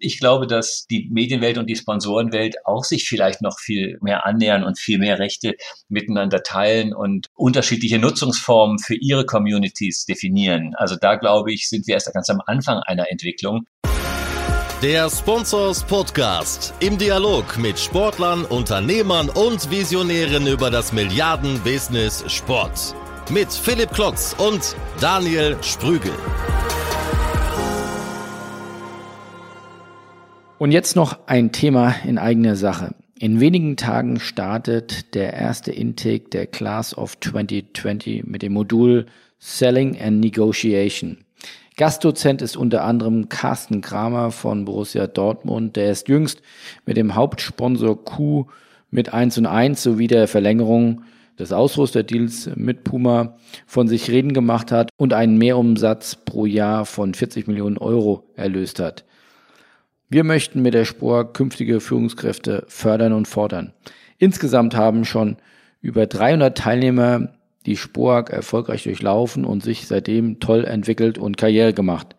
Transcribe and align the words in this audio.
Ich 0.00 0.20
glaube, 0.20 0.46
dass 0.46 0.86
die 0.88 1.08
Medienwelt 1.10 1.58
und 1.58 1.66
die 1.66 1.74
Sponsorenwelt 1.74 2.64
auch 2.64 2.84
sich 2.84 3.08
vielleicht 3.08 3.42
noch 3.42 3.58
viel 3.58 3.98
mehr 4.00 4.24
annähern 4.26 4.62
und 4.62 4.78
viel 4.78 4.98
mehr 4.98 5.18
Rechte 5.18 5.56
miteinander 5.88 6.44
teilen 6.44 6.94
und 6.94 7.26
unterschiedliche 7.34 7.98
Nutzungsformen 7.98 8.78
für 8.78 8.94
ihre 8.94 9.26
Communities 9.26 10.06
definieren. 10.06 10.74
Also 10.76 10.94
da 10.94 11.16
glaube 11.16 11.52
ich, 11.52 11.68
sind 11.68 11.88
wir 11.88 11.94
erst 11.94 12.14
ganz 12.14 12.30
am 12.30 12.40
Anfang 12.46 12.78
einer 12.86 13.10
Entwicklung. 13.10 13.66
Der 14.82 15.10
Sponsors 15.10 15.82
Podcast 15.82 16.72
im 16.78 16.96
Dialog 16.96 17.58
mit 17.58 17.76
Sportlern, 17.80 18.44
Unternehmern 18.44 19.28
und 19.28 19.68
Visionären 19.68 20.46
über 20.46 20.70
das 20.70 20.92
Milliarden-Business 20.92 22.24
Sport. 22.28 22.94
Mit 23.30 23.52
Philipp 23.52 23.90
Klotz 23.90 24.36
und 24.38 24.76
Daniel 25.00 25.56
Sprügel. 25.60 26.12
Und 30.58 30.72
jetzt 30.72 30.96
noch 30.96 31.20
ein 31.26 31.52
Thema 31.52 31.94
in 32.04 32.18
eigener 32.18 32.56
Sache. 32.56 32.96
In 33.16 33.38
wenigen 33.38 33.76
Tagen 33.76 34.18
startet 34.18 35.14
der 35.14 35.32
erste 35.32 35.70
Intake 35.70 36.30
der 36.30 36.48
Class 36.48 36.98
of 36.98 37.18
2020 37.20 38.24
mit 38.24 38.42
dem 38.42 38.54
Modul 38.54 39.06
Selling 39.38 39.96
and 40.00 40.18
Negotiation. 40.18 41.18
Gastdozent 41.76 42.42
ist 42.42 42.56
unter 42.56 42.82
anderem 42.82 43.28
Carsten 43.28 43.82
Kramer 43.82 44.32
von 44.32 44.64
Borussia 44.64 45.06
Dortmund, 45.06 45.76
der 45.76 45.92
ist 45.92 46.08
jüngst 46.08 46.42
mit 46.84 46.96
dem 46.96 47.14
Hauptsponsor 47.14 48.04
Q 48.04 48.46
mit 48.90 49.14
1 49.14 49.38
und 49.38 49.46
1 49.46 49.80
sowie 49.80 50.08
der 50.08 50.26
Verlängerung 50.26 51.02
des 51.38 51.52
Ausrüsterdeals 51.52 52.50
mit 52.56 52.82
Puma 52.82 53.36
von 53.64 53.86
sich 53.86 54.10
reden 54.10 54.32
gemacht 54.32 54.72
hat 54.72 54.90
und 54.96 55.12
einen 55.12 55.38
Mehrumsatz 55.38 56.16
pro 56.16 56.46
Jahr 56.46 56.84
von 56.84 57.14
40 57.14 57.46
Millionen 57.46 57.78
Euro 57.78 58.24
erlöst 58.34 58.80
hat. 58.80 59.04
Wir 60.10 60.24
möchten 60.24 60.62
mit 60.62 60.72
der 60.72 60.86
Spor 60.86 61.30
künftige 61.32 61.80
Führungskräfte 61.80 62.64
fördern 62.68 63.12
und 63.12 63.28
fordern. 63.28 63.74
Insgesamt 64.16 64.74
haben 64.74 65.04
schon 65.04 65.36
über 65.82 66.06
300 66.06 66.56
Teilnehmer 66.56 67.34
die 67.66 67.76
Spork 67.76 68.30
erfolgreich 68.30 68.84
durchlaufen 68.84 69.44
und 69.44 69.62
sich 69.62 69.86
seitdem 69.86 70.40
toll 70.40 70.64
entwickelt 70.64 71.18
und 71.18 71.36
Karriere 71.36 71.74
gemacht. 71.74 72.16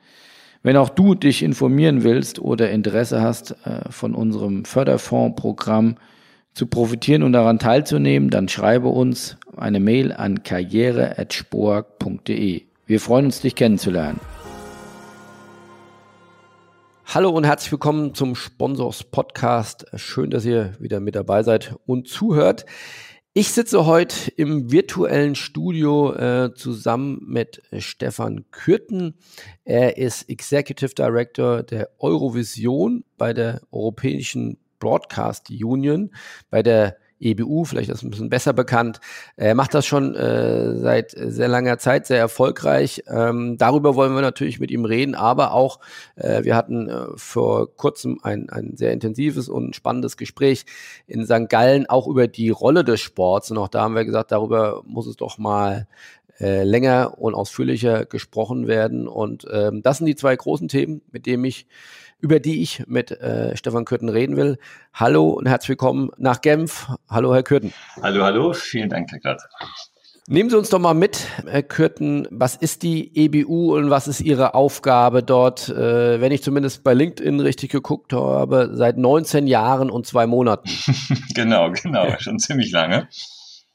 Wenn 0.62 0.78
auch 0.78 0.90
du 0.90 1.16
dich 1.16 1.42
informieren 1.42 2.04
willst 2.04 2.38
oder 2.38 2.70
Interesse 2.70 3.22
hast, 3.22 3.56
äh, 3.66 3.90
von 3.90 4.14
unserem 4.14 4.66
Förderfondsprogramm 4.66 5.96
zu 6.54 6.68
profitieren 6.68 7.24
und 7.24 7.34
daran 7.34 7.58
teilzunehmen, 7.58 8.30
dann 8.30 8.50
schreibe 8.50 8.90
uns 8.90 9.38
eine 9.58 9.80
Mail 9.80 10.12
an 10.12 10.44
karriere.spork.de. 10.44 12.62
Wir 12.86 13.00
freuen 13.00 13.26
uns, 13.26 13.42
dich 13.42 13.56
kennenzulernen. 13.56 14.20
Hallo 17.12 17.32
und 17.32 17.44
herzlich 17.44 17.72
willkommen 17.72 18.14
zum 18.14 18.36
Sponsors 18.36 19.04
Podcast. 19.04 19.88
Schön, 19.96 20.30
dass 20.30 20.46
ihr 20.46 20.74
wieder 20.80 21.00
mit 21.00 21.16
dabei 21.16 21.42
seid 21.42 21.76
und 21.88 22.08
zuhört. 22.08 22.68
Ich 23.34 23.52
sitze 23.52 23.88
heute 23.88 24.30
im 24.38 24.72
virtuellen 24.72 25.34
Studio 25.34 26.14
äh, 26.14 26.54
zusammen 26.54 27.20
mit 27.26 27.64
Stefan 27.80 28.46
Kürten. 28.52 29.18
Er 29.66 29.98
ist 29.98 30.30
Executive 30.30 30.94
Director 30.94 31.64
der 31.64 31.90
Eurovision 31.98 33.04
bei 33.18 33.34
der 33.34 33.62
Europäischen 33.72 34.60
Broadcast 34.78 35.50
Union, 35.50 36.12
bei 36.52 36.62
der 36.62 36.96
EBU, 37.20 37.66
vielleicht 37.66 37.90
ist 37.90 38.04
ein 38.04 38.10
bisschen 38.10 38.30
besser 38.30 38.54
bekannt. 38.54 39.00
Er 39.36 39.56
macht 39.56 39.74
das 39.74 39.86
schon 39.86 40.16
äh, 40.16 40.76
seit 40.78 41.12
sehr 41.12 41.48
langer 41.48 41.78
Zeit 41.78 42.08
sehr 42.08 42.20
erfolgreich. 42.20 43.04
Ähm, 43.08 43.58
darüber 43.58 43.96
wollen 43.96 44.14
wir 44.14 44.22
natürlich 44.22 44.60
mit 44.60 44.72
ihm 44.72 44.86
reden, 44.86 45.16
aber 45.16 45.54
auch, 45.54 45.80
äh, 46.16 46.44
wir 46.44 46.56
hatten 46.56 46.90
äh, 46.90 47.08
vor 47.16 47.76
kurzem 47.76 48.20
ein, 48.24 48.50
ein 48.50 48.76
sehr 48.76 48.94
intensives 48.94 49.50
und 49.50 49.76
spannendes 49.76 50.18
Gespräch 50.18 50.66
in 51.08 51.26
St. 51.26 51.50
Gallen 51.50 51.88
auch 51.88 52.08
über 52.08 52.28
die 52.28 52.50
Rolle 52.50 52.84
des 52.84 53.02
Sports. 53.02 53.52
Und 53.52 53.58
auch 53.58 53.68
da 53.68 53.82
haben 53.82 53.96
wir 53.96 54.06
gesagt, 54.06 54.32
darüber 54.32 54.82
muss 54.86 55.08
es 55.08 55.16
doch 55.16 55.38
mal 55.38 55.88
äh, 56.40 56.64
länger 56.64 57.18
und 57.18 57.36
ausführlicher 57.36 58.06
gesprochen 58.06 58.68
werden. 58.68 59.08
Und 59.08 59.46
ähm, 59.52 59.82
das 59.82 59.98
sind 59.98 60.08
die 60.08 60.16
zwei 60.16 60.36
großen 60.36 60.68
Themen, 60.68 61.02
mit 61.12 61.26
denen 61.26 61.46
ich 61.46 61.68
über 62.22 62.40
die 62.40 62.62
ich 62.62 62.84
mit 62.88 63.12
äh, 63.12 63.56
Stefan 63.56 63.86
Kürten 63.86 64.10
reden 64.10 64.36
will. 64.36 64.58
Hallo 64.94 65.30
und 65.30 65.48
herzlich 65.48 65.70
willkommen 65.70 66.12
nach 66.18 66.42
Genf. 66.42 66.88
Hallo, 67.10 67.34
Herr 67.34 67.44
Kürten. 67.44 67.74
Hallo, 68.02 68.24
hallo. 68.24 68.54
Vielen 68.54 68.90
Dank, 68.90 69.12
Herr 69.12 69.20
Glatt. 69.20 69.42
Nehmen 70.28 70.52
Sie 70.52 70.58
uns 70.58 70.70
doch 70.70 70.78
mal 70.78 70.94
mit, 70.94 71.26
Herr 71.48 71.64
Kürten, 71.64 72.28
was 72.30 72.56
ist 72.56 72.84
die 72.84 73.16
EBU 73.16 73.76
und 73.76 73.90
was 73.90 74.08
ist 74.08 74.22
Ihre 74.22 74.54
Aufgabe 74.54 75.24
dort, 75.24 75.70
äh, 75.70 76.22
wenn 76.22 76.32
ich 76.32 76.44
zumindest 76.44 76.84
bei 76.84 76.94
LinkedIn 76.94 77.40
richtig 77.40 77.72
geguckt 77.72 78.14
habe, 78.14 78.70
seit 78.74 78.98
19 78.98 79.48
Jahren 79.48 79.90
und 79.90 80.06
zwei 80.06 80.28
Monaten? 80.28 80.70
genau, 81.34 81.72
genau, 81.72 82.16
schon 82.20 82.38
ziemlich 82.38 82.72
lange. 82.72 83.08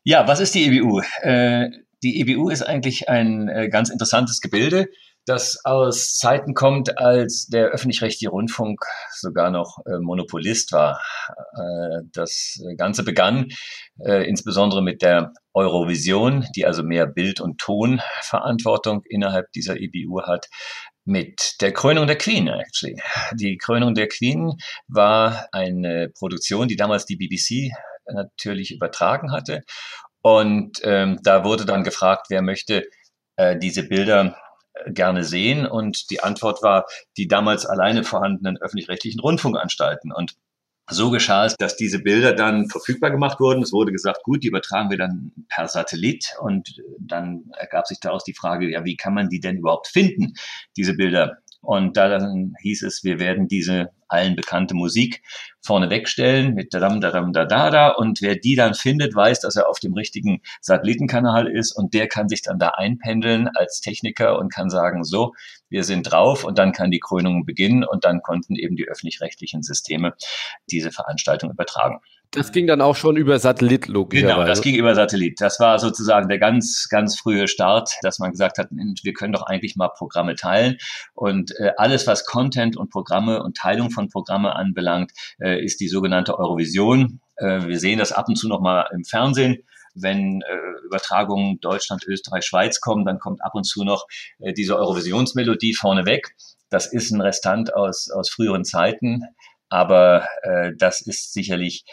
Ja, 0.04 0.28
was 0.28 0.38
ist 0.38 0.54
die 0.54 0.66
EBU? 0.66 1.00
Äh, 1.22 1.70
die 2.04 2.20
EBU 2.20 2.50
ist 2.50 2.62
eigentlich 2.62 3.08
ein 3.08 3.48
äh, 3.48 3.68
ganz 3.68 3.90
interessantes 3.90 4.40
Gebilde 4.40 4.88
das 5.26 5.64
aus 5.64 6.16
Zeiten 6.18 6.54
kommt, 6.54 6.98
als 6.98 7.46
der 7.46 7.68
öffentlich-rechtliche 7.68 8.28
Rundfunk 8.28 8.80
sogar 9.10 9.50
noch 9.50 9.78
äh, 9.86 9.98
Monopolist 9.98 10.72
war. 10.72 11.00
Äh, 11.56 12.02
das 12.12 12.60
Ganze 12.76 13.04
begann 13.04 13.48
äh, 14.04 14.28
insbesondere 14.28 14.82
mit 14.82 15.00
der 15.02 15.32
Eurovision, 15.54 16.46
die 16.54 16.66
also 16.66 16.82
mehr 16.82 17.06
Bild- 17.06 17.40
und 17.40 17.58
Tonverantwortung 17.58 19.02
innerhalb 19.08 19.50
dieser 19.52 19.76
EBU 19.80 20.22
hat, 20.22 20.48
mit 21.06 21.56
der 21.60 21.72
Krönung 21.72 22.06
der 22.06 22.16
Queen 22.16 22.48
actually. 22.48 23.00
Die 23.34 23.56
Krönung 23.56 23.94
der 23.94 24.08
Queen 24.08 24.54
war 24.88 25.48
eine 25.52 26.10
Produktion, 26.10 26.68
die 26.68 26.76
damals 26.76 27.06
die 27.06 27.16
BBC 27.16 27.72
natürlich 28.12 28.72
übertragen 28.72 29.32
hatte. 29.32 29.62
Und 30.24 30.80
ähm, 30.84 31.18
da 31.22 31.44
wurde 31.44 31.66
dann 31.66 31.84
gefragt, 31.84 32.28
wer 32.30 32.40
möchte 32.40 32.88
äh, 33.36 33.58
diese 33.58 33.82
Bilder 33.82 34.34
gerne 34.86 35.22
sehen? 35.22 35.66
Und 35.66 36.08
die 36.10 36.22
Antwort 36.22 36.62
war 36.62 36.86
die 37.18 37.28
damals 37.28 37.66
alleine 37.66 38.04
vorhandenen 38.04 38.56
öffentlich-rechtlichen 38.56 39.20
Rundfunkanstalten. 39.20 40.12
Und 40.12 40.32
so 40.90 41.10
geschah 41.10 41.44
es, 41.44 41.56
dass 41.56 41.76
diese 41.76 41.98
Bilder 41.98 42.32
dann 42.32 42.70
verfügbar 42.70 43.10
gemacht 43.10 43.38
wurden. 43.38 43.62
Es 43.62 43.72
wurde 43.72 43.92
gesagt, 43.92 44.22
gut, 44.22 44.42
die 44.42 44.48
übertragen 44.48 44.88
wir 44.88 44.96
dann 44.96 45.32
per 45.50 45.68
Satellit. 45.68 46.34
Und 46.40 46.74
dann 46.98 47.50
ergab 47.58 47.86
sich 47.86 48.00
daraus 48.00 48.24
die 48.24 48.34
Frage, 48.34 48.70
ja, 48.70 48.82
wie 48.86 48.96
kann 48.96 49.12
man 49.12 49.28
die 49.28 49.40
denn 49.40 49.58
überhaupt 49.58 49.88
finden, 49.88 50.32
diese 50.74 50.94
Bilder? 50.94 51.36
Und 51.64 51.96
dann 51.96 52.54
hieß 52.60 52.82
es, 52.82 53.04
wir 53.04 53.18
werden 53.18 53.48
diese 53.48 53.90
allen 54.08 54.36
bekannte 54.36 54.74
Musik 54.74 55.22
vorne 55.60 55.90
wegstellen 55.90 56.54
mit 56.54 56.72
dadam, 56.72 57.00
dadam, 57.00 57.32
da, 57.32 57.44
da, 57.46 57.70
da. 57.70 57.88
Und 57.88 58.20
wer 58.22 58.36
die 58.36 58.54
dann 58.54 58.74
findet, 58.74 59.14
weiß, 59.14 59.40
dass 59.40 59.56
er 59.56 59.68
auf 59.68 59.80
dem 59.80 59.94
richtigen 59.94 60.42
Satellitenkanal 60.60 61.48
ist 61.48 61.72
und 61.72 61.94
der 61.94 62.06
kann 62.06 62.28
sich 62.28 62.42
dann 62.42 62.58
da 62.58 62.68
einpendeln 62.68 63.48
als 63.54 63.80
Techniker 63.80 64.38
und 64.38 64.52
kann 64.52 64.70
sagen, 64.70 65.04
so, 65.04 65.32
wir 65.68 65.84
sind 65.84 66.02
drauf 66.04 66.44
und 66.44 66.58
dann 66.58 66.72
kann 66.72 66.90
die 66.90 67.00
Krönung 67.00 67.44
beginnen 67.44 67.84
und 67.84 68.04
dann 68.04 68.22
konnten 68.22 68.54
eben 68.54 68.76
die 68.76 68.86
öffentlich-rechtlichen 68.86 69.62
Systeme 69.62 70.14
diese 70.70 70.92
Veranstaltung 70.92 71.50
übertragen. 71.50 72.00
Das 72.34 72.50
ging 72.50 72.66
dann 72.66 72.80
auch 72.80 72.96
schon 72.96 73.16
über 73.16 73.38
Satellit, 73.38 73.86
logischerweise. 73.86 74.34
Genau, 74.34 74.46
das 74.46 74.60
ging 74.60 74.74
über 74.74 74.94
Satellit. 74.94 75.40
Das 75.40 75.60
war 75.60 75.78
sozusagen 75.78 76.28
der 76.28 76.38
ganz, 76.38 76.88
ganz 76.90 77.18
frühe 77.18 77.46
Start, 77.46 77.90
dass 78.02 78.18
man 78.18 78.32
gesagt 78.32 78.58
hat, 78.58 78.68
wir 78.70 79.12
können 79.12 79.32
doch 79.32 79.42
eigentlich 79.42 79.76
mal 79.76 79.88
Programme 79.88 80.34
teilen. 80.34 80.76
Und 81.14 81.52
äh, 81.60 81.70
alles, 81.76 82.06
was 82.08 82.26
Content 82.26 82.76
und 82.76 82.90
Programme 82.90 83.42
und 83.42 83.56
Teilung 83.56 83.90
von 83.90 84.08
Programme 84.08 84.56
anbelangt, 84.56 85.12
äh, 85.40 85.64
ist 85.64 85.80
die 85.80 85.88
sogenannte 85.88 86.36
Eurovision. 86.36 87.20
Äh, 87.36 87.66
wir 87.66 87.78
sehen 87.78 88.00
das 88.00 88.10
ab 88.10 88.28
und 88.28 88.36
zu 88.36 88.48
noch 88.48 88.60
mal 88.60 88.88
im 88.92 89.04
Fernsehen 89.04 89.58
wenn 89.94 90.42
äh, 90.42 90.86
Übertragungen 90.86 91.60
Deutschland, 91.60 92.04
Österreich, 92.04 92.44
Schweiz 92.44 92.80
kommen, 92.80 93.04
dann 93.04 93.20
kommt 93.20 93.44
ab 93.44 93.54
und 93.54 93.64
zu 93.64 93.84
noch 93.84 94.06
äh, 94.40 94.52
diese 94.52 94.76
Eurovisionsmelodie 94.76 95.74
vorneweg. 95.74 96.34
Das 96.68 96.92
ist 96.92 97.12
ein 97.12 97.20
Restant 97.20 97.74
aus, 97.74 98.10
aus 98.10 98.28
früheren 98.28 98.64
Zeiten, 98.64 99.22
aber 99.68 100.26
äh, 100.42 100.72
das 100.76 101.00
ist 101.00 101.32
sicherlich 101.32 101.84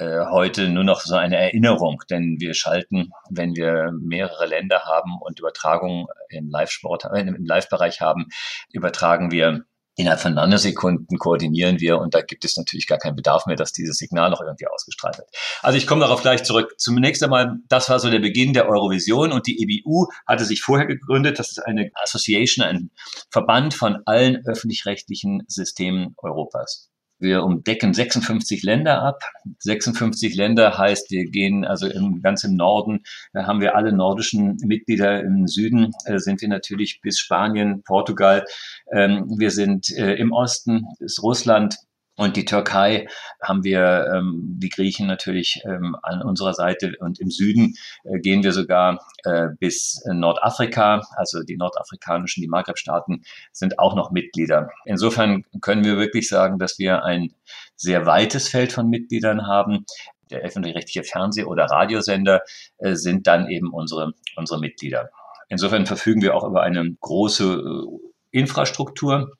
äh, 0.00 0.26
heute 0.30 0.68
nur 0.68 0.84
noch 0.84 1.02
so 1.02 1.14
eine 1.14 1.36
Erinnerung, 1.36 2.02
denn 2.08 2.36
wir 2.38 2.54
schalten, 2.54 3.10
wenn 3.28 3.54
wir 3.54 3.92
mehrere 3.92 4.46
Länder 4.46 4.84
haben 4.86 5.18
und 5.20 5.38
Übertragungen 5.38 6.06
im 6.30 6.48
Live-Sport, 6.48 7.04
äh, 7.12 7.20
im 7.20 7.44
Live-Bereich 7.44 8.00
haben, 8.00 8.28
übertragen 8.72 9.30
wir 9.30 9.64
innerhalb 9.96 10.20
von 10.20 10.34
Nanosekunden 10.34 11.18
koordinieren 11.18 11.80
wir 11.80 11.98
und 11.98 12.14
da 12.14 12.22
gibt 12.22 12.44
es 12.44 12.56
natürlich 12.56 12.86
gar 12.86 12.98
keinen 12.98 13.16
Bedarf 13.16 13.44
mehr, 13.46 13.56
dass 13.56 13.72
dieses 13.72 13.98
Signal 13.98 14.30
noch 14.30 14.40
irgendwie 14.40 14.66
ausgestrahlt 14.66 15.18
wird. 15.18 15.28
Also 15.60 15.76
ich 15.76 15.86
komme 15.86 16.00
darauf 16.00 16.22
gleich 16.22 16.42
zurück. 16.42 16.74
Zunächst 16.78 17.22
einmal, 17.22 17.56
das 17.68 17.90
war 17.90 18.00
so 18.00 18.08
der 18.08 18.20
Beginn 18.20 18.54
der 18.54 18.68
Eurovision 18.68 19.32
und 19.32 19.46
die 19.46 19.60
EBU 19.60 20.06
hatte 20.26 20.44
sich 20.46 20.62
vorher 20.62 20.86
gegründet. 20.86 21.38
Das 21.38 21.50
ist 21.50 21.58
eine 21.58 21.90
Association, 22.02 22.64
ein 22.64 22.90
Verband 23.30 23.74
von 23.74 23.98
allen 24.06 24.42
öffentlich-rechtlichen 24.46 25.42
Systemen 25.48 26.14
Europas. 26.16 26.89
Wir 27.20 27.44
umdecken 27.44 27.92
56 27.92 28.62
Länder 28.62 29.02
ab. 29.02 29.20
56 29.58 30.34
Länder 30.34 30.78
heißt, 30.78 31.10
wir 31.10 31.24
gehen 31.26 31.64
also 31.64 31.86
im, 31.86 32.22
ganz 32.22 32.44
im 32.44 32.54
Norden, 32.54 33.00
da 33.32 33.46
haben 33.46 33.60
wir 33.60 33.76
alle 33.76 33.92
nordischen 33.92 34.56
Mitglieder. 34.64 35.22
Im 35.22 35.46
Süden 35.46 35.92
äh, 36.06 36.18
sind 36.18 36.40
wir 36.40 36.48
natürlich 36.48 37.00
bis 37.02 37.18
Spanien, 37.18 37.82
Portugal. 37.84 38.44
Ähm, 38.92 39.26
wir 39.38 39.50
sind 39.50 39.90
äh, 39.90 40.14
im 40.14 40.32
Osten, 40.32 40.86
ist 40.98 41.22
Russland, 41.22 41.76
und 42.20 42.36
die 42.36 42.44
Türkei 42.44 43.08
haben 43.42 43.64
wir 43.64 44.12
ähm, 44.14 44.42
die 44.58 44.68
Griechen 44.68 45.06
natürlich 45.06 45.62
ähm, 45.64 45.96
an 46.02 46.20
unserer 46.20 46.52
Seite 46.52 46.92
und 47.00 47.18
im 47.18 47.30
Süden 47.30 47.76
äh, 48.04 48.18
gehen 48.20 48.42
wir 48.42 48.52
sogar 48.52 48.98
äh, 49.24 49.48
bis 49.58 50.04
Nordafrika. 50.06 51.00
Also 51.16 51.42
die 51.42 51.56
nordafrikanischen, 51.56 52.42
die 52.42 52.48
Maghreb-Staaten 52.48 53.22
sind 53.52 53.78
auch 53.78 53.96
noch 53.96 54.10
Mitglieder. 54.10 54.68
Insofern 54.84 55.44
können 55.62 55.82
wir 55.82 55.96
wirklich 55.96 56.28
sagen, 56.28 56.58
dass 56.58 56.78
wir 56.78 57.04
ein 57.04 57.32
sehr 57.74 58.04
weites 58.04 58.48
Feld 58.48 58.72
von 58.72 58.90
Mitgliedern 58.90 59.46
haben. 59.46 59.86
Der 60.30 60.40
öffentlich-rechtliche 60.40 61.04
Fernseh- 61.04 61.44
oder 61.44 61.64
Radiosender 61.64 62.42
äh, 62.76 62.96
sind 62.96 63.26
dann 63.28 63.48
eben 63.48 63.72
unsere, 63.72 64.12
unsere 64.36 64.60
Mitglieder. 64.60 65.08
Insofern 65.48 65.86
verfügen 65.86 66.20
wir 66.20 66.34
auch 66.34 66.46
über 66.46 66.60
eine 66.60 66.84
große 67.00 67.54
äh, 67.54 68.38
Infrastruktur 68.38 69.38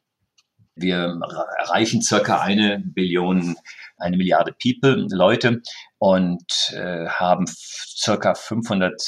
wir 0.80 1.20
erreichen 1.58 2.02
circa 2.02 2.40
eine 2.40 2.80
Billion, 2.84 3.56
eine 3.98 4.16
Milliarde 4.16 4.54
People, 4.60 5.06
Leute 5.10 5.62
und 5.98 6.44
äh, 6.72 7.06
haben 7.06 7.46
circa 7.46 8.34
500, 8.34 9.00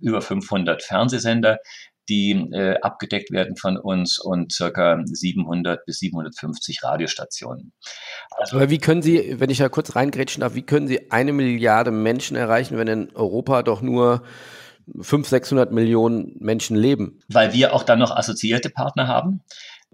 über 0.00 0.22
500 0.22 0.82
Fernsehsender, 0.82 1.58
die 2.08 2.32
äh, 2.52 2.78
abgedeckt 2.80 3.30
werden 3.30 3.56
von 3.56 3.76
uns 3.76 4.18
und 4.18 4.52
circa 4.52 5.00
700 5.04 5.84
bis 5.84 5.98
750 5.98 6.82
Radiostationen. 6.82 7.72
Also, 8.30 8.56
Aber 8.56 8.70
wie 8.70 8.78
können 8.78 9.02
Sie, 9.02 9.40
wenn 9.40 9.50
ich 9.50 9.58
da 9.58 9.68
kurz 9.68 9.96
reingrätschen 9.96 10.42
darf, 10.42 10.54
wie 10.54 10.62
können 10.62 10.86
Sie 10.86 11.10
eine 11.10 11.32
Milliarde 11.32 11.90
Menschen 11.90 12.36
erreichen, 12.36 12.78
wenn 12.78 12.86
in 12.86 13.16
Europa 13.16 13.62
doch 13.62 13.82
nur 13.82 14.22
500, 15.00 15.30
600 15.30 15.72
Millionen 15.72 16.36
Menschen 16.38 16.76
leben? 16.76 17.20
Weil 17.28 17.52
wir 17.52 17.74
auch 17.74 17.82
dann 17.82 17.98
noch 17.98 18.16
assoziierte 18.16 18.70
Partner 18.70 19.08
haben. 19.08 19.42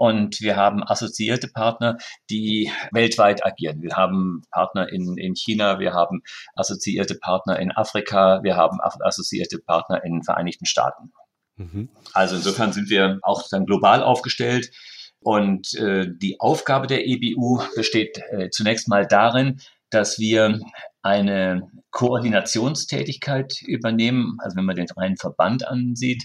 Und 0.02 0.40
wir 0.40 0.56
haben 0.56 0.82
assoziierte 0.82 1.46
Partner, 1.46 1.96
die 2.28 2.72
weltweit 2.90 3.46
agieren. 3.46 3.82
Wir 3.82 3.94
haben 3.94 4.42
Partner 4.50 4.92
in, 4.92 5.16
in 5.16 5.36
China, 5.36 5.78
wir 5.78 5.92
haben 5.92 6.22
assoziierte 6.56 7.14
Partner 7.14 7.60
in 7.60 7.70
Afrika, 7.70 8.42
wir 8.42 8.56
haben 8.56 8.78
assoziierte 8.80 9.60
Partner 9.60 10.02
in 10.02 10.14
den 10.14 10.22
Vereinigten 10.24 10.66
Staaten. 10.66 11.12
Mhm. 11.54 11.88
Also 12.14 12.34
insofern 12.34 12.72
sind 12.72 12.90
wir 12.90 13.20
auch 13.22 13.44
dann 13.48 13.64
global 13.64 14.02
aufgestellt. 14.02 14.72
Und 15.20 15.72
äh, 15.74 16.08
die 16.12 16.40
Aufgabe 16.40 16.88
der 16.88 17.06
EBU 17.06 17.62
besteht 17.76 18.18
äh, 18.32 18.50
zunächst 18.50 18.88
mal 18.88 19.06
darin, 19.06 19.60
dass 19.90 20.18
wir 20.18 20.58
eine 21.02 21.70
Koordinationstätigkeit 21.92 23.62
übernehmen, 23.62 24.36
also 24.40 24.56
wenn 24.56 24.64
man 24.64 24.76
den 24.76 24.88
reinen 24.96 25.16
Verband 25.16 25.66
ansieht. 25.68 26.24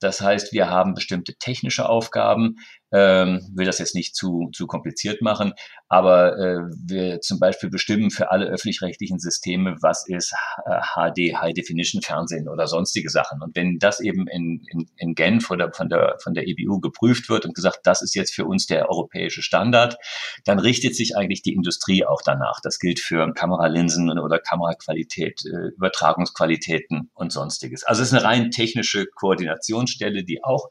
Das 0.00 0.20
heißt, 0.20 0.52
wir 0.52 0.70
haben 0.70 0.94
bestimmte 0.94 1.34
technische 1.34 1.88
Aufgaben, 1.88 2.56
ähm, 2.92 3.40
will 3.54 3.66
das 3.66 3.78
jetzt 3.78 3.94
nicht 3.94 4.14
zu, 4.14 4.48
zu 4.52 4.66
kompliziert 4.66 5.20
machen, 5.20 5.52
aber 5.88 6.38
äh, 6.38 6.60
wir 6.86 7.20
zum 7.20 7.40
Beispiel 7.40 7.68
bestimmen 7.68 8.10
für 8.10 8.30
alle 8.30 8.46
öffentlich-rechtlichen 8.46 9.18
Systeme, 9.18 9.76
was 9.82 10.08
ist 10.08 10.32
HD, 10.64 11.34
High 11.36 11.52
Definition 11.52 12.00
Fernsehen 12.00 12.48
oder 12.48 12.66
sonstige 12.66 13.10
Sachen. 13.10 13.42
Und 13.42 13.56
wenn 13.56 13.78
das 13.78 14.00
eben 14.00 14.26
in, 14.28 14.62
in, 14.70 14.88
in 14.96 15.14
Genf 15.14 15.50
oder 15.50 15.72
von 15.72 15.88
der, 15.88 16.16
von 16.22 16.32
der 16.32 16.46
EBU 16.46 16.80
geprüft 16.80 17.28
wird 17.28 17.44
und 17.44 17.54
gesagt, 17.54 17.80
das 17.82 18.00
ist 18.00 18.14
jetzt 18.14 18.34
für 18.34 18.44
uns 18.44 18.66
der 18.66 18.88
europäische 18.88 19.42
Standard, 19.42 19.96
dann 20.44 20.58
richtet 20.58 20.94
sich 20.94 21.16
eigentlich 21.16 21.42
die 21.42 21.54
Industrie 21.54 22.06
auch 22.06 22.22
danach. 22.24 22.60
Das 22.62 22.78
gilt 22.78 23.00
für 23.00 23.32
Kameralinsen 23.34 24.18
oder 24.18 24.38
Kameraqualität, 24.38 25.07
äh, 25.16 25.68
Übertragungsqualitäten 25.76 27.10
und 27.14 27.32
sonstiges. 27.32 27.84
Also 27.84 28.02
es 28.02 28.08
ist 28.08 28.14
eine 28.14 28.24
rein 28.24 28.50
technische 28.50 29.06
Koordinationsstelle, 29.06 30.24
die 30.24 30.42
auch 30.44 30.68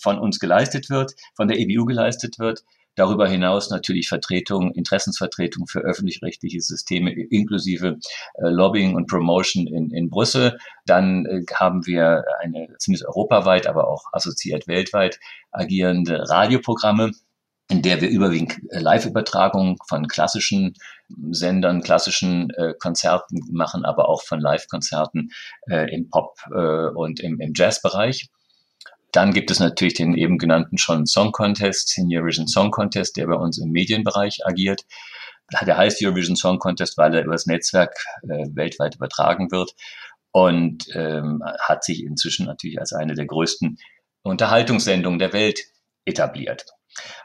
von 0.00 0.18
uns 0.18 0.38
geleistet 0.38 0.90
wird, 0.90 1.14
von 1.34 1.48
der 1.48 1.58
EBU 1.58 1.84
geleistet 1.84 2.38
wird. 2.38 2.64
Darüber 2.96 3.28
hinaus 3.28 3.70
natürlich 3.70 4.08
Vertretung, 4.08 4.72
Interessensvertretung 4.72 5.66
für 5.66 5.80
öffentlich-rechtliche 5.80 6.60
Systeme 6.60 7.12
inklusive 7.12 7.98
äh, 8.34 8.48
Lobbying 8.48 8.94
und 8.94 9.06
Promotion 9.06 9.66
in, 9.66 9.90
in 9.90 10.10
Brüssel. 10.10 10.58
Dann 10.86 11.24
äh, 11.24 11.42
haben 11.54 11.86
wir 11.86 12.24
eine 12.40 12.68
zumindest 12.78 13.08
europaweit, 13.08 13.66
aber 13.66 13.88
auch 13.88 14.04
assoziiert 14.12 14.66
weltweit 14.66 15.20
agierende 15.52 16.28
Radioprogramme, 16.28 17.12
in 17.70 17.82
der 17.82 18.00
wir 18.00 18.10
überwiegend 18.10 18.58
Live-Übertragungen 18.70 19.76
von 19.88 20.08
klassischen 20.08 20.74
Sendern, 21.30 21.82
klassischen 21.82 22.50
äh, 22.50 22.74
Konzerten 22.78 23.40
machen, 23.50 23.84
aber 23.84 24.08
auch 24.08 24.22
von 24.22 24.40
Live-Konzerten 24.40 25.30
äh, 25.68 25.92
im 25.94 26.10
Pop- 26.10 26.38
äh, 26.52 26.88
und 26.94 27.20
im, 27.20 27.40
im 27.40 27.52
Jazz-Bereich. 27.54 28.28
Dann 29.12 29.32
gibt 29.32 29.50
es 29.50 29.58
natürlich 29.58 29.94
den 29.94 30.14
eben 30.14 30.38
genannten 30.38 30.78
schon 30.78 31.06
Song 31.06 31.32
Contest, 31.32 31.96
den 31.96 32.08
Eurovision 32.10 32.46
Song 32.46 32.70
Contest, 32.70 33.16
der 33.16 33.26
bei 33.26 33.34
uns 33.34 33.58
im 33.58 33.70
Medienbereich 33.70 34.46
agiert. 34.46 34.82
Der 35.66 35.76
heißt 35.76 36.04
Eurovision 36.04 36.36
Song 36.36 36.60
Contest, 36.60 36.96
weil 36.96 37.14
er 37.14 37.24
über 37.24 37.32
das 37.32 37.46
Netzwerk 37.46 37.92
äh, 38.22 38.46
weltweit 38.54 38.94
übertragen 38.94 39.50
wird 39.50 39.74
und 40.30 40.86
ähm, 40.94 41.42
hat 41.60 41.82
sich 41.82 42.04
inzwischen 42.04 42.46
natürlich 42.46 42.78
als 42.78 42.92
eine 42.92 43.14
der 43.14 43.26
größten 43.26 43.78
Unterhaltungssendungen 44.22 45.18
der 45.18 45.32
Welt 45.32 45.60
etabliert. 46.04 46.66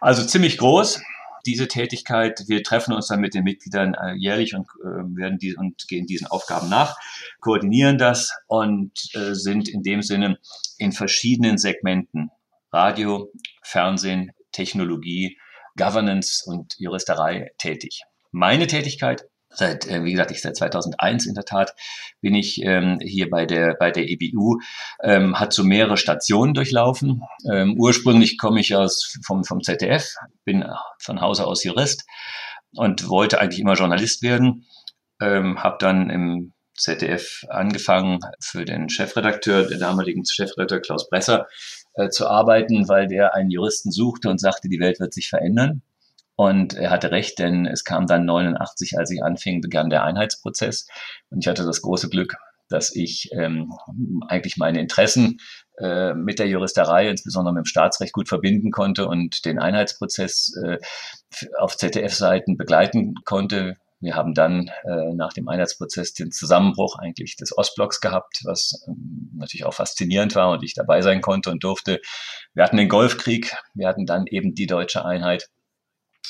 Also 0.01 0.25
ziemlich 0.25 0.57
groß 0.57 1.01
diese 1.45 1.67
Tätigkeit. 1.67 2.43
Wir 2.47 2.63
treffen 2.63 2.93
uns 2.93 3.07
dann 3.07 3.21
mit 3.21 3.33
den 3.33 3.43
Mitgliedern 3.43 3.93
äh, 3.93 4.13
jährlich 4.15 4.55
und 4.55 4.67
äh, 4.81 4.87
werden 5.15 5.37
die 5.37 5.55
und 5.55 5.87
gehen 5.87 6.05
diesen 6.05 6.27
Aufgaben 6.27 6.69
nach, 6.69 6.97
koordinieren 7.39 7.97
das 7.97 8.31
und 8.47 8.91
äh, 9.13 9.33
sind 9.33 9.69
in 9.69 9.83
dem 9.83 10.01
Sinne 10.01 10.37
in 10.77 10.91
verschiedenen 10.91 11.57
Segmenten 11.57 12.29
Radio, 12.71 13.31
Fernsehen, 13.63 14.31
Technologie, 14.51 15.37
Governance 15.77 16.43
und 16.45 16.73
Juristerei 16.77 17.51
tätig. 17.57 18.03
Meine 18.31 18.67
Tätigkeit 18.67 19.25
seit, 19.55 19.87
äh, 19.87 20.03
wie 20.03 20.11
gesagt, 20.11 20.31
ich 20.31 20.41
seit 20.41 20.55
2001 20.55 21.25
in 21.25 21.33
der 21.33 21.45
Tat 21.45 21.73
bin 22.21 22.35
ich 22.35 22.61
ähm, 22.63 22.99
hier 23.01 23.29
bei 23.29 23.45
der 23.45 23.75
bei 23.79 23.91
der 23.91 24.07
EBU, 24.09 24.59
ähm, 25.03 25.39
hat 25.39 25.53
so 25.53 25.63
mehrere 25.63 25.97
Stationen 25.97 26.53
durchlaufen. 26.53 27.21
Ähm, 27.51 27.75
ursprünglich 27.77 28.37
komme 28.37 28.59
ich 28.59 28.75
aus 28.75 29.17
vom 29.25 29.43
vom 29.43 29.61
ZDF, 29.61 30.13
bin 30.43 30.65
von 30.99 31.21
Hause 31.21 31.45
aus 31.45 31.63
Jurist 31.63 32.05
und 32.73 33.07
wollte 33.09 33.39
eigentlich 33.39 33.59
immer 33.59 33.73
Journalist 33.73 34.21
werden. 34.21 34.65
Ähm, 35.21 35.63
habe 35.63 35.77
dann 35.79 36.09
im 36.09 36.53
ZDF 36.77 37.45
angefangen 37.49 38.19
für 38.41 38.65
den 38.65 38.89
Chefredakteur, 38.89 39.63
der 39.63 39.77
damaligen 39.77 40.25
Chefredakteur 40.25 40.81
Klaus 40.81 41.09
Bresser, 41.09 41.47
äh, 41.93 42.09
zu 42.09 42.27
arbeiten, 42.27 42.89
weil 42.89 43.07
der 43.07 43.33
einen 43.33 43.49
Juristen 43.49 43.91
suchte 43.91 44.29
und 44.29 44.39
sagte, 44.39 44.67
die 44.67 44.79
Welt 44.79 44.99
wird 44.99 45.13
sich 45.13 45.29
verändern. 45.29 45.81
Und 46.35 46.73
er 46.73 46.89
hatte 46.89 47.11
recht, 47.11 47.39
denn 47.39 47.65
es 47.65 47.83
kam 47.83 48.07
dann 48.07 48.25
89, 48.25 48.97
als 48.97 49.11
ich 49.11 49.23
anfing, 49.23 49.61
begann 49.61 49.89
der 49.89 50.03
Einheitsprozess. 50.03 50.87
Und 51.29 51.39
ich 51.39 51.47
hatte 51.47 51.65
das 51.65 51.81
große 51.81 52.09
Glück, 52.09 52.35
dass 52.69 52.93
ich 52.93 53.29
ähm, 53.33 53.71
eigentlich 54.27 54.57
meine 54.57 54.79
Interessen 54.79 55.37
äh, 55.77 56.13
mit 56.13 56.39
der 56.39 56.47
Juristerei, 56.47 57.09
insbesondere 57.09 57.53
mit 57.53 57.63
dem 57.63 57.67
Staatsrecht, 57.67 58.13
gut 58.13 58.27
verbinden 58.27 58.71
konnte 58.71 59.07
und 59.07 59.45
den 59.45 59.59
Einheitsprozess 59.59 60.53
äh, 60.63 60.77
auf 61.57 61.77
ZDF-Seiten 61.77 62.57
begleiten 62.57 63.15
konnte. 63.23 63.75
Wir 64.01 64.15
haben 64.15 64.33
dann 64.33 64.69
äh, 64.83 65.13
nach 65.13 65.31
dem 65.31 65.47
Einheitsprozess 65.47 66.13
den 66.13 66.31
Zusammenbruch 66.31 66.97
eigentlich 66.99 67.37
des 67.37 67.57
Ostblocks 67.57 68.01
gehabt, 68.01 68.41
was 68.43 68.83
ähm, 68.87 69.31
natürlich 69.35 69.65
auch 69.65 69.73
faszinierend 69.73 70.35
war 70.35 70.51
und 70.51 70.63
ich 70.63 70.73
dabei 70.73 71.01
sein 71.01 71.21
konnte 71.21 71.49
und 71.49 71.63
durfte. 71.63 72.01
Wir 72.53 72.63
hatten 72.63 72.77
den 72.77 72.89
Golfkrieg, 72.89 73.55
wir 73.73 73.87
hatten 73.87 74.05
dann 74.05 74.27
eben 74.27 74.53
die 74.53 74.67
deutsche 74.67 75.05
Einheit 75.05 75.47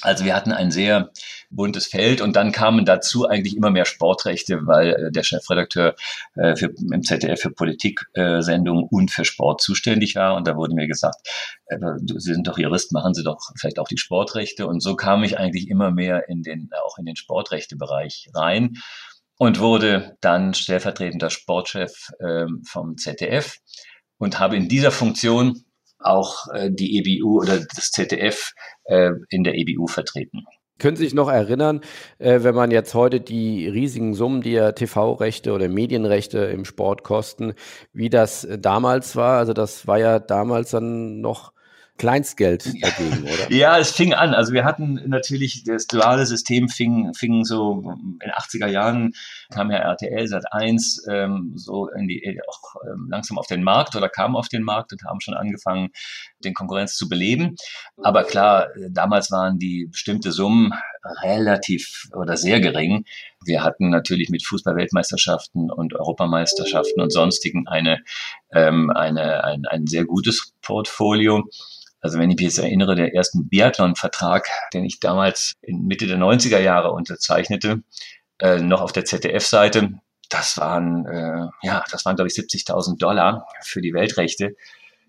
also 0.01 0.25
wir 0.25 0.35
hatten 0.35 0.51
ein 0.51 0.71
sehr 0.71 1.11
buntes 1.49 1.87
Feld 1.87 2.21
und 2.21 2.35
dann 2.35 2.51
kamen 2.51 2.85
dazu 2.85 3.27
eigentlich 3.27 3.55
immer 3.55 3.71
mehr 3.71 3.85
Sportrechte, 3.85 4.65
weil 4.65 4.89
äh, 4.89 5.11
der 5.11 5.23
Chefredakteur 5.23 5.95
äh, 6.35 6.55
für, 6.55 6.73
im 6.91 7.03
ZDF 7.03 7.39
für 7.39 7.51
Politiksendungen 7.51 8.83
äh, 8.83 8.87
und 8.89 9.11
für 9.11 9.25
Sport 9.25 9.61
zuständig 9.61 10.15
war. 10.15 10.35
Und 10.35 10.47
da 10.47 10.55
wurde 10.55 10.75
mir 10.75 10.87
gesagt, 10.87 11.27
äh, 11.67 11.77
Sie 11.97 12.33
sind 12.33 12.47
doch 12.47 12.57
Jurist, 12.57 12.91
machen 12.91 13.13
Sie 13.13 13.23
doch 13.23 13.39
vielleicht 13.59 13.79
auch 13.79 13.87
die 13.87 13.97
Sportrechte. 13.97 14.67
Und 14.67 14.81
so 14.81 14.95
kam 14.95 15.23
ich 15.23 15.39
eigentlich 15.39 15.69
immer 15.69 15.91
mehr 15.91 16.27
in 16.29 16.43
den 16.43 16.69
auch 16.85 16.97
in 16.97 17.05
den 17.05 17.15
Sportrechtebereich 17.15 18.29
rein 18.33 18.77
und 19.37 19.59
wurde 19.59 20.17
dann 20.21 20.53
stellvertretender 20.53 21.29
Sportchef 21.29 22.11
äh, 22.19 22.45
vom 22.63 22.97
ZDF 22.97 23.57
und 24.17 24.39
habe 24.39 24.55
in 24.55 24.69
dieser 24.69 24.91
Funktion 24.91 25.64
auch 26.05 26.47
äh, 26.53 26.69
die 26.71 26.97
EBU 26.97 27.41
oder 27.41 27.59
das 27.75 27.91
ZDF 27.91 28.53
äh, 28.85 29.11
in 29.29 29.43
der 29.43 29.55
EBU 29.55 29.87
vertreten. 29.87 30.43
Können 30.77 30.97
Sie 30.97 31.05
sich 31.05 31.13
noch 31.13 31.29
erinnern, 31.29 31.81
äh, 32.19 32.43
wenn 32.43 32.53
man 32.53 32.69
jetzt 32.69 32.93
heute 32.93 33.21
die 33.21 33.67
riesigen 33.67 34.13
Summen, 34.13 34.41
die 34.41 34.51
ja 34.51 34.73
TV-Rechte 34.73 35.53
oder 35.53 35.69
Medienrechte 35.69 36.39
im 36.39 36.65
Sport 36.65 37.03
kosten, 37.03 37.53
wie 37.93 38.09
das 38.09 38.45
damals 38.59 39.15
war? 39.15 39.37
Also 39.37 39.53
das 39.53 39.87
war 39.87 39.99
ja 39.99 40.19
damals 40.19 40.71
dann 40.71 41.21
noch 41.21 41.54
Kleinstgeld 41.97 42.65
dagegen, 42.81 43.23
oder? 43.23 43.49
Ja, 43.51 43.79
es 43.79 43.91
fing 43.91 44.13
an. 44.13 44.33
Also 44.33 44.53
wir 44.53 44.65
hatten 44.65 45.01
natürlich, 45.07 45.63
das 45.63 45.87
duale 45.87 46.25
System 46.25 46.67
fing, 46.67 47.13
fing 47.13 47.45
so 47.45 47.93
in 47.99 48.19
den 48.19 48.31
80er 48.31 48.67
Jahren, 48.67 49.13
kam 49.49 49.71
ja 49.71 49.77
RTL 49.77 50.27
Sat 50.27 50.51
1 50.51 51.05
ähm, 51.09 51.53
so 51.55 51.89
die, 51.95 52.39
auch 52.47 52.81
ähm, 52.85 53.07
langsam 53.09 53.37
auf 53.37 53.47
den 53.47 53.63
Markt 53.63 53.95
oder 53.95 54.09
kam 54.09 54.35
auf 54.35 54.49
den 54.49 54.63
Markt 54.63 54.91
und 54.91 55.03
haben 55.03 55.21
schon 55.21 55.35
angefangen, 55.35 55.89
den 56.43 56.53
Konkurrenz 56.53 56.95
zu 56.95 57.07
beleben. 57.07 57.55
Aber 58.03 58.23
klar, 58.23 58.67
damals 58.89 59.31
waren 59.31 59.57
die 59.57 59.87
bestimmte 59.89 60.31
Summen 60.31 60.73
relativ 61.23 62.09
oder 62.13 62.35
sehr 62.35 62.59
gering. 62.59 63.05
Wir 63.45 63.63
hatten 63.63 63.89
natürlich 63.89 64.29
mit 64.29 64.45
Fußballweltmeisterschaften 64.45 65.71
und 65.71 65.93
Europameisterschaften 65.93 67.01
und 67.01 67.13
sonstigen 67.13 67.67
eine, 67.67 68.03
ähm, 68.51 68.89
eine, 68.89 69.43
ein, 69.43 69.65
ein 69.65 69.87
sehr 69.87 70.05
gutes 70.05 70.53
Portfolio. 70.61 71.43
Also 72.05 72.19
wenn 72.19 72.29
ich 72.29 72.37
mich 72.37 72.45
jetzt 72.45 72.59
erinnere, 72.59 72.93
der 72.93 73.15
ersten 73.15 73.49
Biathlon-Vertrag, 73.49 74.47
den 74.73 74.85
ich 74.85 74.99
damals 74.99 75.55
in 75.63 75.87
Mitte 75.87 76.05
der 76.05 76.19
90er 76.19 76.59
Jahre 76.59 76.91
unterzeichnete, 76.91 77.81
äh, 78.37 78.59
noch 78.59 78.81
auf 78.81 78.91
der 78.91 79.05
ZDF-Seite, 79.05 79.93
das 80.29 80.55
waren, 80.59 81.07
äh, 81.07 81.47
ja, 81.63 81.83
das 81.89 82.05
waren, 82.05 82.15
glaube 82.15 82.27
ich, 82.27 82.35
70.000 82.35 82.99
Dollar 82.99 83.47
für 83.63 83.81
die 83.81 83.95
Weltrechte. 83.95 84.55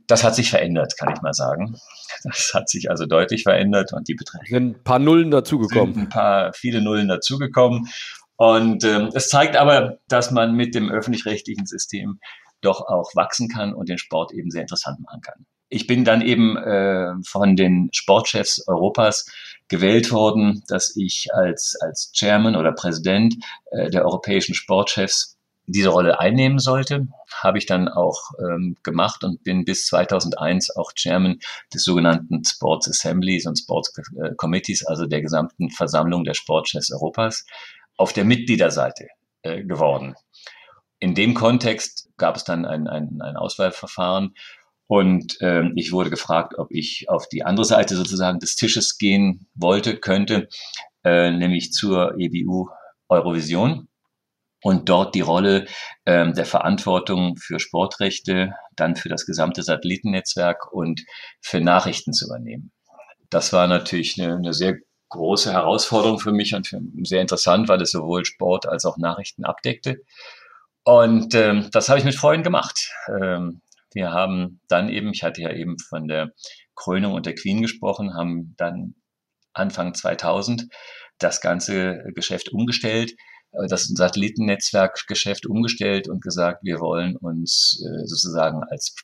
Das 0.07 0.25
hat 0.25 0.35
sich 0.35 0.49
verändert, 0.49 0.97
kann 0.97 1.13
ich 1.13 1.21
mal 1.21 1.35
sagen. 1.35 1.77
Das 2.25 2.53
hat 2.55 2.71
sich 2.71 2.89
also 2.89 3.05
deutlich 3.05 3.43
verändert 3.43 3.93
und 3.93 4.09
die 4.09 4.15
Beträge 4.15 4.47
sind 4.49 4.79
ein 4.79 4.83
paar 4.83 4.99
Nullen 4.99 5.31
dazugekommen. 5.31 5.99
Ein 5.99 6.09
paar, 6.09 6.55
viele 6.55 6.81
Nullen 6.81 7.09
dazugekommen. 7.09 7.89
Und 8.37 8.85
ähm, 8.85 9.11
es 9.13 9.29
zeigt 9.29 9.55
aber, 9.55 9.99
dass 10.09 10.31
man 10.31 10.55
mit 10.55 10.75
dem 10.75 10.91
öffentlich-rechtlichen 10.91 11.67
System 11.67 12.21
doch 12.63 12.81
auch 12.81 13.15
wachsen 13.15 13.51
kann 13.51 13.75
und 13.75 13.91
den 13.91 13.99
Sport 13.99 14.33
eben 14.33 14.51
sehr 14.51 14.63
interessant 14.63 15.01
machen 15.01 15.21
kann 15.21 15.45
ich 15.69 15.87
bin 15.87 16.05
dann 16.05 16.23
eben 16.23 16.57
äh, 16.57 17.13
von 17.25 17.57
den 17.57 17.89
Sportchefs 17.93 18.67
Europas 18.69 19.27
gewählt 19.69 20.13
worden, 20.13 20.63
dass 20.69 20.95
ich 20.97 21.29
als, 21.33 21.77
als 21.81 22.13
Chairman 22.13 22.57
oder 22.57 22.73
Präsident 22.73 23.37
äh, 23.71 23.91
der 23.91 24.05
europäischen 24.05 24.55
Sportchefs 24.55 25.37
diese 25.67 25.89
Rolle 25.89 26.21
einnehmen 26.21 26.61
sollte. 26.61 27.09
Habe 27.43 27.59
ich 27.59 27.67
dann 27.67 27.89
auch 27.89 28.31
ähm, 28.39 28.77
gemacht 28.85 29.25
und 29.25 29.43
bin 29.43 29.65
bis 29.65 29.87
2001 29.87 30.77
auch 30.77 30.93
Chairman 30.93 31.41
des 31.75 31.83
sogenannten 31.83 32.45
Sports 32.45 32.89
Assemblies 32.89 33.47
und 33.47 33.59
Sports 33.59 33.93
äh, 34.23 34.35
Committees, 34.37 34.87
also 34.87 35.07
der 35.07 35.23
gesamten 35.23 35.71
Versammlung 35.71 36.25
der 36.25 36.35
Sportchefs 36.35 36.93
Europas, 36.93 37.45
auf 37.97 38.13
der 38.13 38.25
Mitgliederseite 38.25 39.09
äh, 39.43 39.65
geworden. 39.65 40.15
In 40.99 41.15
dem 41.15 41.35
Kontext 41.35 42.09
gab 42.17 42.37
es 42.37 42.45
dann 42.45 42.65
ein, 42.65 42.87
ein, 42.87 43.21
ein 43.21 43.37
Auswahlverfahren 43.37 44.35
und 44.89 45.37
ähm, 45.41 45.73
ich 45.77 45.93
wurde 45.93 46.11
gefragt, 46.11 46.55
ob 46.59 46.69
ich 46.71 47.07
auf 47.09 47.29
die 47.29 47.45
andere 47.45 47.65
Seite 47.65 47.97
sozusagen 47.97 48.39
des 48.39 48.57
Tisches 48.57 48.99
gehen 48.99 49.49
wollte, 49.55 49.99
könnte, 49.99 50.49
äh, 51.05 51.31
nämlich 51.31 51.73
zur 51.73 52.15
EBU 52.19 52.69
Eurovision 53.09 53.89
und 54.63 54.89
dort 54.89 55.15
die 55.15 55.21
Rolle 55.21 55.67
ähm, 56.07 56.35
der 56.35 56.45
Verantwortung 56.45 57.37
für 57.37 57.61
Sportrechte, 57.61 58.55
dann 58.75 58.97
für 58.97 59.09
das 59.09 59.27
gesamte 59.27 59.63
Satellitennetzwerk 59.63 60.73
und 60.73 61.05
für 61.41 61.61
Nachrichten 61.61 62.13
zu 62.13 62.27
übernehmen. 62.27 62.73
Das 63.31 63.53
war 63.53 63.67
natürlich 63.67 64.21
eine, 64.21 64.37
eine 64.37 64.53
sehr 64.53 64.77
große 65.11 65.53
Herausforderung 65.53 66.19
für 66.19 66.33
mich 66.33 66.55
und 66.55 66.67
für, 66.67 66.81
sehr 67.03 67.21
interessant, 67.21 67.69
weil 67.69 67.81
es 67.81 67.93
sowohl 67.93 68.25
Sport 68.25 68.67
als 68.67 68.85
auch 68.85 68.99
Nachrichten 68.99 69.45
abdeckte. 69.45 70.03
Und 70.85 71.35
ähm, 71.35 71.69
das 71.73 71.89
habe 71.89 71.99
ich 71.99 72.05
mit 72.05 72.15
Freunden 72.15 72.45
gemacht. 72.45 72.91
Ähm, 73.09 73.61
wir 73.97 74.13
haben 74.13 74.61
dann 74.69 74.91
eben, 74.91 75.11
ich 75.11 75.23
hatte 75.23 75.41
ja 75.41 75.51
eben 75.51 75.79
von 75.79 76.07
der 76.07 76.31
Krönung 76.75 77.15
und 77.15 77.25
der 77.25 77.35
Queen 77.35 77.63
gesprochen, 77.63 78.15
haben 78.15 78.55
dann 78.59 78.95
Anfang 79.55 79.95
2000 79.95 80.69
das 81.19 81.41
ganze 81.41 82.05
Geschäft 82.15 82.53
umgestellt, 82.53 83.13
äh, 83.53 83.67
das 83.69 83.89
Satellitennetzwerkgeschäft 83.89 85.47
umgestellt 85.47 86.09
und 86.09 86.23
gesagt, 86.23 86.63
wir 86.63 86.79
wollen 86.79 87.17
uns 87.17 87.83
äh, 87.83 88.07
sozusagen 88.07 88.63
als 88.69 88.95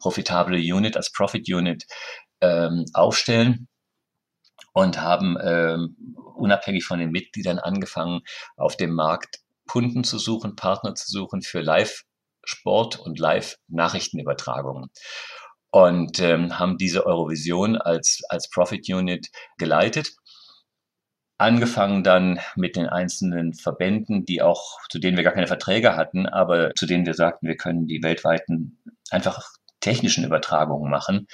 profitable 0.00 0.58
Unit, 0.58 0.96
als 0.96 1.12
Profit 1.12 1.48
Unit 1.48 1.84
ähm, 2.40 2.84
aufstellen 2.94 3.68
und 4.72 5.00
haben 5.00 5.36
ähm, 5.40 6.16
unabhängig 6.34 6.84
von 6.84 6.98
den 6.98 7.12
Mitgliedern 7.12 7.60
angefangen, 7.60 8.22
auf 8.56 8.76
dem 8.76 8.92
Markt 8.92 9.38
Kunden 9.68 10.02
zu 10.02 10.18
suchen, 10.18 10.56
Partner 10.56 10.96
zu 10.96 11.08
suchen 11.08 11.42
für 11.42 11.60
Live 11.60 12.02
Sport- 12.44 12.98
und 12.98 13.18
Live-Nachrichtenübertragungen 13.18 14.90
und 15.70 16.20
ähm, 16.20 16.58
haben 16.58 16.76
diese 16.76 17.06
Eurovision 17.06 17.76
als, 17.76 18.20
als 18.28 18.50
Profit 18.50 18.88
Unit 18.88 19.28
geleitet. 19.58 20.10
Angefangen 21.38 22.04
dann 22.04 22.40
mit 22.54 22.76
den 22.76 22.86
einzelnen 22.86 23.54
Verbänden, 23.54 24.24
die 24.24 24.42
auch, 24.42 24.78
zu 24.90 24.98
denen 24.98 25.16
wir 25.16 25.24
gar 25.24 25.32
keine 25.32 25.46
Verträge 25.48 25.96
hatten, 25.96 26.26
aber 26.26 26.72
zu 26.74 26.86
denen 26.86 27.06
wir 27.06 27.14
sagten, 27.14 27.48
wir 27.48 27.56
können 27.56 27.86
die 27.86 28.02
weltweiten 28.02 28.82
einfach 29.10 29.42
technischen 29.80 30.24
Übertragungen 30.24 30.90
machen, 30.90 31.26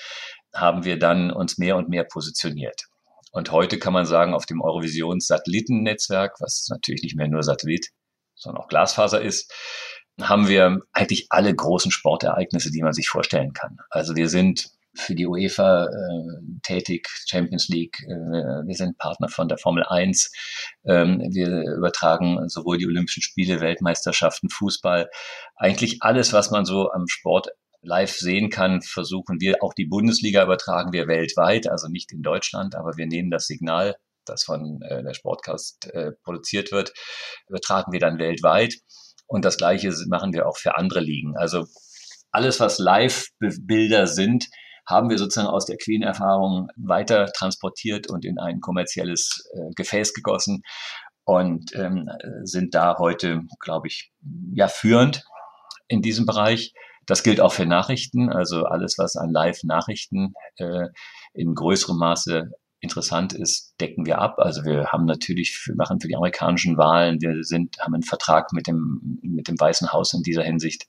haben 0.55 0.85
wir 0.85 0.99
dann 0.99 1.31
uns 1.31 1.59
mehr 1.59 1.77
und 1.77 1.89
mehr 1.89 2.05
positioniert. 2.05 2.85
Und 3.33 3.53
heute 3.53 3.79
kann 3.79 3.93
man 3.93 4.07
sagen, 4.07 4.35
auf 4.35 4.47
dem 4.47 4.63
Eurovisions-Satellitennetzwerk, 4.63 6.41
was 6.41 6.67
natürlich 6.71 7.03
nicht 7.03 7.17
mehr 7.17 7.29
nur 7.29 7.43
Satellit, 7.43 7.91
sondern 8.35 8.63
auch 8.63 8.69
Glasfaser 8.69 9.21
ist, 9.21 9.53
haben 10.21 10.49
wir 10.49 10.81
eigentlich 10.93 11.27
alle 11.31 11.55
großen 11.55 11.91
Sportereignisse, 11.91 12.71
die 12.71 12.83
man 12.83 12.93
sich 12.93 13.09
vorstellen 13.09 13.53
kann. 13.53 13.79
Also 13.91 14.17
wir 14.17 14.29
sind 14.29 14.71
für 14.95 15.15
die 15.15 15.27
UEFA 15.27 15.85
äh, 15.85 16.61
tätig, 16.63 17.09
Champions 17.27 17.69
League. 17.69 17.97
Äh, 18.07 18.67
wir 18.67 18.75
sind 18.75 18.99
Partner 18.99 19.29
von 19.29 19.49
der 19.49 19.59
Formel 19.59 19.85
1. 19.85 20.31
Ähm, 20.87 21.21
wir 21.31 21.77
übertragen 21.77 22.49
sowohl 22.49 22.79
die 22.79 22.87
Olympischen 22.87 23.23
Spiele, 23.23 23.61
Weltmeisterschaften, 23.61 24.51
Fußball. 24.51 25.09
Eigentlich 25.57 25.99
alles, 26.01 26.33
was 26.33 26.51
man 26.51 26.65
so 26.65 26.91
am 26.91 27.07
Sport 27.07 27.49
live 27.83 28.17
sehen 28.17 28.51
kann, 28.51 28.83
versuchen 28.83 29.41
wir. 29.41 29.63
Auch 29.63 29.75
die 29.75 29.87
Bundesliga 29.87 30.43
übertragen 30.43 30.93
wir 30.93 31.07
weltweit, 31.07 31.69
also 31.69 31.89
nicht 31.89 32.13
in 32.13 32.23
Deutschland, 32.23 32.75
aber 32.75 32.97
wir 32.97 33.07
nehmen 33.07 33.31
das 33.31 33.47
Signal, 33.47 33.97
das 34.25 34.45
von 34.45 34.83
äh, 34.83 35.03
der 35.03 35.15
Sportcast 35.15 35.91
äh, 35.93 36.13
produziert 36.25 36.73
wird, 36.73 36.93
übertragen 37.49 37.93
wir 37.93 38.01
dann 38.01 38.19
weltweit. 38.19 38.75
Und 39.29 39.45
das 39.45 39.57
Gleiche 39.57 39.93
machen 40.09 40.33
wir 40.33 40.49
auch 40.49 40.57
für 40.57 40.77
andere 40.77 41.01
Ligen. 41.01 41.37
Also 41.37 41.67
alles, 42.33 42.59
was 42.59 42.79
Live-Bilder 42.79 44.07
sind, 44.07 44.47
haben 44.87 45.11
wir 45.11 45.19
sozusagen 45.19 45.49
aus 45.49 45.67
der 45.67 45.77
Queen-Erfahrung 45.77 46.69
weiter 46.77 47.27
transportiert 47.27 48.09
und 48.09 48.25
in 48.25 48.39
ein 48.39 48.61
kommerzielles 48.61 49.49
äh, 49.53 49.71
Gefäß 49.77 50.15
gegossen 50.15 50.63
und 51.25 51.75
ähm, 51.75 52.09
sind 52.45 52.75
da 52.75 52.97
heute, 52.99 53.43
glaube 53.61 53.89
ich, 53.89 54.11
ja 54.55 54.67
führend 54.67 55.25
in 55.87 56.01
diesem 56.01 56.25
Bereich. 56.25 56.73
Das 57.05 57.23
gilt 57.23 57.41
auch 57.41 57.53
für 57.53 57.67
Nachrichten, 57.67 58.31
also 58.31 58.65
alles, 58.65 58.97
was 58.97 59.17
an 59.17 59.31
Live-Nachrichten 59.31 60.33
äh, 60.57 60.89
in 61.35 61.55
größerem 61.55 61.99
Maße 61.99 62.51
interessant 62.81 63.33
ist, 63.33 63.75
decken 63.81 64.07
wir 64.07 64.19
ab. 64.19 64.39
Also 64.39 64.65
wir 64.65 64.89
haben 64.93 65.05
natürlich, 65.05 65.63
wir 65.67 65.75
machen 65.75 66.01
für 66.01 66.09
die 66.09 66.17
amerikanischen 66.17 66.77
Wahlen, 66.77 67.21
wir 67.21 67.43
sind, 67.43 67.79
haben 67.81 67.95
einen 67.95 68.03
Vertrag 68.03 68.53
mit 68.53 68.67
dem, 68.67 69.19
mit 69.23 69.49
dem 69.49 69.59
Weißen 69.59 69.93
Haus 69.93 70.15
in 70.15 70.23
dieser 70.23 70.43
Hinsicht. 70.43 70.87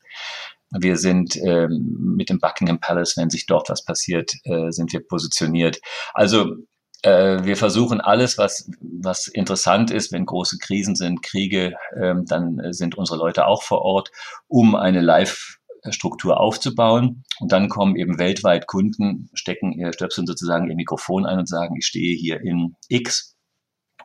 Wir 0.72 0.98
sind 0.98 1.36
ähm, 1.38 2.16
mit 2.16 2.30
dem 2.30 2.40
Buckingham 2.40 2.80
Palace, 2.80 3.18
wenn 3.18 3.32
sich 3.32 3.48
dort 3.48 3.70
was 3.70 3.84
passiert, 3.84 4.34
äh, 4.44 4.70
sind 4.72 4.94
wir 4.94 5.06
positioniert. 5.06 5.80
Also 6.14 6.58
äh, 7.02 7.44
wir 7.44 7.58
versuchen 7.58 8.02
alles, 8.02 8.38
was, 8.38 8.70
was 8.80 9.28
interessant 9.28 9.90
ist, 9.90 10.12
wenn 10.12 10.26
große 10.26 10.58
Krisen 10.60 10.96
sind, 10.96 11.24
Kriege, 11.24 11.76
ähm, 12.00 12.26
dann 12.28 12.60
sind 12.72 12.98
unsere 12.98 13.18
Leute 13.18 13.48
auch 13.48 13.64
vor 13.64 13.82
Ort, 13.82 14.12
um 14.48 14.76
eine 14.76 15.02
Live- 15.02 15.59
Struktur 15.90 16.40
aufzubauen. 16.40 17.24
Und 17.40 17.52
dann 17.52 17.70
kommen 17.70 17.96
eben 17.96 18.20
weltweit 18.20 18.68
Kunden, 18.68 19.30
stecken 19.34 19.72
ihr 19.74 19.94
Stöpseln 19.94 20.28
sozusagen 20.28 20.70
ihr 20.70 20.76
Mikrofon 20.76 21.26
ein 21.26 21.40
und 21.40 21.48
sagen, 21.48 21.76
ich 21.78 21.86
stehe 21.86 22.16
hier 22.16 22.42
in 22.42 22.76
X 22.88 23.36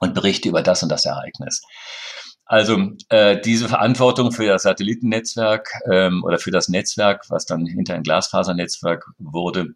und 0.01 0.15
berichte 0.15 0.49
über 0.49 0.63
das 0.63 0.83
und 0.83 0.89
das 0.91 1.05
Ereignis. 1.05 1.63
Also 2.47 2.91
äh, 3.09 3.41
diese 3.41 3.69
Verantwortung 3.69 4.31
für 4.31 4.47
das 4.47 4.65
Satellitennetzwerk 4.65 5.71
ähm, 5.91 6.23
oder 6.25 6.39
für 6.39 6.51
das 6.51 6.69
Netzwerk, 6.69 7.25
was 7.31 7.47
dann 7.47 7.65
hinter 7.65 7.95
ein 7.95 8.03
Glasfasernetzwerk 8.03 9.07
wurde, 9.19 9.69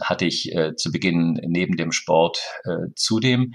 hatte 0.00 0.24
ich 0.24 0.54
äh, 0.54 0.74
zu 0.74 0.90
Beginn 0.90 1.40
neben 1.46 1.76
dem 1.76 1.92
Sport 1.92 2.40
äh, 2.64 2.92
zudem. 2.96 3.54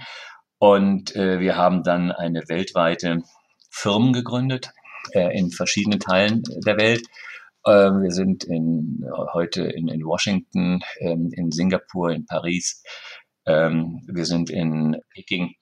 Und 0.58 1.14
äh, 1.16 1.38
wir 1.38 1.56
haben 1.56 1.82
dann 1.82 2.12
eine 2.12 2.48
weltweite 2.48 3.22
Firmen 3.70 4.14
gegründet 4.14 4.70
äh, 5.12 5.38
in 5.38 5.50
verschiedenen 5.50 6.00
Teilen 6.00 6.42
der 6.64 6.78
Welt 6.78 7.06
ähm, 7.66 8.02
wir 8.02 8.12
sind 8.12 8.44
in, 8.44 9.04
heute 9.32 9.64
in, 9.64 9.88
in 9.88 10.04
Washington, 10.04 10.80
ähm, 11.00 11.30
in 11.32 11.50
Singapur, 11.50 12.10
in 12.10 12.26
Paris. 12.26 12.82
Ähm, 13.46 14.02
wir 14.06 14.24
sind 14.24 14.50
in 14.50 14.96
Peking. 15.12 15.54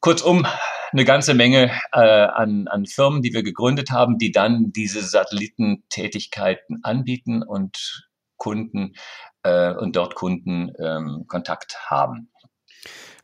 Kurzum, 0.00 0.46
eine 0.92 1.04
ganze 1.04 1.34
Menge 1.34 1.72
äh, 1.92 1.98
an, 1.98 2.68
an 2.68 2.86
Firmen, 2.86 3.20
die 3.20 3.34
wir 3.34 3.42
gegründet 3.42 3.90
haben, 3.90 4.16
die 4.18 4.30
dann 4.30 4.72
diese 4.72 5.02
Satellitentätigkeiten 5.02 6.80
anbieten 6.84 7.42
und 7.42 8.08
Kunden 8.36 8.94
äh, 9.42 9.74
und 9.74 9.96
dort 9.96 10.14
Kunden 10.14 10.72
ähm, 10.78 11.24
Kontakt 11.26 11.76
haben. 11.90 12.30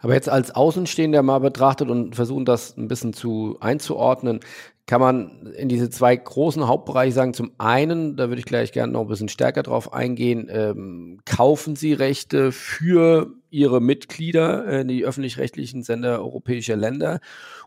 Aber 0.00 0.14
jetzt 0.14 0.28
als 0.28 0.50
Außenstehender 0.50 1.22
mal 1.22 1.38
betrachtet 1.38 1.88
und 1.88 2.14
versuchen, 2.14 2.44
das 2.44 2.76
ein 2.76 2.88
bisschen 2.88 3.14
zu 3.14 3.56
einzuordnen, 3.60 4.40
kann 4.86 5.00
man 5.00 5.46
in 5.56 5.68
diese 5.68 5.88
zwei 5.88 6.14
großen 6.14 6.66
Hauptbereiche 6.66 7.12
sagen. 7.12 7.32
Zum 7.32 7.52
einen, 7.58 8.16
da 8.16 8.28
würde 8.28 8.40
ich 8.40 8.44
gleich 8.44 8.72
gerne 8.72 8.92
noch 8.92 9.02
ein 9.02 9.08
bisschen 9.08 9.28
stärker 9.28 9.62
drauf 9.62 9.92
eingehen, 9.92 10.48
ähm, 10.50 11.20
kaufen 11.24 11.74
Sie 11.74 11.94
Rechte 11.94 12.52
für 12.52 13.32
Ihre 13.50 13.80
Mitglieder, 13.80 14.66
äh, 14.66 14.84
die 14.84 15.04
öffentlich-rechtlichen 15.04 15.82
Sender 15.82 16.18
europäischer 16.18 16.76
Länder. 16.76 17.20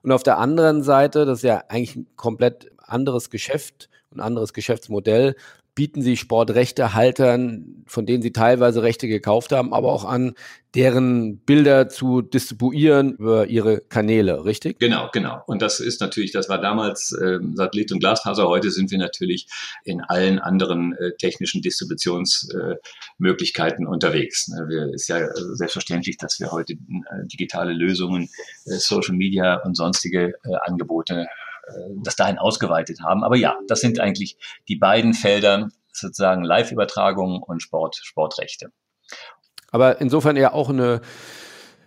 Und 0.04 0.12
auf 0.12 0.22
der 0.24 0.38
anderen 0.38 0.84
Seite, 0.84 1.26
das 1.26 1.40
ist 1.40 1.44
ja 1.44 1.64
eigentlich 1.70 1.96
ein 1.96 2.08
komplett 2.16 2.70
anderes 2.78 3.30
Geschäft, 3.32 3.90
ein 4.14 4.20
anderes 4.20 4.54
Geschäftsmodell, 4.54 5.36
bieten 5.78 6.02
sie 6.02 6.18
Sportrechtehaltern, 6.18 7.86
von 7.86 8.06
denen 8.08 8.24
sie 8.24 8.32
teilweise 8.32 8.82
Rechte 8.82 9.08
gekauft 9.08 9.52
haben, 9.52 9.76
aber 9.76 9.94
auch 9.94 10.06
an, 10.06 10.34
deren 10.74 11.38
Bilder 11.38 11.88
zu 11.88 12.24
distribuieren 12.24 13.14
über 13.14 13.46
ihre 13.46 13.82
Kanäle, 13.82 14.44
richtig? 14.44 14.80
Genau, 14.80 15.12
genau. 15.14 15.44
Und 15.46 15.62
das 15.62 15.80
ist 15.80 16.02
natürlich, 16.02 16.32
das 16.32 16.50
war 16.50 16.60
damals 16.60 17.12
äh, 17.12 17.38
Satellit 17.54 17.92
und 17.92 18.00
Glasfaser. 18.00 18.48
Heute 18.48 18.72
sind 18.72 18.90
wir 18.90 18.98
natürlich 18.98 19.46
in 19.84 20.02
allen 20.02 20.40
anderen 20.40 20.94
äh, 20.94 21.12
technischen 21.20 21.62
Distributionsmöglichkeiten 21.62 23.86
äh, 23.86 23.88
unterwegs. 23.88 24.48
Ne, 24.48 24.66
wir, 24.68 24.92
ist 24.96 25.10
ja 25.10 25.30
selbstverständlich, 25.54 26.18
dass 26.18 26.40
wir 26.40 26.52
heute 26.52 26.74
äh, 26.74 26.78
digitale 27.26 27.74
Lösungen, 27.74 28.30
äh, 28.66 28.78
Social 28.78 29.16
Media 29.16 29.62
und 29.64 29.78
sonstige 29.78 30.34
äh, 30.44 30.56
Angebote 30.66 31.22
äh, 31.22 31.28
das 32.04 32.16
dahin 32.16 32.38
ausgeweitet 32.38 33.00
haben. 33.04 33.24
Aber 33.24 33.36
ja, 33.36 33.58
das 33.68 33.82
sind 33.82 34.00
eigentlich 34.00 34.38
die 34.68 34.76
beiden 34.78 35.14
Felder, 35.14 35.70
sozusagen 35.92 36.44
Live-Übertragung 36.44 37.42
und 37.42 37.62
Sport, 37.62 37.98
Sportrechte. 38.02 38.72
Aber 39.72 40.00
insofern 40.00 40.38
ja 40.38 40.54
auch 40.54 40.70
eine, 40.70 41.02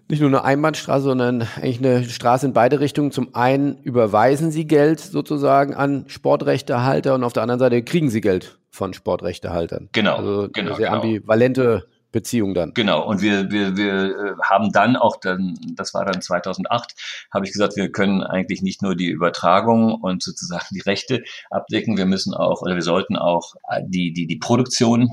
nicht 0.08 0.20
nur 0.20 0.28
eine 0.28 0.44
Einbahnstraße, 0.44 1.04
sondern 1.04 1.42
eigentlich 1.56 1.78
eine 1.78 2.04
Straße 2.04 2.46
in 2.46 2.52
beide 2.52 2.80
Richtungen. 2.80 3.12
Zum 3.12 3.34
einen 3.34 3.78
überweisen 3.82 4.50
Sie 4.50 4.66
Geld 4.66 5.00
sozusagen 5.00 5.74
an 5.74 6.04
Sportrechtehalter 6.08 7.14
und 7.14 7.24
auf 7.24 7.32
der 7.32 7.42
anderen 7.42 7.60
Seite 7.60 7.82
kriegen 7.82 8.10
Sie 8.10 8.20
Geld 8.20 8.58
von 8.70 8.92
Sportrechtehaltern. 8.92 9.88
Genau, 9.92 10.16
also 10.16 10.48
genau. 10.52 10.74
Sehr 10.74 10.88
genau. 10.88 11.02
ambivalente 11.02 11.86
Beziehung 12.12 12.54
dann. 12.54 12.72
Genau, 12.74 13.06
und 13.06 13.22
wir, 13.22 13.50
wir, 13.50 13.76
wir 13.76 13.94
äh, 13.94 14.34
haben 14.42 14.72
dann 14.72 14.96
auch, 14.96 15.16
dann, 15.16 15.58
das 15.74 15.94
war 15.94 16.04
dann 16.04 16.20
2008, 16.20 16.94
habe 17.32 17.44
ich 17.44 17.52
gesagt, 17.52 17.76
wir 17.76 17.90
können 17.90 18.22
eigentlich 18.22 18.62
nicht 18.62 18.82
nur 18.82 18.96
die 18.96 19.08
Übertragung 19.08 19.94
und 19.94 20.22
sozusagen 20.22 20.66
die 20.70 20.80
Rechte 20.80 21.22
abdecken, 21.50 21.96
wir 21.96 22.06
müssen 22.06 22.34
auch, 22.34 22.62
oder 22.62 22.74
wir 22.74 22.82
sollten 22.82 23.16
auch 23.16 23.54
äh, 23.68 23.82
die, 23.86 24.12
die, 24.12 24.26
die 24.26 24.38
Produktion 24.38 25.10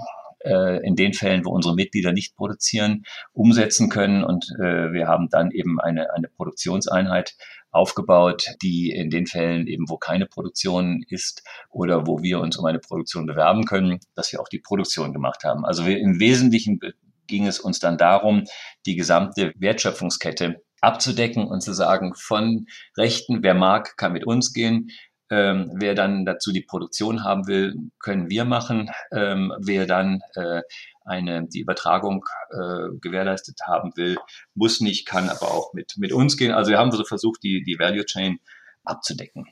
äh, 0.47 0.85
in 0.85 0.95
den 0.95 1.13
Fällen, 1.13 1.45
wo 1.45 1.51
unsere 1.51 1.75
Mitglieder 1.75 2.11
nicht 2.11 2.35
produzieren, 2.35 3.03
umsetzen 3.33 3.89
können. 3.89 4.23
Und 4.23 4.45
äh, 4.59 4.91
wir 4.91 5.07
haben 5.07 5.29
dann 5.29 5.51
eben 5.51 5.79
eine, 5.79 6.13
eine 6.13 6.27
Produktionseinheit 6.27 7.35
aufgebaut, 7.77 8.47
die 8.61 8.91
in 8.91 9.09
den 9.09 9.27
Fällen 9.27 9.67
eben, 9.67 9.87
wo 9.87 9.97
keine 9.97 10.25
Produktion 10.25 11.03
ist 11.07 11.43
oder 11.69 12.07
wo 12.07 12.21
wir 12.21 12.39
uns 12.39 12.57
um 12.57 12.65
eine 12.65 12.79
Produktion 12.79 13.25
bewerben 13.25 13.65
können, 13.65 13.99
dass 14.15 14.31
wir 14.31 14.41
auch 14.41 14.49
die 14.49 14.59
Produktion 14.59 15.13
gemacht 15.13 15.43
haben. 15.43 15.65
Also 15.65 15.85
wir, 15.85 15.97
im 15.99 16.19
Wesentlichen 16.19 16.79
ging 17.27 17.47
es 17.47 17.59
uns 17.59 17.79
dann 17.79 17.97
darum, 17.97 18.43
die 18.85 18.95
gesamte 18.95 19.53
Wertschöpfungskette 19.57 20.61
abzudecken 20.81 21.47
und 21.47 21.61
zu 21.61 21.73
sagen, 21.73 22.13
von 22.15 22.67
Rechten, 22.95 23.41
wer 23.41 23.53
mag, 23.53 23.97
kann 23.97 24.13
mit 24.13 24.25
uns 24.25 24.53
gehen, 24.53 24.89
ähm, 25.29 25.71
wer 25.73 25.95
dann 25.95 26.25
dazu 26.25 26.51
die 26.51 26.61
Produktion 26.61 27.23
haben 27.23 27.47
will, 27.47 27.75
können 27.99 28.29
wir 28.29 28.45
machen. 28.45 28.89
Ähm, 29.11 29.53
wer 29.59 29.85
dann 29.85 30.21
äh, 30.35 30.61
eine, 31.05 31.47
die 31.47 31.61
Übertragung 31.61 32.25
äh, 32.51 32.97
gewährleistet 33.01 33.59
haben 33.65 33.91
will, 33.95 34.17
muss 34.55 34.81
nicht, 34.81 35.05
kann 35.05 35.29
aber 35.29 35.51
auch 35.51 35.73
mit, 35.73 35.95
mit 35.97 36.13
uns 36.13 36.37
gehen. 36.37 36.51
Also 36.51 36.71
wir 36.71 36.77
haben 36.77 36.91
so 36.91 37.03
versucht, 37.03 37.43
die, 37.43 37.63
die 37.63 37.79
Value 37.79 38.05
Chain 38.05 38.39
abzudecken. 38.83 39.47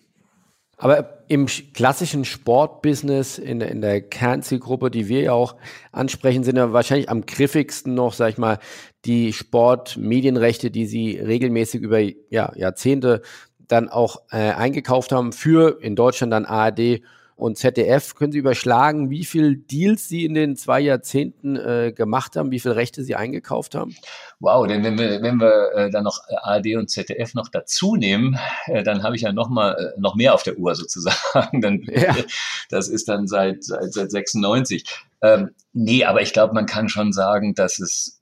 Aber 0.78 1.24
im 1.30 1.46
klassischen 1.46 2.26
Sportbusiness, 2.26 3.38
in, 3.38 3.62
in 3.62 3.80
der 3.80 4.02
Kernzielgruppe, 4.02 4.92
die 4.92 5.08
wir 5.08 5.22
ja 5.22 5.32
auch 5.32 5.56
ansprechen, 5.94 6.44
sind 6.44 6.58
ja 6.58 6.74
wahrscheinlich 6.74 7.10
am 7.10 7.26
griffigsten 7.26 7.94
noch, 7.94 8.14
sag 8.14 8.30
ich 8.32 8.38
mal, 8.38 8.60
die 9.06 9.32
Sportmedienrechte, 9.32 10.72
die 10.72 10.86
Sie 10.86 11.18
regelmäßig 11.18 11.82
über 11.82 12.00
ja, 12.00 12.52
Jahrzehnte 12.56 13.22
dann 13.68 13.90
auch 13.90 14.22
äh, 14.32 14.52
eingekauft 14.52 15.12
haben 15.12 15.32
für 15.32 15.82
in 15.82 15.96
Deutschland 15.96 16.34
dann 16.34 16.46
ARD 16.46 17.02
und 17.36 17.58
ZDF. 17.58 18.16
Können 18.16 18.32
Sie 18.32 18.40
überschlagen, 18.40 19.10
wie 19.10 19.26
viele 19.26 19.58
Deals 19.58 20.08
Sie 20.08 20.26
in 20.26 20.34
den 20.34 20.56
zwei 20.56 20.80
Jahrzehnten 20.80 21.58
äh, 21.58 21.92
gemacht 21.94 22.36
haben, 22.36 22.52
wie 22.52 22.60
viele 22.60 22.76
Rechte 22.76 23.04
Sie 23.04 23.16
eingekauft 23.16 23.76
haben? 23.76 23.96
Wow, 24.40 24.68
denn 24.68 24.84
wenn 24.84 24.98
wir, 24.98 25.22
wenn 25.22 25.40
wir 25.40 25.72
äh, 25.76 25.90
dann 25.90 26.06
noch 26.06 26.20
ARD 26.44 26.76
und 26.78 26.90
ZDF 26.90 27.34
noch 27.34 27.50
dazu 27.50 27.96
nehmen, 27.96 28.40
äh, 28.68 28.84
dann 28.84 29.04
habe 29.04 29.16
ich 29.16 29.24
ja 29.24 29.34
noch 29.34 29.50
mal 29.50 29.74
äh, 29.74 30.00
noch 30.00 30.16
mehr 30.16 30.34
auf 30.34 30.44
der 30.44 30.58
Uhr 30.58 30.76
sozusagen. 30.76 31.62
dann, 31.62 31.82
ja. 31.84 32.16
Das 32.70 32.88
ist 32.88 33.08
dann 33.10 33.28
seit, 33.28 33.64
seit, 33.64 33.94
seit 33.94 34.12
96. 34.12 34.86
Ähm, 35.22 35.52
nee, 35.74 36.04
aber 36.04 36.22
ich 36.22 36.34
glaube, 36.34 36.54
man 36.54 36.66
kann 36.66 36.90
schon 36.90 37.14
sagen, 37.14 37.54
dass 37.54 37.80
es 37.80 38.22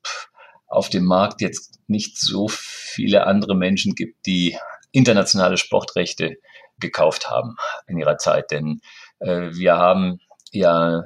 auf 0.68 0.90
dem 0.90 1.06
Markt 1.06 1.40
jetzt 1.40 1.80
nicht 1.88 2.18
so 2.20 2.48
viele 2.50 3.26
andere 3.26 3.56
Menschen 3.56 3.96
gibt, 3.96 4.26
die 4.26 4.58
internationale 4.94 5.58
Sportrechte 5.58 6.38
gekauft 6.80 7.30
haben 7.30 7.58
in 7.88 7.98
ihrer 7.98 8.18
Zeit. 8.18 8.52
Denn 8.52 8.80
äh, 9.20 9.50
wir 9.52 9.78
haben 9.78 10.20
ja 10.52 11.00
äh, 11.00 11.04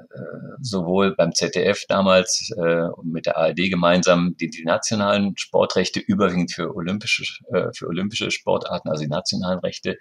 sowohl 0.61 1.15
beim 1.15 1.33
ZDF 1.33 1.85
damals 1.87 2.51
äh, 2.57 2.87
mit 3.03 3.25
der 3.25 3.37
ARD 3.37 3.69
gemeinsam 3.69 4.35
die, 4.37 4.49
die 4.49 4.65
nationalen 4.65 5.37
Sportrechte 5.37 6.01
überwiegend 6.01 6.51
für 6.51 6.75
olympische 6.75 7.23
äh, 7.53 7.71
für 7.73 7.87
olympische 7.87 8.29
Sportarten, 8.29 8.89
also 8.89 9.03
die 9.03 9.09
nationalen 9.09 9.59
Rechte 9.59 9.97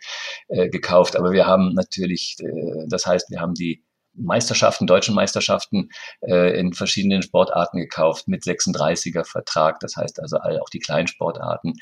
äh, 0.49 0.69
gekauft. 0.69 1.17
Aber 1.17 1.31
wir 1.31 1.47
haben 1.47 1.75
natürlich, 1.75 2.37
äh, 2.41 2.87
das 2.89 3.07
heißt, 3.07 3.31
wir 3.31 3.41
haben 3.41 3.55
die 3.55 3.86
Meisterschaften, 4.17 4.87
deutschen 4.87 5.15
Meisterschaften 5.15 5.91
äh, 6.21 6.59
in 6.59 6.73
verschiedenen 6.73 7.23
Sportarten 7.23 7.79
gekauft 7.79 8.29
mit 8.29 8.43
36er 8.43 9.25
Vertrag. 9.25 9.81
Das 9.81 9.97
heißt 9.97 10.21
also 10.21 10.39
all, 10.39 10.61
auch 10.61 10.69
die 10.69 10.81
kleinen 10.81 11.09
Sportarten. 11.09 11.75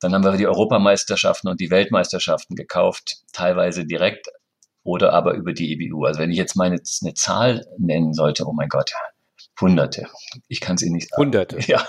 Dann 0.00 0.14
haben 0.14 0.24
wir 0.24 0.32
die 0.32 0.46
Europameisterschaften 0.46 1.48
und 1.48 1.60
die 1.60 1.70
Weltmeisterschaften 1.70 2.56
gekauft, 2.56 3.18
teilweise 3.32 3.84
direkt 3.84 4.28
oder 4.82 5.12
aber 5.12 5.34
über 5.34 5.52
die 5.52 5.72
EBU. 5.72 6.04
Also 6.04 6.20
wenn 6.20 6.30
ich 6.30 6.38
jetzt 6.38 6.56
meine 6.56 6.80
eine 7.02 7.14
Zahl 7.14 7.66
nennen 7.78 8.12
sollte, 8.12 8.46
oh 8.46 8.52
mein 8.52 8.68
Gott, 8.68 8.92
Hunderte. 9.60 10.08
Ich 10.48 10.60
kann 10.60 10.76
es 10.76 10.82
Ihnen 10.82 10.96
nicht 10.96 11.10
sagen. 11.10 11.22
Hunderte. 11.22 11.58
Ja. 11.66 11.86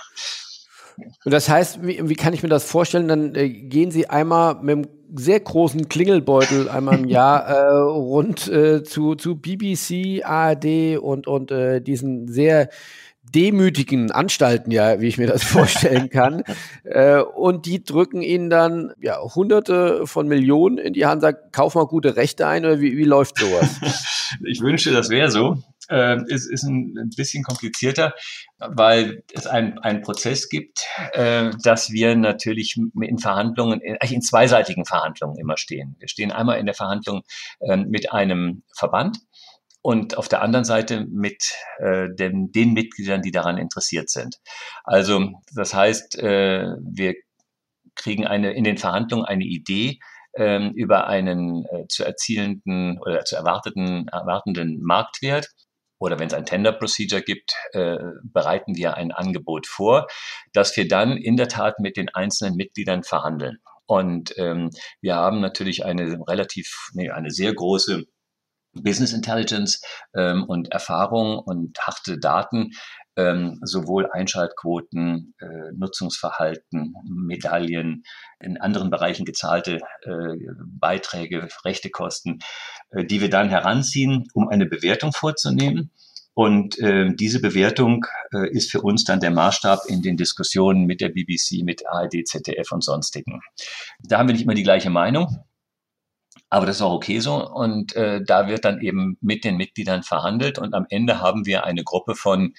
Und 0.98 1.34
das 1.34 1.50
heißt, 1.50 1.86
wie, 1.86 2.08
wie 2.08 2.16
kann 2.16 2.34
ich 2.34 2.44
mir 2.44 2.50
das 2.50 2.64
vorstellen? 2.64 3.08
Dann 3.08 3.36
äh, 3.36 3.50
gehen 3.50 3.92
Sie 3.92 4.10
einmal 4.10 4.56
mit 4.56 4.72
einem 4.72 4.88
sehr 5.16 5.40
großen 5.40 5.90
Klingelbeutel 5.90 6.70
einmal 6.70 7.00
im 7.00 7.06
Jahr 7.06 7.46
äh, 7.48 7.78
rund 7.78 8.48
äh, 8.48 8.84
zu, 8.84 9.16
zu 9.16 9.36
BBC, 9.36 10.24
ARD 10.24 10.98
und, 10.98 11.28
und 11.28 11.52
äh, 11.52 11.82
diesen 11.82 12.28
sehr 12.28 12.70
demütigen 13.34 14.12
Anstalten, 14.12 14.72
ja, 14.72 15.02
wie 15.02 15.08
ich 15.08 15.18
mir 15.18 15.28
das 15.28 15.44
vorstellen 15.44 16.10
kann. 16.10 16.44
äh, 16.84 17.20
und 17.20 17.66
die 17.66 17.84
drücken 17.84 18.22
ihnen 18.22 18.50
dann 18.50 18.94
ja 19.02 19.20
hunderte 19.20 20.06
von 20.06 20.28
Millionen 20.28 20.78
in 20.78 20.94
die 20.94 21.06
Hand, 21.06 21.22
sagen, 21.22 21.38
kauf 21.52 21.76
mal 21.76 21.88
gute 21.88 22.16
Rechte 22.16 22.48
ein 22.48 22.66
oder 22.66 22.80
wie, 22.80 22.98
wie 22.98 23.04
läuft 23.04 23.40
sowas? 23.40 23.80
ich 24.46 24.62
wünsche, 24.62 24.92
das 24.92 25.10
wäre 25.10 25.32
so. 25.32 25.58
Äh, 25.90 26.18
ist, 26.28 26.50
ist 26.50 26.64
ein, 26.64 26.96
ein 26.98 27.10
bisschen 27.16 27.44
komplizierter, 27.44 28.14
weil 28.58 29.24
es 29.34 29.46
einen 29.48 30.02
Prozess 30.02 30.50
gibt, 30.50 30.86
äh, 31.14 31.52
dass 31.64 31.92
wir 31.92 32.16
natürlich 32.16 32.76
in 32.78 33.20
Verhandlungen, 33.20 33.82
eigentlich 33.84 34.14
in 34.14 34.22
zweiseitigen 34.22 34.86
Verhandlungen 34.86 35.38
immer 35.38 35.58
stehen. 35.58 35.96
Wir 36.00 36.08
stehen 36.08 36.32
einmal 36.32 36.60
in 36.60 36.66
der 36.66 36.76
Verhandlung 36.76 37.24
äh, 37.60 37.78
mit 37.78 38.12
einem 38.12 38.64
Verband, 38.76 39.20
und 39.86 40.18
auf 40.18 40.28
der 40.28 40.42
anderen 40.42 40.66
Seite 40.66 41.06
mit 41.12 41.54
äh, 41.78 42.08
den, 42.10 42.52
den 42.52 42.74
Mitgliedern, 42.74 43.22
die 43.22 43.30
daran 43.30 43.60
interessiert 43.60 44.10
sind. 44.10 44.38
Also 44.84 45.34
das 45.54 45.76
heißt, 45.76 46.18
äh, 46.18 46.70
wir 46.82 47.14
kriegen 47.94 48.26
eine 48.26 48.54
in 48.54 48.64
den 48.64 48.80
Verhandlungen 48.80 49.26
eine 49.26 49.44
Idee 49.44 50.00
äh, 50.34 50.70
über 50.70 51.06
einen 51.06 51.66
äh, 51.66 51.88
zu 51.88 52.04
erzielenden 52.04 53.00
oder 53.00 53.26
zu 53.26 53.36
erwarteten 53.36 54.08
erwartenden 54.08 54.82
Marktwert. 54.82 55.52
Oder 56.00 56.20
wenn 56.20 56.28
es 56.28 56.34
ein 56.34 56.46
Tender 56.46 56.72
Procedure 56.72 57.22
gibt, 57.22 57.54
äh, 57.72 57.98
bereiten 58.24 58.76
wir 58.76 58.96
ein 58.96 59.12
Angebot 59.12 59.68
vor, 59.68 60.08
das 60.54 60.76
wir 60.76 60.88
dann 60.88 61.18
in 61.18 61.38
der 61.38 61.48
Tat 61.48 61.80
mit 61.80 61.98
den 61.98 62.10
einzelnen 62.10 62.56
Mitgliedern 62.56 63.04
verhandeln. 63.04 63.60
Und 63.86 64.34
ähm, 64.38 64.72
wir 65.02 65.16
haben 65.16 65.42
natürlich 65.42 65.86
eine 65.86 66.20
relativ, 66.28 66.90
nee, 66.94 67.10
eine 67.12 67.32
sehr 67.32 67.54
große 67.54 68.04
Business 68.74 69.14
Intelligence 69.14 69.82
ähm, 70.14 70.44
und 70.44 70.72
Erfahrung 70.72 71.40
und 71.40 71.80
harte 71.80 72.20
Daten, 72.20 72.72
ähm, 73.18 73.60
sowohl 73.64 74.10
Einschaltquoten, 74.12 75.34
äh, 75.40 75.72
Nutzungsverhalten, 75.76 76.96
Medaillen, 77.04 78.04
in 78.40 78.58
anderen 78.58 78.90
Bereichen 78.90 79.26
gezahlte 79.26 79.82
äh, 80.04 80.38
Beiträge, 80.66 81.48
Rechtekosten, 81.64 82.40
äh, 82.92 83.06
die 83.06 83.22
wir 83.22 83.30
dann 83.30 83.50
heranziehen, 83.50 84.28
um 84.34 84.50
eine 84.50 84.66
Bewertung 84.66 85.12
vorzunehmen. 85.12 85.92
Und 86.34 86.78
äh, 86.80 87.16
diese 87.16 87.40
Bewertung 87.40 88.06
äh, 88.34 88.50
ist 88.50 88.70
für 88.70 88.82
uns 88.82 89.06
dann 89.06 89.22
der 89.22 89.32
Maßstab 89.32 89.86
in 89.88 90.02
den 90.02 90.18
Diskussionen 90.18 90.86
mit 90.86 91.00
der 91.00 91.10
BBC, 91.10 91.64
mit 91.64 91.88
ARD, 91.88 92.28
ZDF 92.28 92.74
und 92.74 92.84
sonstigen. 92.84 93.40
Da 94.00 94.20
haben 94.20 94.28
wir 94.28 94.34
nicht 94.34 94.44
immer 94.44 94.54
die 94.54 94.64
gleiche 94.64 94.90
Meinung. 94.90 95.46
Aber 96.50 96.66
das 96.66 96.78
ist 96.78 96.82
auch 96.82 96.94
okay 96.94 97.20
so. 97.20 97.36
Und 97.50 97.96
äh, 97.96 98.22
da 98.24 98.48
wird 98.48 98.66
dann 98.66 98.82
eben 98.82 99.18
mit 99.22 99.44
den 99.46 99.58
Mitgliedern 99.58 100.04
verhandelt. 100.04 100.60
Und 100.60 100.74
am 100.74 100.86
Ende 100.90 101.22
haben 101.22 101.46
wir 101.46 101.64
eine 101.64 101.84
Gruppe 101.84 102.16
von 102.16 102.54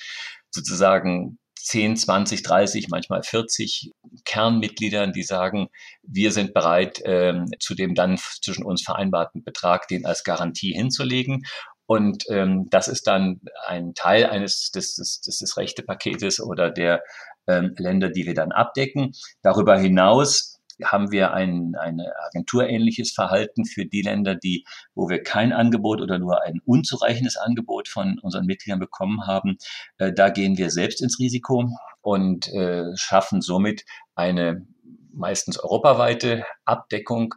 sozusagen 0.57 1.39
10, 1.67 1.97
20, 1.97 2.43
30, 2.43 2.89
manchmal 2.91 3.23
40 3.23 3.93
Kernmitgliedern, 4.25 5.13
die 5.13 5.25
sagen, 5.25 5.69
wir 6.03 6.31
sind 6.31 6.55
bereit, 6.55 7.01
ähm, 7.05 7.47
zu 7.59 7.75
dem 7.75 7.95
dann 7.95 8.19
zwischen 8.19 8.65
uns 8.65 8.83
vereinbarten 8.83 9.43
Betrag 9.43 9.89
den 9.89 10.07
als 10.07 10.23
Garantie 10.23 10.73
hinzulegen. 10.73 11.45
Und 11.87 12.25
ähm, 12.31 12.69
das 12.71 12.89
ist 12.89 13.07
dann 13.07 13.41
ein 13.67 13.95
Teil 13.95 14.27
eines 14.27 14.71
des, 14.71 14.95
des, 14.95 15.21
des, 15.21 15.39
des 15.39 15.57
Rechtepaketes 15.57 16.41
oder 16.41 16.71
der 16.71 17.03
ähm, 17.49 17.75
Länder, 17.79 18.11
die 18.11 18.27
wir 18.27 18.35
dann 18.35 18.53
abdecken. 18.53 19.13
Darüber 19.43 19.79
hinaus 19.79 20.56
haben 20.85 21.11
wir 21.11 21.33
ein, 21.33 21.75
ein 21.79 22.01
agenturähnliches 22.27 23.13
Verhalten 23.13 23.65
für 23.65 23.87
die 23.87 24.03
Länder, 24.03 24.35
die, 24.35 24.65
wo 24.95 25.09
wir 25.09 25.23
kein 25.23 25.53
Angebot 25.53 26.01
oder 26.01 26.19
nur 26.19 26.43
ein 26.43 26.61
unzureichendes 26.65 27.37
Angebot 27.37 27.89
von 27.89 28.19
unseren 28.19 28.47
Mitgliedern 28.47 28.79
bekommen 28.79 29.27
haben. 29.27 29.57
Äh, 29.99 30.13
da 30.13 30.29
gehen 30.29 30.59
wir 30.59 30.71
selbst 30.71 31.03
ins 31.03 31.19
Risiko 31.19 31.71
und 32.03 32.49
äh, 32.53 32.85
schaffen 32.97 33.41
somit 33.41 33.85
eine 34.15 34.67
meistens 35.13 35.59
europaweite 35.59 36.45
Abdeckung 36.65 37.35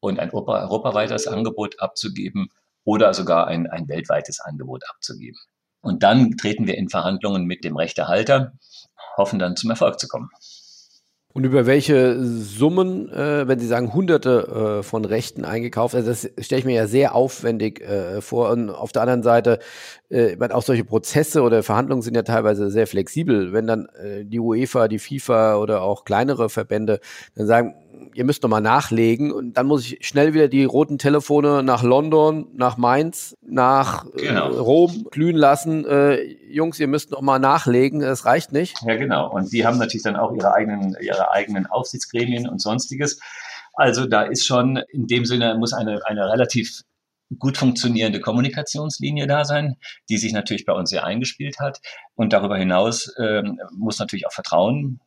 und 0.00 0.18
ein 0.18 0.30
europaweites 0.30 1.26
Angebot 1.26 1.80
abzugeben 1.80 2.48
oder 2.84 3.12
sogar 3.12 3.46
ein, 3.48 3.66
ein 3.66 3.88
weltweites 3.88 4.40
Angebot 4.40 4.82
abzugeben. 4.88 5.38
Und 5.80 6.02
dann 6.02 6.36
treten 6.36 6.66
wir 6.66 6.76
in 6.76 6.88
Verhandlungen 6.88 7.44
mit 7.44 7.64
dem 7.64 7.76
Rechtehalter, 7.76 8.52
hoffen 9.16 9.38
dann 9.38 9.56
zum 9.56 9.70
Erfolg 9.70 10.00
zu 10.00 10.08
kommen. 10.08 10.30
Und 11.34 11.44
über 11.44 11.66
welche 11.66 12.24
Summen, 12.24 13.12
äh, 13.12 13.46
wenn 13.46 13.60
Sie 13.60 13.66
sagen 13.66 13.92
Hunderte 13.92 14.78
äh, 14.78 14.82
von 14.82 15.04
Rechten 15.04 15.44
eingekauft, 15.44 15.94
also 15.94 16.08
das 16.08 16.28
stelle 16.38 16.60
ich 16.60 16.64
mir 16.64 16.74
ja 16.74 16.86
sehr 16.86 17.14
aufwendig 17.14 17.82
äh, 17.82 18.22
vor. 18.22 18.50
Und 18.50 18.70
auf 18.70 18.92
der 18.92 19.02
anderen 19.02 19.22
Seite, 19.22 19.58
äh, 20.08 20.36
auch 20.50 20.62
solche 20.62 20.84
Prozesse 20.84 21.42
oder 21.42 21.62
Verhandlungen 21.62 22.02
sind 22.02 22.16
ja 22.16 22.22
teilweise 22.22 22.70
sehr 22.70 22.86
flexibel. 22.86 23.52
Wenn 23.52 23.66
dann 23.66 23.86
äh, 24.02 24.24
die 24.24 24.40
UEFA, 24.40 24.88
die 24.88 24.98
FIFA 24.98 25.56
oder 25.56 25.82
auch 25.82 26.04
kleinere 26.04 26.48
Verbände 26.48 26.98
dann 27.34 27.46
sagen, 27.46 27.74
ihr 28.14 28.24
müsst 28.24 28.42
noch 28.42 28.50
mal 28.50 28.60
nachlegen 28.60 29.32
und 29.32 29.56
dann 29.56 29.66
muss 29.66 29.84
ich 29.84 30.06
schnell 30.06 30.34
wieder 30.34 30.48
die 30.48 30.64
roten 30.64 30.98
Telefone 30.98 31.62
nach 31.62 31.82
London, 31.82 32.48
nach 32.54 32.76
Mainz, 32.76 33.36
nach 33.42 34.06
äh, 34.16 34.28
genau. 34.28 34.50
äh, 34.50 34.58
Rom 34.58 35.06
glühen 35.10 35.36
lassen. 35.36 35.84
Äh, 35.86 36.22
Jungs, 36.50 36.80
ihr 36.80 36.88
müsst 36.88 37.10
noch 37.10 37.20
mal 37.20 37.38
nachlegen, 37.38 38.02
es 38.02 38.24
reicht 38.24 38.52
nicht. 38.52 38.76
Ja, 38.86 38.96
genau. 38.96 39.30
Und 39.30 39.52
die 39.52 39.64
haben 39.64 39.78
natürlich 39.78 40.02
dann 40.02 40.16
auch 40.16 40.34
ihre 40.34 40.52
eigenen, 40.52 40.96
ihre 41.00 41.30
eigenen 41.30 41.66
Aufsichtsgremien 41.66 42.48
und 42.48 42.60
sonstiges. 42.60 43.20
Also 43.74 44.06
da 44.06 44.22
ist 44.22 44.46
schon 44.46 44.82
in 44.90 45.06
dem 45.06 45.24
Sinne 45.24 45.56
muss 45.56 45.72
eine, 45.72 46.00
eine 46.06 46.30
relativ 46.30 46.82
gut 47.38 47.58
funktionierende 47.58 48.20
Kommunikationslinie 48.20 49.26
da 49.26 49.44
sein, 49.44 49.76
die 50.08 50.16
sich 50.16 50.32
natürlich 50.32 50.64
bei 50.64 50.72
uns 50.72 50.90
sehr 50.90 51.04
eingespielt 51.04 51.60
hat. 51.60 51.80
Und 52.14 52.32
darüber 52.32 52.56
hinaus 52.56 53.12
ähm, 53.18 53.60
muss 53.70 53.98
natürlich 53.98 54.26
auch 54.26 54.32
Vertrauen 54.32 55.00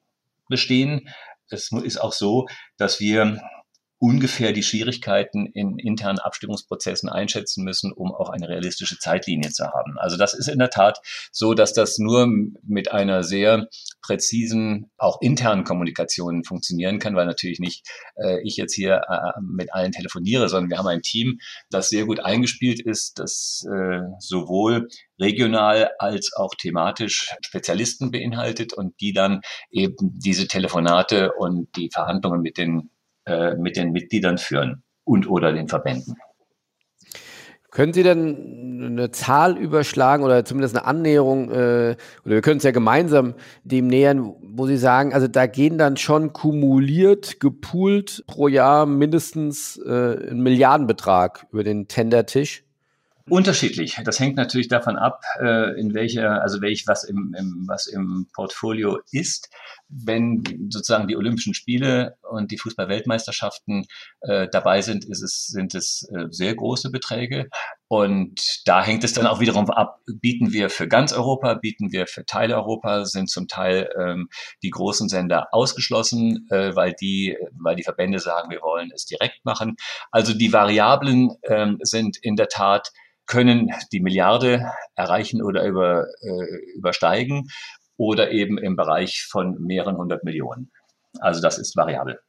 bestehen 0.47 1.09
es 1.51 1.71
ist 1.71 2.01
auch 2.01 2.13
so, 2.13 2.47
dass 2.77 2.99
wir 2.99 3.41
ungefähr 4.01 4.51
die 4.51 4.63
Schwierigkeiten 4.63 5.45
in 5.45 5.77
internen 5.77 6.17
Abstimmungsprozessen 6.17 7.07
einschätzen 7.07 7.63
müssen, 7.63 7.93
um 7.93 8.11
auch 8.11 8.29
eine 8.31 8.49
realistische 8.49 8.97
Zeitlinie 8.97 9.51
zu 9.51 9.65
haben. 9.65 9.99
Also 9.99 10.17
das 10.17 10.33
ist 10.33 10.47
in 10.47 10.57
der 10.57 10.71
Tat 10.71 10.99
so, 11.31 11.53
dass 11.53 11.73
das 11.73 11.99
nur 11.99 12.27
mit 12.63 12.91
einer 12.91 13.21
sehr 13.21 13.67
präzisen, 14.01 14.89
auch 14.97 15.21
internen 15.21 15.65
Kommunikation 15.65 16.43
funktionieren 16.43 16.97
kann, 16.97 17.15
weil 17.15 17.27
natürlich 17.27 17.59
nicht 17.59 17.87
äh, 18.15 18.41
ich 18.43 18.57
jetzt 18.57 18.73
hier 18.73 19.03
äh, 19.07 19.39
mit 19.39 19.71
allen 19.71 19.91
telefoniere, 19.91 20.49
sondern 20.49 20.71
wir 20.71 20.79
haben 20.79 20.87
ein 20.87 21.03
Team, 21.03 21.37
das 21.69 21.89
sehr 21.89 22.05
gut 22.05 22.25
eingespielt 22.25 22.81
ist, 22.81 23.19
das 23.19 23.63
äh, 23.71 23.99
sowohl 24.17 24.87
regional 25.19 25.91
als 25.99 26.33
auch 26.35 26.55
thematisch 26.55 27.35
Spezialisten 27.45 28.09
beinhaltet 28.09 28.73
und 28.73 28.99
die 28.99 29.13
dann 29.13 29.41
eben 29.69 29.95
diese 30.17 30.47
Telefonate 30.47 31.33
und 31.33 31.67
die 31.75 31.91
Verhandlungen 31.93 32.41
mit 32.41 32.57
den 32.57 32.89
äh, 33.25 33.55
mit 33.55 33.77
den 33.77 33.91
Mitgliedern 33.91 34.37
führen 34.37 34.83
und 35.03 35.29
oder 35.29 35.53
den 35.53 35.67
Verbänden. 35.67 36.15
Können 37.71 37.93
Sie 37.93 38.03
denn 38.03 38.81
eine 38.83 39.11
Zahl 39.11 39.57
überschlagen 39.57 40.25
oder 40.25 40.43
zumindest 40.43 40.75
eine 40.75 40.85
Annäherung, 40.85 41.51
äh, 41.51 41.95
oder 42.25 42.35
wir 42.35 42.41
können 42.41 42.57
es 42.57 42.63
ja 42.63 42.71
gemeinsam 42.71 43.33
dem 43.63 43.87
nähern, 43.87 44.33
wo 44.41 44.67
Sie 44.67 44.75
sagen, 44.75 45.13
also 45.13 45.29
da 45.29 45.47
gehen 45.47 45.77
dann 45.77 45.95
schon 45.95 46.33
kumuliert, 46.33 47.39
gepoolt 47.39 48.25
pro 48.27 48.49
Jahr 48.49 48.85
mindestens 48.85 49.77
äh, 49.77 50.31
ein 50.31 50.41
Milliardenbetrag 50.41 51.47
über 51.51 51.63
den 51.63 51.87
Tendertisch? 51.87 52.65
Unterschiedlich. 53.29 53.97
Das 54.03 54.19
hängt 54.19 54.35
natürlich 54.35 54.67
davon 54.67 54.97
ab, 54.97 55.23
äh, 55.39 55.79
in 55.79 55.93
welcher, 55.93 56.41
also 56.41 56.61
welch 56.61 56.87
was 56.87 57.05
im, 57.05 57.33
im, 57.39 57.63
was 57.67 57.87
im 57.87 58.27
Portfolio 58.33 58.99
ist. 59.11 59.49
Wenn 59.91 60.43
sozusagen 60.69 61.07
die 61.07 61.17
Olympischen 61.17 61.53
Spiele 61.53 62.17
und 62.21 62.51
die 62.51 62.57
Fußball-Weltmeisterschaften 62.57 63.85
äh, 64.21 64.47
dabei 64.51 64.81
sind, 64.81 65.05
ist 65.05 65.21
es, 65.21 65.47
sind 65.47 65.75
es 65.75 66.07
äh, 66.15 66.27
sehr 66.29 66.55
große 66.55 66.91
Beträge. 66.91 67.49
Und 67.87 68.61
da 68.65 68.83
hängt 68.83 69.03
es 69.03 69.13
dann 69.13 69.27
auch 69.27 69.41
wiederum 69.41 69.69
ab, 69.69 69.99
bieten 70.21 70.53
wir 70.53 70.69
für 70.69 70.87
ganz 70.87 71.11
Europa, 71.11 71.55
bieten 71.55 71.91
wir 71.91 72.07
für 72.07 72.25
Teile 72.25 72.55
Europa, 72.55 73.03
sind 73.05 73.29
zum 73.29 73.47
Teil 73.47 73.89
ähm, 73.99 74.29
die 74.63 74.69
großen 74.69 75.09
Sender 75.09 75.47
ausgeschlossen, 75.51 76.47
äh, 76.51 76.75
weil, 76.75 76.93
die, 76.93 77.37
weil 77.59 77.75
die 77.75 77.83
Verbände 77.83 78.19
sagen, 78.19 78.49
wir 78.49 78.61
wollen 78.61 78.91
es 78.95 79.05
direkt 79.05 79.43
machen. 79.43 79.75
Also 80.11 80.33
die 80.33 80.53
Variablen 80.53 81.31
ähm, 81.43 81.79
sind 81.81 82.17
in 82.21 82.37
der 82.37 82.47
Tat 82.47 82.91
können 83.27 83.71
die 83.93 84.01
Milliarde 84.01 84.71
erreichen 84.95 85.41
oder 85.41 85.65
über, 85.65 86.05
äh, 86.21 86.75
übersteigen 86.75 87.47
oder 87.97 88.31
eben 88.31 88.57
im 88.57 88.75
Bereich 88.75 89.27
von 89.29 89.61
mehreren 89.61 89.97
hundert 89.97 90.23
Millionen. 90.23 90.71
Also 91.19 91.41
das 91.41 91.57
ist 91.57 91.75
variabel. 91.75 92.19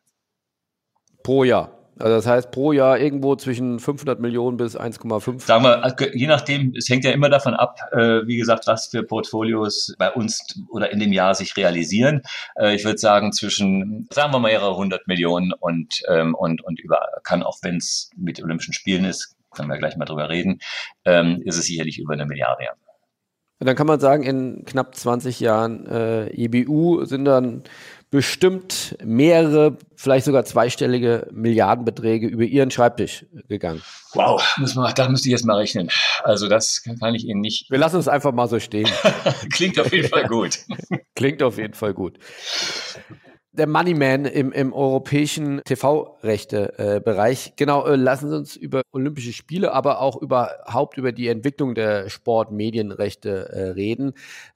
Pro 1.22 1.44
Jahr. 1.44 1.79
Also 1.98 2.16
das 2.16 2.27
heißt 2.27 2.51
pro 2.51 2.72
Jahr 2.72 2.98
irgendwo 2.98 3.37
zwischen 3.37 3.79
500 3.79 4.18
Millionen 4.18 4.57
bis 4.57 4.77
1,5. 4.77 5.40
Sagen 5.40 5.64
wir, 5.64 6.16
je 6.16 6.27
nachdem, 6.27 6.75
es 6.77 6.88
hängt 6.88 7.05
ja 7.05 7.11
immer 7.11 7.29
davon 7.29 7.55
ab, 7.55 7.79
äh, 7.92 8.27
wie 8.27 8.38
gesagt, 8.38 8.66
was 8.66 8.88
für 8.88 9.03
Portfolios 9.03 9.94
bei 9.98 10.11
uns 10.11 10.42
oder 10.70 10.90
in 10.90 11.01
dem 11.01 11.12
Jahr 11.12 11.35
sich 11.35 11.57
realisieren. 11.57 12.22
Äh, 12.57 12.75
ich 12.75 12.85
würde 12.85 12.98
sagen 12.98 13.33
zwischen, 13.33 14.09
sagen 14.11 14.33
wir 14.33 14.38
mal 14.38 14.51
mehrere 14.51 14.75
hundert 14.77 15.07
Millionen 15.07 15.53
und 15.53 16.03
ähm, 16.09 16.35
und 16.35 16.64
und 16.64 16.81
über 16.81 16.98
kann 17.25 17.42
auch 17.42 17.59
wenn 17.62 17.77
es 17.77 18.11
mit 18.16 18.42
Olympischen 18.42 18.72
Spielen 18.72 19.05
ist, 19.05 19.37
können 19.55 19.68
wir 19.68 19.79
gleich 19.79 19.96
mal 19.96 20.07
drüber 20.07 20.31
reden, 20.31 20.61
ähm, 21.05 21.42
ist 21.44 21.59
es 21.59 21.66
sicherlich 21.66 21.98
über 21.98 22.14
eine 22.14 22.27
Milliarde. 22.27 22.64
Ja. 22.64 22.72
Dann 23.64 23.77
kann 23.77 23.87
man 23.87 24.01
sagen, 24.01 24.22
in 24.22 24.64
knapp 24.64 24.94
20 24.94 25.40
Jahren 25.40 25.87
äh, 25.87 26.29
EBU 26.31 27.05
sind 27.05 27.25
dann 27.25 27.62
bestimmt 28.11 28.96
mehrere, 29.03 29.79
vielleicht 29.96 30.27
sogar 30.27 30.44
zweistellige 30.44 31.29
Milliardenbeträge 31.33 32.27
über 32.27 32.44
Ihren 32.44 32.70
Schreibtisch 32.70 33.25
gegangen. 33.48 33.81
Wow, 34.12 34.42
muss 34.59 34.75
man, 34.75 34.92
da 34.94 35.09
müsste 35.09 35.29
ich 35.29 35.33
jetzt 35.33 35.46
mal 35.46 35.57
rechnen. 35.57 35.88
Also 36.22 36.48
das 36.48 36.83
kann 37.01 37.14
ich 37.14 37.25
Ihnen 37.25 37.40
nicht. 37.40 37.70
Wir 37.70 37.79
lassen 37.79 37.98
es 37.98 38.09
einfach 38.09 38.33
mal 38.33 38.48
so 38.48 38.61
stehen. 38.61 38.88
Klingt 39.53 39.81
auf 39.81 39.92
jeden 39.92 40.09
Fall 40.09 40.25
gut. 40.29 40.59
Klingt 41.14 41.42
auf 41.42 41.57
jeden 41.57 41.75
Fall 41.75 41.94
gut 41.94 42.18
der 43.53 43.67
Moneyman 43.67 44.25
im, 44.25 44.51
im 44.51 44.73
europäischen 44.73 45.61
TV-Rechte-Bereich. 45.65 47.49
Äh, 47.49 47.53
genau, 47.57 47.87
äh, 47.87 47.97
lassen 47.97 48.31
Sie 48.31 48.37
uns 48.37 48.57
über 48.57 48.83
Olympische 48.93 49.33
Spiele, 49.33 49.73
aber 49.73 50.01
auch 50.01 50.21
überhaupt 50.21 50.97
über 50.97 51.12
die 51.12 51.29
Entwicklung 51.29 51.75
der 51.75 52.09
Sportmedienrechte 52.09 53.51
äh, 53.51 53.62
reden. 53.71 54.15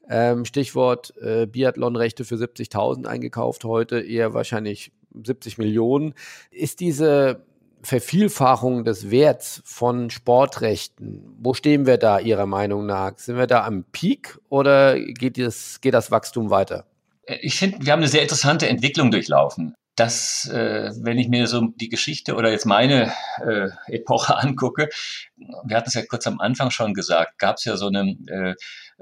Ähm, 0.09 0.45
Stichwort 0.45 1.13
Biathlonrechte 1.51 2.25
für 2.25 2.37
70.000 2.37 3.07
eingekauft 3.07 3.65
heute, 3.65 4.01
eher 4.01 4.35
wahrscheinlich 4.35 4.93
70 5.25 5.59
Millionen. 5.59 6.15
Ist 6.51 6.81
diese 6.81 7.45
Vervielfachung 7.83 8.85
des 8.85 9.11
Werts 9.11 9.63
von 9.65 10.11
Sportrechten, 10.11 11.37
wo 11.39 11.55
stehen 11.55 11.87
wir 11.87 11.99
da 11.99 12.19
Ihrer 12.19 12.47
Meinung 12.47 12.87
nach? 12.87 13.19
Sind 13.19 13.37
wir 13.37 13.47
da 13.47 13.65
am 13.65 13.85
Peak 13.93 14.39
oder 14.49 14.99
geht, 14.99 15.39
das, 15.39 15.81
geht 15.81 15.95
das 15.95 16.11
Wachstum 16.11 16.51
weiter? 16.51 16.85
Ich 17.27 17.59
finde, 17.59 17.85
wir 17.85 17.93
haben 17.93 18.01
eine 18.01 18.09
sehr 18.09 18.23
interessante 18.23 18.69
Entwicklung 18.69 19.11
durchlaufen. 19.11 19.75
Das, 19.97 20.47
äh, 20.53 20.91
wenn 21.01 21.19
ich 21.19 21.29
mir 21.29 21.47
so 21.47 21.69
die 21.75 21.89
Geschichte 21.89 22.35
oder 22.35 22.51
jetzt 22.51 22.67
meine 22.67 23.13
äh, 23.41 23.69
Epoche 23.87 24.37
angucke, 24.39 24.91
wir 25.37 25.77
hatten 25.77 25.89
es 25.89 25.95
ja 25.95 26.05
kurz 26.05 26.27
am 26.27 26.39
Anfang 26.39 26.71
schon 26.71 26.93
gesagt, 26.93 27.39
gab 27.39 27.57
es 27.57 27.65
ja 27.65 27.79
so 27.79 27.87
eine, 27.87 28.15
äh, 28.29 28.55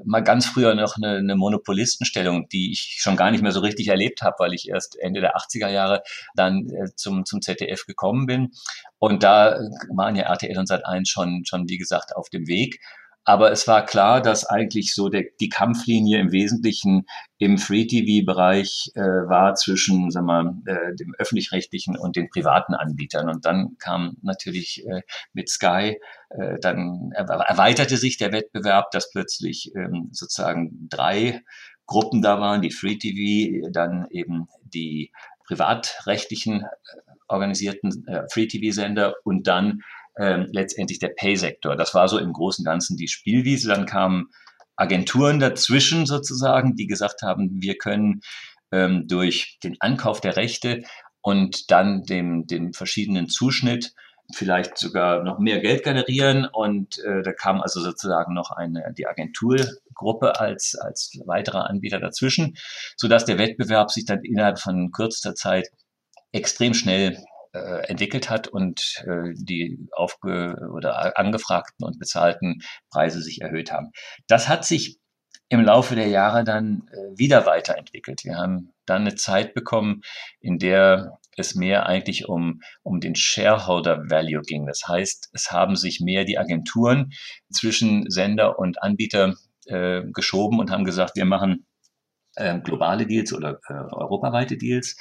mal 0.04 0.22
ganz 0.22 0.46
früher 0.46 0.74
noch 0.76 0.96
eine, 0.96 1.16
eine 1.16 1.34
Monopolistenstellung, 1.34 2.48
die 2.48 2.70
ich 2.72 2.98
schon 3.00 3.16
gar 3.16 3.32
nicht 3.32 3.42
mehr 3.42 3.52
so 3.52 3.60
richtig 3.60 3.88
erlebt 3.88 4.22
habe, 4.22 4.36
weil 4.38 4.54
ich 4.54 4.68
erst 4.68 4.96
Ende 4.98 5.20
der 5.20 5.36
80er 5.36 5.68
Jahre 5.68 6.02
dann 6.36 6.68
äh, 6.70 6.94
zum, 6.94 7.24
zum 7.24 7.42
ZDF 7.42 7.86
gekommen 7.86 8.26
bin. 8.26 8.52
Und 8.98 9.24
da 9.24 9.58
waren 9.94 10.14
ja 10.14 10.24
RTL 10.24 10.56
und 10.58 10.70
Sat1 10.70 11.08
schon, 11.08 11.44
schon, 11.44 11.68
wie 11.68 11.78
gesagt, 11.78 12.14
auf 12.14 12.30
dem 12.30 12.46
Weg. 12.46 12.80
Aber 13.26 13.50
es 13.50 13.66
war 13.66 13.86
klar, 13.86 14.20
dass 14.20 14.44
eigentlich 14.44 14.94
so 14.94 15.08
der, 15.08 15.24
die 15.40 15.48
Kampflinie 15.48 16.20
im 16.20 16.30
Wesentlichen 16.30 17.06
im 17.38 17.56
Free-TV-Bereich 17.56 18.90
äh, 18.94 19.00
war 19.00 19.54
zwischen 19.54 20.10
sagen 20.10 20.26
wir, 20.66 20.72
äh, 20.72 20.94
dem 20.94 21.14
öffentlich-rechtlichen 21.18 21.96
und 21.96 22.16
den 22.16 22.28
privaten 22.28 22.74
Anbietern. 22.74 23.30
Und 23.30 23.46
dann 23.46 23.76
kam 23.78 24.18
natürlich 24.22 24.86
äh, 24.86 25.00
mit 25.32 25.48
Sky, 25.48 25.98
äh, 26.28 26.58
dann 26.60 27.12
erweiterte 27.12 27.96
sich 27.96 28.18
der 28.18 28.32
Wettbewerb, 28.32 28.90
dass 28.90 29.10
plötzlich 29.10 29.72
ähm, 29.74 30.10
sozusagen 30.12 30.88
drei 30.90 31.42
Gruppen 31.86 32.20
da 32.20 32.40
waren, 32.40 32.62
die 32.62 32.70
Free-TV, 32.70 33.70
dann 33.72 34.06
eben 34.10 34.48
die 34.62 35.12
privatrechtlichen 35.46 36.62
äh, 36.62 36.66
organisierten 37.28 38.06
äh, 38.06 38.22
Free-TV-Sender 38.30 39.14
und 39.24 39.46
dann 39.46 39.80
ähm, 40.18 40.48
letztendlich 40.52 40.98
der 40.98 41.12
Pay-Sektor. 41.16 41.76
Das 41.76 41.94
war 41.94 42.08
so 42.08 42.18
im 42.18 42.32
Großen 42.32 42.62
und 42.62 42.66
Ganzen 42.66 42.96
die 42.96 43.08
Spielwiese. 43.08 43.68
Dann 43.68 43.86
kamen 43.86 44.28
Agenturen 44.76 45.38
dazwischen 45.38 46.06
sozusagen, 46.06 46.76
die 46.76 46.86
gesagt 46.86 47.22
haben, 47.22 47.50
wir 47.60 47.76
können 47.76 48.20
ähm, 48.72 49.06
durch 49.06 49.58
den 49.62 49.76
Ankauf 49.80 50.20
der 50.20 50.36
Rechte 50.36 50.82
und 51.20 51.70
dann 51.70 52.02
dem, 52.02 52.46
dem 52.46 52.72
verschiedenen 52.72 53.28
Zuschnitt 53.28 53.92
vielleicht 54.32 54.78
sogar 54.78 55.22
noch 55.22 55.38
mehr 55.38 55.60
Geld 55.60 55.84
generieren. 55.84 56.46
Und 56.46 56.98
äh, 56.98 57.22
da 57.22 57.32
kam 57.32 57.60
also 57.60 57.80
sozusagen 57.80 58.34
noch 58.34 58.50
eine, 58.50 58.92
die 58.96 59.06
Agenturgruppe 59.06 60.40
als, 60.40 60.74
als 60.80 61.18
weiterer 61.26 61.68
Anbieter 61.68 62.00
dazwischen, 62.00 62.56
sodass 62.96 63.24
der 63.24 63.38
Wettbewerb 63.38 63.90
sich 63.90 64.04
dann 64.06 64.22
innerhalb 64.24 64.58
von 64.58 64.90
kürzester 64.92 65.34
Zeit 65.34 65.70
extrem 66.32 66.74
schnell 66.74 67.18
äh, 67.54 67.86
entwickelt 67.88 68.28
hat 68.28 68.48
und 68.48 69.02
äh, 69.06 69.32
die 69.34 69.88
aufge 69.92 70.56
oder 70.74 71.16
angefragten 71.16 71.86
und 71.86 71.98
bezahlten 71.98 72.62
Preise 72.90 73.22
sich 73.22 73.40
erhöht 73.40 73.72
haben. 73.72 73.92
Das 74.26 74.48
hat 74.48 74.64
sich 74.64 74.98
im 75.48 75.60
Laufe 75.60 75.94
der 75.94 76.08
Jahre 76.08 76.42
dann 76.42 76.88
äh, 76.90 77.16
wieder 77.18 77.46
weiterentwickelt. 77.46 78.24
Wir 78.24 78.36
haben 78.36 78.72
dann 78.86 79.02
eine 79.02 79.14
Zeit 79.14 79.54
bekommen, 79.54 80.00
in 80.40 80.58
der 80.58 81.18
es 81.36 81.54
mehr 81.54 81.86
eigentlich 81.86 82.28
um, 82.28 82.60
um 82.82 83.00
den 83.00 83.14
Shareholder 83.14 83.98
Value 84.08 84.42
ging. 84.42 84.66
Das 84.66 84.82
heißt, 84.86 85.30
es 85.32 85.50
haben 85.52 85.76
sich 85.76 86.00
mehr 86.00 86.24
die 86.24 86.38
Agenturen 86.38 87.12
zwischen 87.52 88.10
Sender 88.10 88.58
und 88.58 88.82
Anbieter 88.82 89.34
äh, 89.66 90.02
geschoben 90.12 90.58
und 90.58 90.70
haben 90.70 90.84
gesagt, 90.84 91.16
wir 91.16 91.24
machen 91.24 91.66
äh, 92.36 92.58
globale 92.60 93.06
Deals 93.06 93.32
oder 93.32 93.60
äh, 93.68 93.74
europaweite 93.74 94.56
Deals 94.56 94.96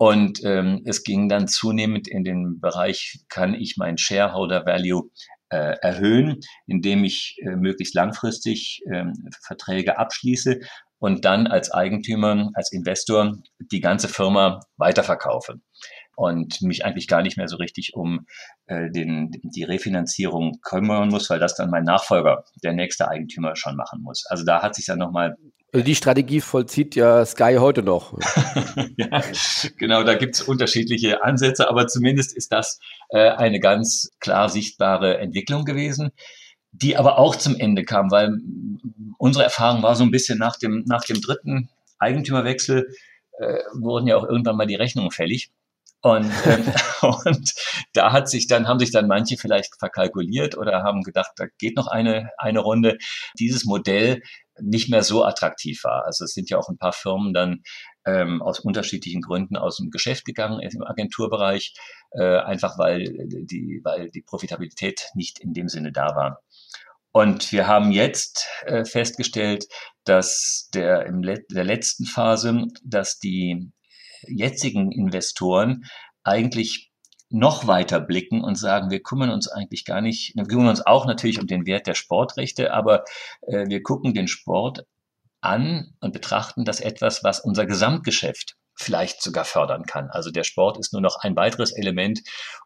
und 0.00 0.42
ähm, 0.44 0.80
es 0.86 1.02
ging 1.02 1.28
dann 1.28 1.46
zunehmend 1.46 2.08
in 2.08 2.24
den 2.24 2.58
Bereich, 2.58 3.20
kann 3.28 3.52
ich 3.52 3.74
mein 3.76 3.98
Shareholder 3.98 4.64
Value 4.64 5.10
äh, 5.50 5.76
erhöhen, 5.82 6.40
indem 6.66 7.04
ich 7.04 7.36
äh, 7.42 7.54
möglichst 7.54 7.94
langfristig 7.94 8.80
äh, 8.90 9.04
Verträge 9.42 9.98
abschließe 9.98 10.60
und 11.00 11.26
dann 11.26 11.46
als 11.46 11.70
Eigentümer, 11.70 12.48
als 12.54 12.72
Investor 12.72 13.42
die 13.58 13.80
ganze 13.80 14.08
Firma 14.08 14.60
weiterverkaufe 14.78 15.60
und 16.20 16.60
mich 16.60 16.84
eigentlich 16.84 17.08
gar 17.08 17.22
nicht 17.22 17.38
mehr 17.38 17.48
so 17.48 17.56
richtig 17.56 17.94
um 17.94 18.26
äh, 18.66 18.90
den, 18.90 19.30
die 19.42 19.64
Refinanzierung 19.64 20.60
kümmern 20.60 21.08
muss, 21.08 21.30
weil 21.30 21.38
das 21.38 21.56
dann 21.56 21.70
mein 21.70 21.84
Nachfolger, 21.84 22.44
der 22.62 22.74
nächste 22.74 23.08
Eigentümer 23.08 23.56
schon 23.56 23.74
machen 23.74 24.02
muss. 24.02 24.26
Also 24.28 24.44
da 24.44 24.60
hat 24.60 24.74
sich 24.74 24.84
dann 24.84 24.98
nochmal 24.98 25.36
also 25.72 25.84
die 25.84 25.94
Strategie 25.94 26.40
vollzieht 26.40 26.96
ja 26.96 27.24
Sky 27.24 27.56
heute 27.60 27.84
noch. 27.84 28.18
ja, 28.96 29.22
genau, 29.78 30.02
da 30.02 30.14
gibt 30.14 30.34
es 30.34 30.42
unterschiedliche 30.42 31.22
Ansätze, 31.22 31.70
aber 31.70 31.86
zumindest 31.86 32.36
ist 32.36 32.52
das 32.52 32.80
äh, 33.10 33.30
eine 33.30 33.60
ganz 33.60 34.10
klar 34.18 34.48
sichtbare 34.48 35.18
Entwicklung 35.18 35.64
gewesen, 35.64 36.10
die 36.72 36.96
aber 36.96 37.18
auch 37.18 37.36
zum 37.36 37.56
Ende 37.56 37.84
kam, 37.84 38.10
weil 38.10 38.36
unsere 39.16 39.44
Erfahrung 39.44 39.82
war 39.84 39.94
so 39.94 40.02
ein 40.02 40.10
bisschen 40.10 40.38
nach 40.38 40.56
dem, 40.56 40.82
nach 40.86 41.04
dem 41.04 41.20
dritten 41.20 41.70
Eigentümerwechsel 42.00 42.88
äh, 43.38 43.58
wurden 43.72 44.08
ja 44.08 44.16
auch 44.16 44.24
irgendwann 44.24 44.56
mal 44.56 44.66
die 44.66 44.74
Rechnungen 44.74 45.12
fällig. 45.12 45.50
Und, 46.02 46.32
ähm, 46.46 46.72
und 47.24 47.52
da 47.92 48.12
hat 48.12 48.28
sich 48.28 48.46
dann, 48.46 48.68
haben 48.68 48.78
sich 48.78 48.90
dann 48.90 49.06
manche 49.06 49.36
vielleicht 49.36 49.78
verkalkuliert 49.78 50.56
oder 50.56 50.82
haben 50.82 51.02
gedacht, 51.02 51.32
da 51.36 51.46
geht 51.58 51.76
noch 51.76 51.88
eine, 51.88 52.30
eine 52.38 52.60
Runde. 52.60 52.98
Dieses 53.38 53.64
Modell 53.64 54.22
nicht 54.62 54.90
mehr 54.90 55.02
so 55.02 55.24
attraktiv 55.24 55.84
war. 55.84 56.04
Also 56.04 56.24
es 56.24 56.32
sind 56.32 56.50
ja 56.50 56.58
auch 56.58 56.68
ein 56.68 56.78
paar 56.78 56.92
Firmen 56.92 57.32
dann 57.32 57.62
ähm, 58.06 58.42
aus 58.42 58.60
unterschiedlichen 58.60 59.22
Gründen 59.22 59.56
aus 59.56 59.76
dem 59.76 59.90
Geschäft 59.90 60.24
gegangen 60.24 60.60
im 60.60 60.82
Agenturbereich, 60.82 61.74
äh, 62.12 62.38
einfach 62.38 62.78
weil 62.78 63.04
die, 63.28 63.80
weil 63.84 64.10
die 64.10 64.22
Profitabilität 64.22 65.08
nicht 65.14 65.38
in 65.40 65.52
dem 65.52 65.68
Sinne 65.68 65.92
da 65.92 66.14
war. 66.14 66.42
Und 67.12 67.50
wir 67.52 67.66
haben 67.66 67.90
jetzt 67.90 68.46
äh, 68.64 68.84
festgestellt, 68.84 69.66
dass 70.04 70.68
der 70.72 71.06
im 71.06 71.22
Let 71.22 71.46
der 71.50 71.64
letzten 71.64 72.06
Phase, 72.06 72.66
dass 72.84 73.18
die 73.18 73.72
jetzigen 74.26 74.92
Investoren 74.92 75.84
eigentlich 76.22 76.90
noch 77.30 77.66
weiter 77.66 78.00
blicken 78.00 78.42
und 78.42 78.56
sagen, 78.56 78.90
wir 78.90 79.02
kümmern 79.02 79.30
uns 79.30 79.48
eigentlich 79.48 79.84
gar 79.84 80.00
nicht, 80.00 80.34
wir 80.34 80.44
kümmern 80.44 80.68
uns 80.68 80.84
auch 80.84 81.06
natürlich 81.06 81.40
um 81.40 81.46
den 81.46 81.64
Wert 81.64 81.86
der 81.86 81.94
Sportrechte, 81.94 82.72
aber 82.72 83.04
äh, 83.42 83.66
wir 83.68 83.82
gucken 83.82 84.14
den 84.14 84.26
Sport 84.26 84.84
an 85.40 85.94
und 86.00 86.12
betrachten 86.12 86.64
das 86.64 86.80
etwas, 86.80 87.22
was 87.22 87.40
unser 87.40 87.66
Gesamtgeschäft 87.66 88.56
vielleicht 88.74 89.22
sogar 89.22 89.44
fördern 89.44 89.84
kann. 89.84 90.10
Also 90.10 90.30
der 90.30 90.44
Sport 90.44 90.78
ist 90.78 90.92
nur 90.92 91.02
noch 91.02 91.16
ein 91.20 91.36
weiteres 91.36 91.72
Element, 91.72 92.20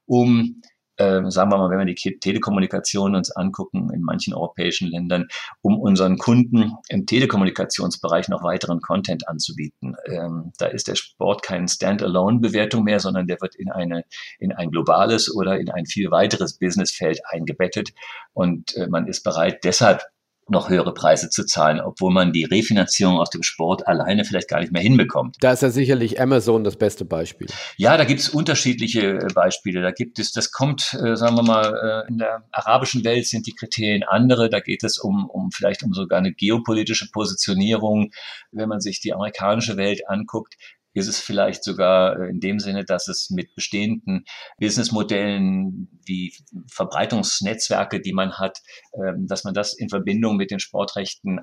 um 0.06 0.62
äh, 0.96 1.22
sagen 1.30 1.50
wir 1.50 1.58
mal, 1.58 1.70
wenn 1.70 1.78
wir 1.78 1.94
die 1.94 2.18
Telekommunikation 2.18 3.14
uns 3.14 3.30
angucken 3.30 3.90
in 3.92 4.02
manchen 4.02 4.34
europäischen 4.34 4.88
Ländern, 4.88 5.28
um 5.60 5.78
unseren 5.78 6.18
Kunden 6.18 6.72
im 6.88 7.06
Telekommunikationsbereich 7.06 8.28
noch 8.28 8.42
weiteren 8.42 8.80
Content 8.80 9.28
anzubieten. 9.28 9.96
Ähm, 10.06 10.52
da 10.58 10.66
ist 10.66 10.88
der 10.88 10.94
Sport 10.94 11.42
kein 11.42 11.68
Standalone-Bewertung 11.68 12.84
mehr, 12.84 13.00
sondern 13.00 13.26
der 13.26 13.40
wird 13.40 13.54
in 13.54 13.70
eine 13.70 14.04
in 14.38 14.52
ein 14.52 14.70
globales 14.70 15.34
oder 15.34 15.58
in 15.58 15.70
ein 15.70 15.86
viel 15.86 16.10
weiteres 16.10 16.58
Businessfeld 16.58 17.20
eingebettet 17.28 17.90
und 18.32 18.76
äh, 18.76 18.86
man 18.88 19.06
ist 19.06 19.22
bereit, 19.22 19.64
deshalb 19.64 20.02
noch 20.48 20.68
höhere 20.68 20.92
Preise 20.92 21.30
zu 21.30 21.44
zahlen, 21.44 21.80
obwohl 21.80 22.12
man 22.12 22.32
die 22.32 22.44
Refinanzierung 22.44 23.18
aus 23.18 23.30
dem 23.30 23.42
Sport 23.42 23.86
alleine 23.86 24.24
vielleicht 24.24 24.48
gar 24.48 24.60
nicht 24.60 24.72
mehr 24.72 24.82
hinbekommt. 24.82 25.36
Da 25.40 25.52
ist 25.52 25.62
ja 25.62 25.70
sicherlich 25.70 26.20
Amazon 26.20 26.64
das 26.64 26.76
beste 26.76 27.04
Beispiel. 27.04 27.46
Ja, 27.76 27.96
da 27.96 28.04
gibt 28.04 28.20
es 28.20 28.28
unterschiedliche 28.28 29.18
äh, 29.18 29.28
Beispiele. 29.34 29.80
Da 29.80 29.90
gibt 29.90 30.18
es, 30.18 30.32
das 30.32 30.50
kommt, 30.50 30.94
äh, 30.94 31.16
sagen 31.16 31.36
wir 31.36 31.42
mal, 31.42 32.04
äh, 32.06 32.08
in 32.10 32.18
der 32.18 32.44
arabischen 32.52 33.04
Welt 33.04 33.26
sind 33.26 33.46
die 33.46 33.54
Kriterien 33.54 34.02
andere. 34.02 34.50
Da 34.50 34.60
geht 34.60 34.84
es 34.84 34.98
um, 34.98 35.28
um 35.30 35.50
vielleicht 35.50 35.82
um 35.82 35.94
sogar 35.94 36.18
eine 36.18 36.32
geopolitische 36.32 37.10
Positionierung. 37.10 38.10
Wenn 38.52 38.68
man 38.68 38.80
sich 38.80 39.00
die 39.00 39.12
amerikanische 39.12 39.76
Welt 39.76 40.02
anguckt, 40.08 40.54
ist 40.94 41.08
es 41.08 41.20
vielleicht 41.20 41.64
sogar 41.64 42.18
äh, 42.18 42.30
in 42.30 42.40
dem 42.40 42.58
Sinne, 42.58 42.84
dass 42.84 43.08
es 43.08 43.30
mit 43.30 43.54
bestehenden 43.54 44.24
Businessmodellen 44.58 46.00
wie 46.06 46.32
Verbreitungsnetzwerke, 46.68 48.00
die 48.00 48.12
man 48.12 48.38
hat, 48.38 48.62
ähm, 48.94 49.26
dass 49.26 49.44
man 49.44 49.54
das 49.54 49.74
in 49.74 49.90
Verbindung 49.90 50.36
mit 50.36 50.50
den 50.50 50.60
Sportrechten 50.60 51.40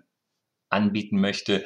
anbieten 0.71 1.19
möchte. 1.19 1.63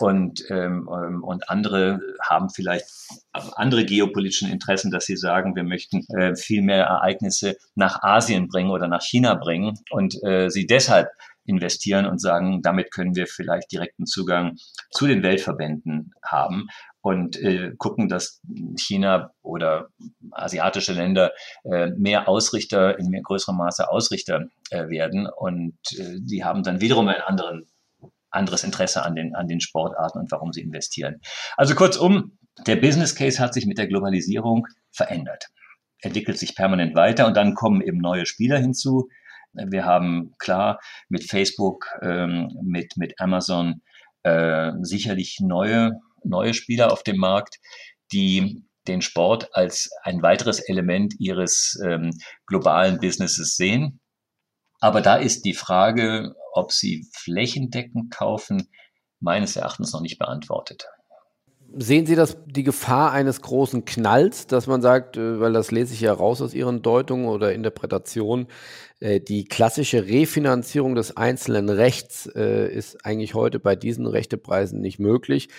Und, 0.00 0.44
ähm, 0.50 0.88
ähm, 0.92 1.24
und 1.24 1.48
andere 1.48 2.00
haben 2.22 2.50
vielleicht 2.50 2.86
andere 3.32 3.84
geopolitischen 3.84 4.50
Interessen, 4.50 4.90
dass 4.90 5.06
sie 5.06 5.16
sagen, 5.16 5.56
wir 5.56 5.64
möchten 5.64 6.04
äh, 6.16 6.36
viel 6.36 6.62
mehr 6.62 6.84
Ereignisse 6.84 7.56
nach 7.74 8.02
Asien 8.02 8.48
bringen 8.48 8.70
oder 8.70 8.86
nach 8.86 9.02
China 9.02 9.34
bringen 9.34 9.76
und 9.90 10.22
äh, 10.22 10.50
sie 10.50 10.66
deshalb 10.66 11.08
investieren 11.48 12.06
und 12.06 12.20
sagen, 12.20 12.60
damit 12.62 12.92
können 12.92 13.16
wir 13.16 13.26
vielleicht 13.26 13.72
direkten 13.72 14.06
Zugang 14.06 14.56
zu 14.90 15.06
den 15.06 15.22
Weltverbänden 15.22 16.12
haben 16.22 16.68
und 17.00 17.36
äh, 17.36 17.72
gucken, 17.78 18.08
dass 18.08 18.40
China 18.76 19.30
oder 19.42 19.88
asiatische 20.32 20.92
Länder 20.92 21.32
äh, 21.64 21.88
mehr 21.96 22.28
Ausrichter, 22.28 22.98
in 22.98 23.08
mehr 23.08 23.22
größerem 23.22 23.56
Maße 23.56 23.90
Ausrichter 23.90 24.48
äh, 24.70 24.88
werden. 24.88 25.26
Und 25.26 25.78
äh, 25.96 26.16
die 26.20 26.44
haben 26.44 26.62
dann 26.62 26.80
wiederum 26.80 27.08
ein 27.08 27.22
anderes 28.30 28.64
Interesse 28.64 29.04
an 29.04 29.14
den, 29.14 29.34
an 29.34 29.48
den 29.48 29.60
Sportarten 29.60 30.18
und 30.18 30.30
warum 30.30 30.52
sie 30.52 30.60
investieren. 30.60 31.20
Also 31.56 31.74
kurzum, 31.74 32.38
der 32.66 32.76
Business 32.76 33.14
Case 33.14 33.38
hat 33.38 33.54
sich 33.54 33.66
mit 33.66 33.78
der 33.78 33.86
Globalisierung 33.86 34.66
verändert, 34.90 35.46
entwickelt 36.00 36.38
sich 36.38 36.56
permanent 36.56 36.94
weiter 36.94 37.26
und 37.26 37.36
dann 37.36 37.54
kommen 37.54 37.80
eben 37.80 37.98
neue 37.98 38.26
Spieler 38.26 38.58
hinzu. 38.58 39.08
Wir 39.52 39.84
haben 39.84 40.34
klar 40.38 40.80
mit 41.08 41.24
Facebook, 41.24 41.86
ähm, 42.02 42.56
mit, 42.62 42.96
mit 42.96 43.20
Amazon 43.20 43.82
äh, 44.22 44.72
sicherlich 44.82 45.38
neue 45.40 45.92
neue 46.24 46.54
Spieler 46.54 46.92
auf 46.92 47.02
dem 47.02 47.18
Markt, 47.18 47.58
die 48.12 48.64
den 48.86 49.02
Sport 49.02 49.54
als 49.54 49.90
ein 50.02 50.22
weiteres 50.22 50.60
Element 50.60 51.14
ihres 51.18 51.78
ähm, 51.84 52.10
globalen 52.46 52.98
Businesses 53.00 53.56
sehen. 53.56 54.00
Aber 54.80 55.00
da 55.00 55.16
ist 55.16 55.44
die 55.44 55.54
Frage, 55.54 56.34
ob 56.52 56.72
sie 56.72 57.06
flächendeckend 57.12 58.10
kaufen, 58.10 58.70
meines 59.20 59.56
Erachtens 59.56 59.92
noch 59.92 60.00
nicht 60.00 60.18
beantwortet. 60.18 60.86
Sehen 61.76 62.06
Sie 62.06 62.14
das 62.14 62.38
die 62.46 62.62
Gefahr 62.62 63.12
eines 63.12 63.42
großen 63.42 63.84
Knalls, 63.84 64.46
dass 64.46 64.66
man 64.66 64.80
sagt, 64.80 65.18
äh, 65.18 65.38
weil 65.38 65.52
das 65.52 65.70
lese 65.70 65.92
ich 65.92 66.00
ja 66.00 66.12
raus 66.14 66.40
aus 66.40 66.54
Ihren 66.54 66.80
Deutungen 66.80 67.26
oder 67.26 67.52
Interpretationen, 67.52 68.46
äh, 69.00 69.20
die 69.20 69.44
klassische 69.44 70.06
Refinanzierung 70.06 70.94
des 70.94 71.16
einzelnen 71.18 71.68
Rechts 71.68 72.26
äh, 72.34 72.68
ist 72.72 73.04
eigentlich 73.04 73.34
heute 73.34 73.60
bei 73.60 73.76
diesen 73.76 74.06
Rechtepreisen 74.06 74.80
nicht 74.80 74.98
möglich. 74.98 75.50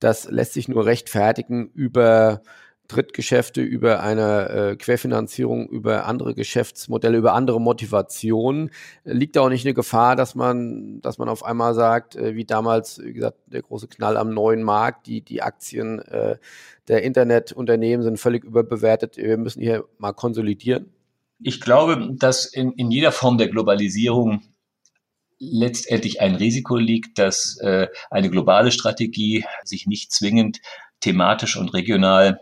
Das 0.00 0.30
lässt 0.30 0.54
sich 0.54 0.68
nur 0.68 0.86
rechtfertigen 0.86 1.70
über 1.74 2.42
Drittgeschäfte, 2.88 3.60
über 3.60 4.02
eine 4.02 4.48
äh, 4.48 4.76
Querfinanzierung, 4.76 5.68
über 5.68 6.06
andere 6.06 6.34
Geschäftsmodelle, 6.34 7.18
über 7.18 7.34
andere 7.34 7.60
Motivationen. 7.60 8.70
Liegt 9.04 9.36
da 9.36 9.42
auch 9.42 9.50
nicht 9.50 9.66
eine 9.66 9.74
Gefahr, 9.74 10.16
dass 10.16 10.34
man, 10.34 11.00
dass 11.02 11.18
man 11.18 11.28
auf 11.28 11.44
einmal 11.44 11.74
sagt, 11.74 12.16
äh, 12.16 12.34
wie 12.34 12.46
damals, 12.46 12.98
wie 13.02 13.12
gesagt, 13.12 13.36
der 13.46 13.62
große 13.62 13.88
Knall 13.88 14.16
am 14.16 14.32
neuen 14.32 14.62
Markt, 14.62 15.06
die, 15.06 15.20
die 15.20 15.42
Aktien 15.42 15.98
äh, 16.00 16.38
der 16.88 17.02
Internetunternehmen 17.02 18.02
sind 18.02 18.18
völlig 18.18 18.42
überbewertet, 18.44 19.18
wir 19.18 19.36
müssen 19.36 19.60
hier 19.60 19.84
mal 19.98 20.12
konsolidieren? 20.12 20.90
Ich 21.40 21.60
glaube, 21.60 22.14
dass 22.18 22.46
in, 22.46 22.72
in 22.72 22.90
jeder 22.90 23.12
Form 23.12 23.36
der 23.36 23.48
Globalisierung 23.48 24.42
letztendlich 25.38 26.20
ein 26.20 26.34
Risiko 26.34 26.76
liegt, 26.76 27.18
dass 27.18 27.58
äh, 27.58 27.88
eine 28.10 28.30
globale 28.30 28.72
Strategie 28.72 29.44
sich 29.62 29.86
nicht 29.86 30.10
zwingend 30.12 30.60
thematisch 31.00 31.56
und 31.56 31.74
regional 31.74 32.40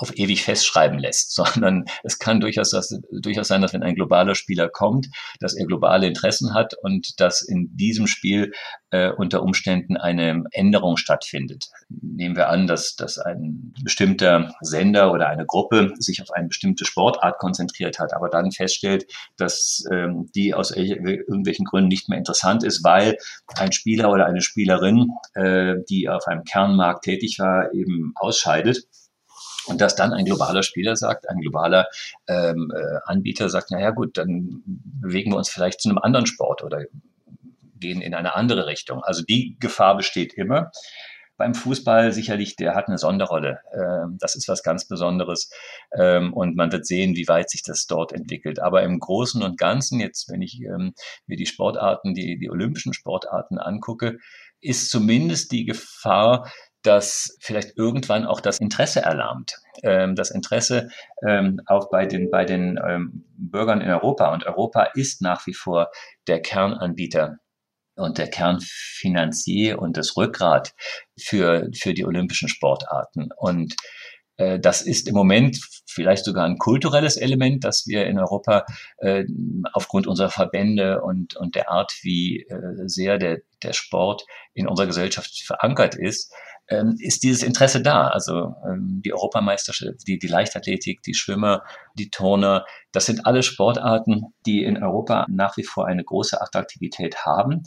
auf 0.00 0.16
ewig 0.16 0.42
festschreiben 0.42 0.98
lässt, 0.98 1.34
sondern 1.34 1.84
es 2.02 2.18
kann 2.18 2.40
durchaus, 2.40 2.70
das, 2.70 2.98
durchaus 3.10 3.48
sein, 3.48 3.62
dass 3.62 3.72
wenn 3.72 3.82
ein 3.82 3.94
globaler 3.94 4.34
Spieler 4.34 4.68
kommt, 4.68 5.08
dass 5.40 5.54
er 5.54 5.66
globale 5.66 6.06
Interessen 6.06 6.54
hat 6.54 6.74
und 6.82 7.20
dass 7.20 7.42
in 7.42 7.76
diesem 7.76 8.06
Spiel 8.06 8.52
äh, 8.90 9.10
unter 9.10 9.42
Umständen 9.42 9.96
eine 9.96 10.44
Änderung 10.52 10.96
stattfindet. 10.96 11.66
Nehmen 11.88 12.36
wir 12.36 12.48
an, 12.48 12.66
dass, 12.66 12.96
dass 12.96 13.18
ein 13.18 13.72
bestimmter 13.82 14.52
Sender 14.60 15.12
oder 15.12 15.28
eine 15.28 15.46
Gruppe 15.46 15.92
sich 15.98 16.22
auf 16.22 16.30
eine 16.32 16.48
bestimmte 16.48 16.84
Sportart 16.84 17.38
konzentriert 17.38 17.98
hat, 17.98 18.12
aber 18.14 18.28
dann 18.28 18.52
feststellt, 18.52 19.06
dass 19.36 19.84
ähm, 19.92 20.30
die 20.34 20.54
aus 20.54 20.70
irgendwelchen 20.70 21.64
Gründen 21.64 21.88
nicht 21.88 22.08
mehr 22.08 22.18
interessant 22.18 22.64
ist, 22.64 22.82
weil 22.84 23.16
ein 23.56 23.72
Spieler 23.72 24.10
oder 24.10 24.26
eine 24.26 24.40
Spielerin, 24.40 25.08
äh, 25.34 25.76
die 25.88 26.08
auf 26.08 26.26
einem 26.26 26.44
Kernmarkt 26.44 27.04
tätig 27.04 27.38
war, 27.38 27.72
eben 27.72 28.12
ausscheidet 28.16 28.86
und 29.66 29.80
dass 29.80 29.96
dann 29.96 30.12
ein 30.12 30.24
globaler 30.24 30.62
Spieler 30.62 30.96
sagt, 30.96 31.28
ein 31.28 31.40
globaler 31.40 31.86
ähm, 32.28 32.72
äh, 32.74 32.98
Anbieter 33.04 33.48
sagt, 33.48 33.70
naja 33.70 33.90
gut, 33.90 34.16
dann 34.16 34.62
bewegen 34.64 35.32
wir 35.32 35.38
uns 35.38 35.50
vielleicht 35.50 35.80
zu 35.80 35.88
einem 35.88 35.98
anderen 35.98 36.26
Sport 36.26 36.62
oder 36.62 36.84
gehen 37.80 38.00
in 38.00 38.14
eine 38.14 38.34
andere 38.34 38.66
Richtung. 38.66 39.02
Also 39.02 39.22
die 39.22 39.56
Gefahr 39.58 39.96
besteht 39.96 40.34
immer. 40.34 40.70
Beim 41.36 41.54
Fußball 41.54 42.12
sicherlich, 42.12 42.56
der 42.56 42.74
hat 42.74 42.88
eine 42.88 42.98
Sonderrolle. 42.98 43.60
Ähm, 43.72 44.18
das 44.20 44.36
ist 44.36 44.46
was 44.46 44.62
ganz 44.62 44.86
Besonderes. 44.86 45.50
Ähm, 45.98 46.34
und 46.34 46.54
man 46.54 46.70
wird 46.70 46.84
sehen, 46.84 47.16
wie 47.16 47.28
weit 47.28 47.48
sich 47.48 47.62
das 47.62 47.86
dort 47.86 48.12
entwickelt. 48.12 48.60
Aber 48.60 48.82
im 48.82 48.98
Großen 48.98 49.42
und 49.42 49.58
Ganzen, 49.58 50.00
jetzt, 50.00 50.30
wenn 50.30 50.42
ich 50.42 50.60
ähm, 50.60 50.92
mir 51.26 51.38
die 51.38 51.46
Sportarten, 51.46 52.12
die, 52.14 52.38
die 52.38 52.50
olympischen 52.50 52.92
Sportarten 52.92 53.58
angucke, 53.58 54.18
ist 54.60 54.90
zumindest 54.90 55.50
die 55.52 55.64
Gefahr, 55.64 56.50
dass 56.82 57.36
vielleicht 57.40 57.76
irgendwann 57.76 58.24
auch 58.24 58.40
das 58.40 58.58
Interesse 58.58 59.00
erlahmt. 59.00 59.56
Ähm, 59.82 60.14
das 60.14 60.30
Interesse 60.30 60.88
ähm, 61.26 61.60
auch 61.66 61.90
bei 61.90 62.06
den, 62.06 62.30
bei 62.30 62.44
den 62.44 62.78
ähm, 62.86 63.24
Bürgern 63.36 63.80
in 63.80 63.90
Europa. 63.90 64.32
Und 64.32 64.46
Europa 64.46 64.84
ist 64.94 65.22
nach 65.22 65.46
wie 65.46 65.54
vor 65.54 65.90
der 66.26 66.40
Kernanbieter 66.40 67.38
und 67.96 68.18
der 68.18 68.28
Kernfinanzier 68.28 69.78
und 69.78 69.96
das 69.96 70.16
Rückgrat 70.16 70.74
für, 71.18 71.68
für 71.74 71.92
die 71.92 72.06
olympischen 72.06 72.48
Sportarten. 72.48 73.28
Und 73.36 73.74
äh, 74.40 74.58
das 74.58 74.82
ist 74.82 75.06
im 75.06 75.14
Moment 75.14 75.60
vielleicht 75.86 76.24
sogar 76.24 76.46
ein 76.46 76.58
kulturelles 76.58 77.16
Element, 77.16 77.64
dass 77.64 77.86
wir 77.86 78.06
in 78.06 78.18
Europa 78.18 78.64
äh, 78.98 79.24
aufgrund 79.72 80.06
unserer 80.06 80.30
Verbände 80.30 81.02
und, 81.02 81.36
und 81.36 81.54
der 81.54 81.70
Art, 81.70 81.92
wie 82.02 82.46
äh, 82.48 82.88
sehr 82.88 83.18
der, 83.18 83.40
der 83.62 83.72
Sport 83.72 84.24
in 84.54 84.66
unserer 84.66 84.86
Gesellschaft 84.86 85.42
verankert 85.42 85.94
ist, 85.94 86.32
ähm, 86.70 86.96
ist 86.98 87.22
dieses 87.22 87.42
Interesse 87.42 87.82
da. 87.82 88.08
Also 88.08 88.54
ähm, 88.64 89.02
die 89.04 89.12
Europameisterschaft, 89.12 90.06
die, 90.06 90.18
die 90.18 90.28
Leichtathletik, 90.28 91.02
die 91.02 91.14
Schwimmer, 91.14 91.62
die 91.94 92.10
Turner, 92.10 92.64
das 92.92 93.06
sind 93.06 93.26
alle 93.26 93.42
Sportarten, 93.42 94.32
die 94.46 94.64
in 94.64 94.82
Europa 94.82 95.26
nach 95.28 95.56
wie 95.56 95.64
vor 95.64 95.86
eine 95.86 96.04
große 96.04 96.40
Attraktivität 96.40 97.26
haben, 97.26 97.64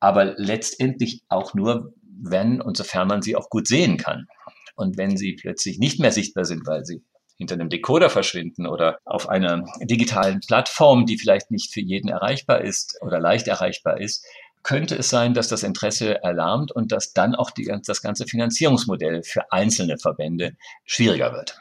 aber 0.00 0.34
letztendlich 0.36 1.22
auch 1.28 1.54
nur, 1.54 1.94
wenn 2.02 2.60
und 2.60 2.76
sofern 2.76 3.08
man 3.08 3.22
sie 3.22 3.36
auch 3.36 3.48
gut 3.48 3.68
sehen 3.68 3.96
kann. 3.96 4.26
Und 4.74 4.98
wenn 4.98 5.16
sie 5.16 5.34
plötzlich 5.34 5.78
nicht 5.78 6.00
mehr 6.00 6.12
sichtbar 6.12 6.44
sind, 6.44 6.66
weil 6.66 6.84
sie 6.84 7.02
hinter 7.36 7.54
einem 7.54 7.70
Decoder 7.70 8.10
verschwinden 8.10 8.66
oder 8.66 8.98
auf 9.04 9.28
einer 9.28 9.64
digitalen 9.80 10.40
Plattform, 10.40 11.06
die 11.06 11.18
vielleicht 11.18 11.50
nicht 11.50 11.72
für 11.72 11.80
jeden 11.80 12.08
erreichbar 12.08 12.60
ist 12.60 12.98
oder 13.00 13.18
leicht 13.18 13.48
erreichbar 13.48 13.98
ist, 13.98 14.26
könnte 14.62 14.96
es 14.96 15.08
sein, 15.08 15.34
dass 15.34 15.48
das 15.48 15.62
Interesse 15.62 16.22
erlahmt 16.22 16.72
und 16.72 16.92
dass 16.92 17.12
dann 17.12 17.34
auch 17.34 17.50
die, 17.50 17.72
das 17.86 18.02
ganze 18.02 18.26
Finanzierungsmodell 18.26 19.22
für 19.22 19.50
einzelne 19.52 19.98
Verbände 19.98 20.56
schwieriger 20.84 21.32
wird. 21.32 21.58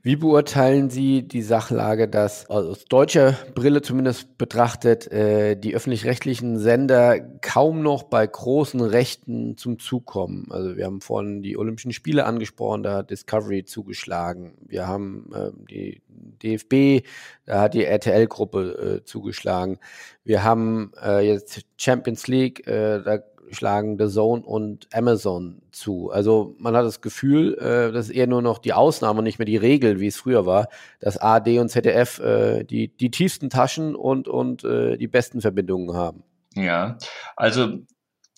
Wie 0.00 0.14
beurteilen 0.14 0.90
Sie 0.90 1.26
die 1.26 1.42
Sachlage, 1.42 2.06
dass 2.06 2.48
aus 2.48 2.84
deutscher 2.84 3.36
Brille 3.56 3.82
zumindest 3.82 4.38
betrachtet 4.38 5.10
äh, 5.10 5.56
die 5.56 5.74
öffentlich-rechtlichen 5.74 6.56
Sender 6.60 7.18
kaum 7.40 7.82
noch 7.82 8.04
bei 8.04 8.24
großen 8.24 8.80
Rechten 8.80 9.56
zum 9.56 9.80
Zug 9.80 10.06
kommen? 10.06 10.46
Also 10.50 10.76
wir 10.76 10.84
haben 10.84 11.00
vorhin 11.00 11.42
die 11.42 11.58
Olympischen 11.58 11.92
Spiele 11.92 12.26
angesprochen, 12.26 12.84
da 12.84 12.98
hat 12.98 13.10
Discovery 13.10 13.64
zugeschlagen. 13.64 14.52
Wir 14.64 14.86
haben 14.86 15.32
äh, 15.34 15.50
die 15.68 16.00
DFB, 16.08 17.04
da 17.44 17.62
hat 17.62 17.74
die 17.74 17.84
RTL-Gruppe 17.84 19.00
äh, 19.00 19.04
zugeschlagen. 19.04 19.78
Wir 20.22 20.44
haben 20.44 20.92
äh, 21.02 21.26
jetzt 21.26 21.62
Champions 21.76 22.28
League, 22.28 22.64
äh, 22.68 23.02
da 23.02 23.18
schlagen 23.50 23.98
The 23.98 24.08
Zone 24.08 24.42
und 24.42 24.88
Amazon 24.92 25.62
zu. 25.72 26.10
Also 26.10 26.54
man 26.58 26.76
hat 26.76 26.84
das 26.84 27.00
Gefühl, 27.00 27.54
äh, 27.58 27.92
das 27.92 28.08
ist 28.08 28.14
eher 28.14 28.26
nur 28.26 28.42
noch 28.42 28.58
die 28.58 28.72
Ausnahme 28.72 29.18
und 29.18 29.24
nicht 29.24 29.38
mehr 29.38 29.46
die 29.46 29.56
Regel, 29.56 30.00
wie 30.00 30.06
es 30.06 30.16
früher 30.16 30.46
war, 30.46 30.68
dass 31.00 31.18
ARD 31.18 31.58
und 31.58 31.68
ZDF 31.68 32.18
äh, 32.18 32.64
die, 32.64 32.88
die 32.88 33.10
tiefsten 33.10 33.50
Taschen 33.50 33.94
und, 33.94 34.28
und 34.28 34.64
äh, 34.64 34.96
die 34.96 35.08
besten 35.08 35.40
Verbindungen 35.40 35.96
haben. 35.96 36.22
Ja, 36.54 36.98
also 37.36 37.78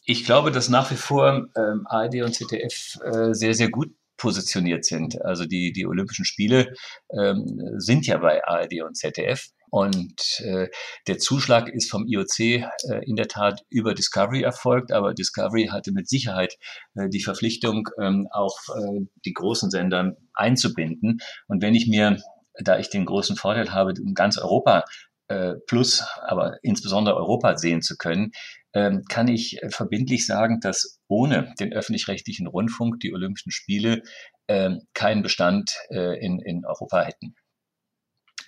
ich 0.05 0.25
glaube, 0.25 0.51
dass 0.51 0.69
nach 0.69 0.91
wie 0.91 0.97
vor 0.97 1.49
ähm, 1.57 1.87
ARD 1.87 2.23
und 2.23 2.35
ZDF 2.35 2.99
äh, 3.05 3.33
sehr, 3.33 3.55
sehr 3.55 3.71
gut 3.71 3.91
positioniert 4.21 4.85
sind. 4.85 5.21
Also 5.23 5.47
die, 5.47 5.73
die 5.73 5.87
Olympischen 5.87 6.25
Spiele 6.25 6.75
ähm, 7.19 7.47
sind 7.79 8.07
ja 8.07 8.19
bei 8.19 8.45
ARD 8.45 8.83
und 8.83 8.97
ZDF. 8.97 9.49
Und 9.71 10.41
äh, 10.41 10.69
der 11.07 11.19
Zuschlag 11.19 11.69
ist 11.69 11.91
vom 11.91 12.07
IOC 12.07 12.41
äh, 12.41 12.65
in 13.05 13.17
der 13.17 13.29
Tat 13.29 13.63
über 13.71 13.95
Discovery 13.95 14.43
erfolgt, 14.43 14.93
aber 14.93 15.15
Discovery 15.15 15.69
hatte 15.69 15.93
mit 15.93 16.09
Sicherheit 16.09 16.57
äh, 16.95 17.09
die 17.09 17.23
Verpflichtung, 17.23 17.89
ähm, 18.01 18.29
auch 18.33 18.57
äh, 18.77 19.07
die 19.25 19.33
großen 19.33 19.71
Sender 19.71 20.17
einzubinden. 20.35 21.19
Und 21.47 21.63
wenn 21.63 21.75
ich 21.75 21.87
mir, 21.87 22.19
da 22.63 22.79
ich 22.79 22.91
den 22.91 23.05
großen 23.05 23.37
Vorteil 23.37 23.73
habe, 23.73 23.95
ganz 24.15 24.39
Europa 24.39 24.85
äh, 25.29 25.55
plus, 25.67 26.05
aber 26.27 26.59
insbesondere 26.63 27.17
Europa 27.17 27.57
sehen 27.57 27.83
zu 27.83 27.97
können, 27.97 28.33
ähm, 28.73 29.05
kann 29.09 29.29
ich 29.29 29.61
verbindlich 29.71 30.27
sagen, 30.27 30.61
dass 30.61 31.01
ohne 31.09 31.55
den 31.59 31.73
öffentlich-rechtlichen 31.73 32.47
Rundfunk 32.47 33.01
die 33.01 33.13
Olympischen 33.13 33.53
Spiele 33.53 34.03
äh, 34.49 34.71
keinen 34.95 35.23
Bestand 35.23 35.77
äh, 35.91 36.19
in, 36.25 36.41
in 36.41 36.65
Europa 36.65 37.03
hätten. 37.03 37.35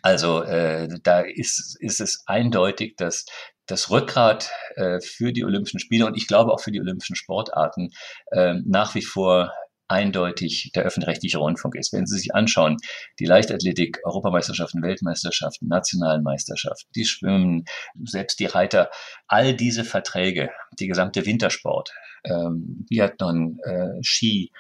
Also 0.02 0.42
äh, 0.42 0.88
da 1.02 1.20
ist, 1.20 1.76
ist 1.80 2.00
es 2.00 2.24
eindeutig, 2.26 2.96
dass 2.96 3.24
das 3.66 3.90
Rückgrat 3.90 4.50
äh, 4.74 5.00
für 5.00 5.32
die 5.32 5.44
Olympischen 5.44 5.78
Spiele 5.78 6.06
und 6.06 6.16
ich 6.16 6.26
glaube 6.26 6.52
auch 6.52 6.60
für 6.60 6.72
die 6.72 6.80
olympischen 6.80 7.16
Sportarten 7.16 7.90
äh, 8.32 8.54
nach 8.64 8.94
wie 8.94 9.02
vor 9.02 9.52
eindeutig 9.92 10.72
der 10.74 10.84
öffentlich-rechtliche 10.84 11.38
Rundfunk 11.38 11.74
ist. 11.74 11.92
Wenn 11.92 12.06
Sie 12.06 12.18
sich 12.18 12.34
anschauen, 12.34 12.78
die 13.18 13.26
Leichtathletik, 13.26 14.00
Europameisterschaften, 14.04 14.82
Weltmeisterschaften, 14.82 15.68
nationalen 15.68 16.22
Meisterschaften, 16.22 16.88
die 16.96 17.04
Schwimmen, 17.04 17.64
selbst 18.02 18.40
die 18.40 18.46
Reiter, 18.46 18.90
all 19.28 19.54
diese 19.54 19.84
Verträge, 19.84 20.50
die 20.78 20.88
gesamte 20.88 21.26
Wintersport, 21.26 21.92
ähm, 22.24 22.86
Biathlon, 22.88 23.58
äh, 23.64 24.02
Ski, 24.02 24.50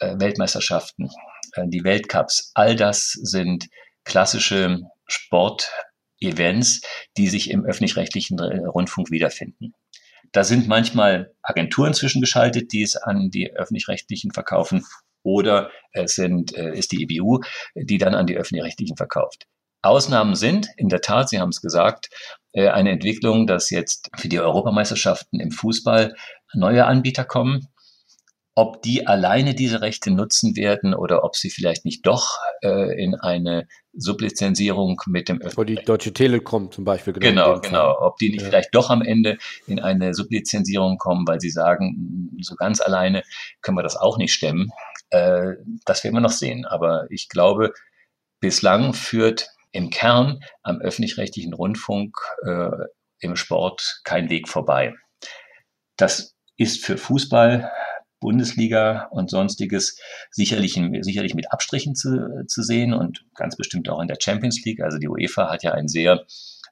äh, 0.00 0.18
Weltmeisterschaften, 0.18 1.10
äh, 1.54 1.68
die 1.68 1.84
Weltcups, 1.84 2.50
all 2.54 2.74
das 2.74 3.12
sind 3.12 3.68
klassische 4.04 4.80
Sportevents, 5.06 6.82
die 7.16 7.28
sich 7.28 7.50
im 7.50 7.64
öffentlich-rechtlichen 7.64 8.40
Rundfunk 8.40 9.10
wiederfinden. 9.10 9.72
Da 10.32 10.44
sind 10.44 10.66
manchmal 10.66 11.34
Agenturen 11.42 11.92
zwischengeschaltet, 11.92 12.72
die 12.72 12.82
es 12.82 12.96
an 12.96 13.30
die 13.30 13.52
öffentlich-rechtlichen 13.52 14.32
verkaufen, 14.32 14.84
oder 15.22 15.70
es 15.92 16.14
sind, 16.14 16.54
äh, 16.56 16.74
ist 16.76 16.92
die 16.92 17.02
EBU, 17.02 17.40
die 17.74 17.98
dann 17.98 18.14
an 18.14 18.26
die 18.26 18.36
öffentlich-rechtlichen 18.36 18.96
verkauft. 18.96 19.46
Ausnahmen 19.82 20.34
sind, 20.36 20.68
in 20.76 20.88
der 20.88 21.00
Tat, 21.00 21.28
Sie 21.28 21.40
haben 21.40 21.48
es 21.50 21.60
gesagt, 21.60 22.08
äh, 22.52 22.68
eine 22.68 22.90
Entwicklung, 22.90 23.46
dass 23.46 23.70
jetzt 23.70 24.10
für 24.16 24.28
die 24.28 24.40
Europameisterschaften 24.40 25.40
im 25.40 25.50
Fußball 25.50 26.14
neue 26.54 26.86
Anbieter 26.86 27.24
kommen. 27.24 27.68
Ob 28.54 28.82
die 28.82 29.06
alleine 29.06 29.54
diese 29.54 29.80
Rechte 29.80 30.10
nutzen 30.10 30.56
werden 30.56 30.94
oder 30.94 31.24
ob 31.24 31.36
sie 31.36 31.48
vielleicht 31.48 31.86
nicht 31.86 32.06
doch 32.06 32.36
äh, 32.62 33.02
in 33.02 33.14
eine 33.14 33.66
Sublizenzierung 33.94 35.00
mit 35.06 35.28
dem 35.28 35.40
Öffentlichen. 35.40 35.80
die 35.80 35.84
Deutsche 35.84 36.12
Telekom 36.12 36.70
zum 36.70 36.84
Beispiel. 36.84 37.14
Genau, 37.14 37.60
genau. 37.60 37.60
genau. 37.60 37.98
Ob 38.00 38.18
die 38.18 38.30
nicht 38.30 38.42
ja. 38.42 38.48
vielleicht 38.48 38.74
doch 38.74 38.90
am 38.90 39.00
Ende 39.00 39.38
in 39.66 39.80
eine 39.80 40.12
Sublizenzierung 40.12 40.98
kommen, 40.98 41.26
weil 41.26 41.40
sie 41.40 41.50
sagen, 41.50 42.30
so 42.40 42.54
ganz 42.54 42.80
alleine 42.80 43.22
können 43.62 43.78
wir 43.78 43.82
das 43.82 43.96
auch 43.96 44.18
nicht 44.18 44.34
stemmen. 44.34 44.70
Äh, 45.10 45.54
das 45.86 46.04
werden 46.04 46.14
wir 46.14 46.20
noch 46.20 46.30
sehen. 46.30 46.66
Aber 46.66 47.06
ich 47.10 47.30
glaube, 47.30 47.72
bislang 48.40 48.92
führt 48.92 49.48
im 49.72 49.88
Kern 49.88 50.40
am 50.62 50.80
öffentlich-rechtlichen 50.80 51.54
Rundfunk 51.54 52.18
äh, 52.44 52.68
im 53.20 53.36
Sport 53.36 54.00
kein 54.04 54.28
Weg 54.28 54.48
vorbei. 54.48 54.94
Das 55.96 56.34
ist 56.58 56.84
für 56.84 56.98
Fußball 56.98 57.70
Bundesliga 58.22 59.08
und 59.10 59.28
sonstiges 59.28 59.98
sicherlich, 60.30 60.80
sicherlich 61.00 61.34
mit 61.34 61.52
Abstrichen 61.52 61.94
zu, 61.94 62.44
zu 62.46 62.62
sehen 62.62 62.94
und 62.94 63.26
ganz 63.34 63.56
bestimmt 63.56 63.90
auch 63.90 64.00
in 64.00 64.08
der 64.08 64.18
Champions 64.18 64.64
League. 64.64 64.80
Also 64.80 64.96
die 64.96 65.08
UEFA 65.08 65.50
hat 65.50 65.62
ja 65.62 65.72
ein 65.72 65.88
sehr 65.88 66.24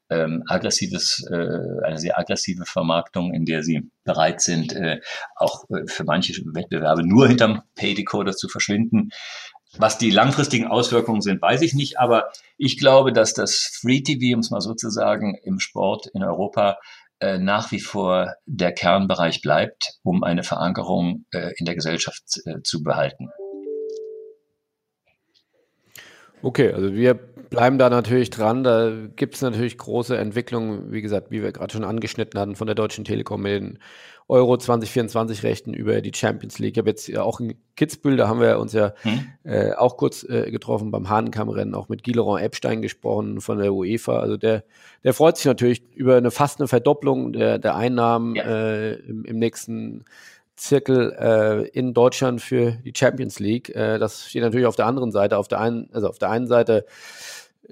ähm, 0.09 0.43
aggressives, 0.47 1.25
äh, 1.31 1.85
eine 1.85 1.99
sehr 1.99 2.19
aggressive 2.19 2.65
Vermarktung, 2.65 3.35
in 3.35 3.45
der 3.45 3.63
sie 3.63 3.91
bereit 4.05 4.41
sind, 4.41 4.73
äh, 4.73 5.01
auch 5.37 5.65
äh, 5.71 5.87
für 5.87 6.05
manche 6.05 6.33
Wettbewerbe 6.53 7.07
nur 7.07 7.29
hinterm 7.29 7.63
Pay-Decoder 7.77 8.33
zu 8.33 8.49
verschwinden. 8.49 9.11
Was 9.79 9.99
die 9.99 10.11
langfristigen 10.11 10.67
Auswirkungen 10.67 11.21
sind, 11.21 11.41
weiß 11.41 11.63
ich 11.63 11.75
nicht, 11.75 12.01
aber 12.01 12.31
ich 12.57 12.77
glaube, 12.77 13.13
dass 13.13 13.35
das 13.35 13.79
Free 13.81 14.01
TV, 14.01 14.35
um 14.35 14.41
es 14.41 14.51
mal 14.51 14.61
so 14.61 14.75
zu 14.75 14.91
sagen, 14.91 15.37
im 15.45 15.61
Sport 15.61 16.09
in 16.13 16.25
Europa 16.25 16.79
äh, 17.21 17.39
nach 17.39 17.71
wie 17.71 17.81
vor 17.81 18.35
der 18.47 18.73
Kernbereich 18.73 19.43
bleibt, 19.43 19.99
um 20.03 20.25
eine 20.25 20.43
Verankerung 20.43 21.27
äh, 21.33 21.53
in 21.57 21.67
der 21.67 21.75
Gesellschaft 21.75 22.23
äh, 22.47 22.63
zu 22.63 22.83
behalten. 22.83 23.29
Okay, 26.43 26.73
also 26.73 26.93
wir 26.95 27.15
bleiben 27.15 27.79
da 27.79 27.91
natürlich 27.91 28.31
dran. 28.31 28.65
Da 28.65 28.93
gibt 29.17 29.35
es 29.35 29.43
natürlich 29.43 29.77
große 29.77 30.17
Entwicklungen, 30.17 30.93
wie 30.93 31.03
gesagt, 31.03 31.31
wie 31.31 31.43
wir 31.43 31.53
gerade 31.53 31.73
schon 31.73 31.85
angeschnitten 31.85 32.39
hatten, 32.41 32.57
von 32.57 32.67
der 32.67 32.77
Deutschen 32.77 33.05
Telekom 33.05 33.43
mit 33.43 33.53
den 33.53 33.79
Euro 34.29 34.57
2024 34.57 35.43
Rechten 35.43 35.75
über 35.75 36.01
die 36.01 36.13
Champions 36.15 36.61
League. 36.61 36.75
Ich 36.75 36.79
habe 36.79 36.89
jetzt 36.89 37.09
ja 37.09 37.23
auch 37.25 37.41
in 37.41 37.57
Kitzbühel, 37.75 38.17
da 38.17 38.29
haben 38.29 38.41
wir 38.41 38.61
uns 38.61 38.73
ja 38.73 38.95
hm. 39.03 39.27
äh, 39.43 39.73
auch 39.73 39.97
kurz 39.97 40.23
äh, 40.23 40.53
getroffen 40.53 40.93
beim 40.93 41.09
Hahnenkammrennen, 41.09 41.75
auch 41.75 41.89
mit 41.89 42.05
Gileron 42.05 42.41
Epstein 42.41 42.81
gesprochen 42.81 43.41
von 43.41 43.59
der 43.59 43.75
UEFA. 43.75 44.21
Also 44.21 44.37
der, 44.37 44.63
der 45.03 45.15
freut 45.15 45.37
sich 45.37 45.47
natürlich 45.47 45.83
über 45.97 46.17
eine 46.17 46.31
fast 46.31 46.61
eine 46.61 46.69
Verdopplung 46.69 47.33
der, 47.33 47.59
der 47.59 47.75
Einnahmen 47.75 48.37
ja. 48.37 48.45
äh, 48.45 48.93
im, 49.01 49.25
im 49.25 49.39
nächsten 49.41 50.05
Zirkel 50.61 51.13
äh, 51.19 51.69
in 51.69 51.95
Deutschland 51.95 52.43
für 52.43 52.73
die 52.73 52.93
Champions 52.95 53.41
League. 53.41 53.75
Äh, 53.75 53.99
das 53.99 54.29
steht 54.29 54.43
natürlich 54.43 54.67
auf 54.67 54.77
der 54.77 54.87
anderen 54.87 55.11
Seite. 55.11 55.39
Auf 55.39 55.49
der 55.49 55.61
einen, 55.61 55.89
also 55.93 56.09
auf 56.09 56.19
der 56.19 56.31
einen 56.31 56.47
Seite 56.47 56.85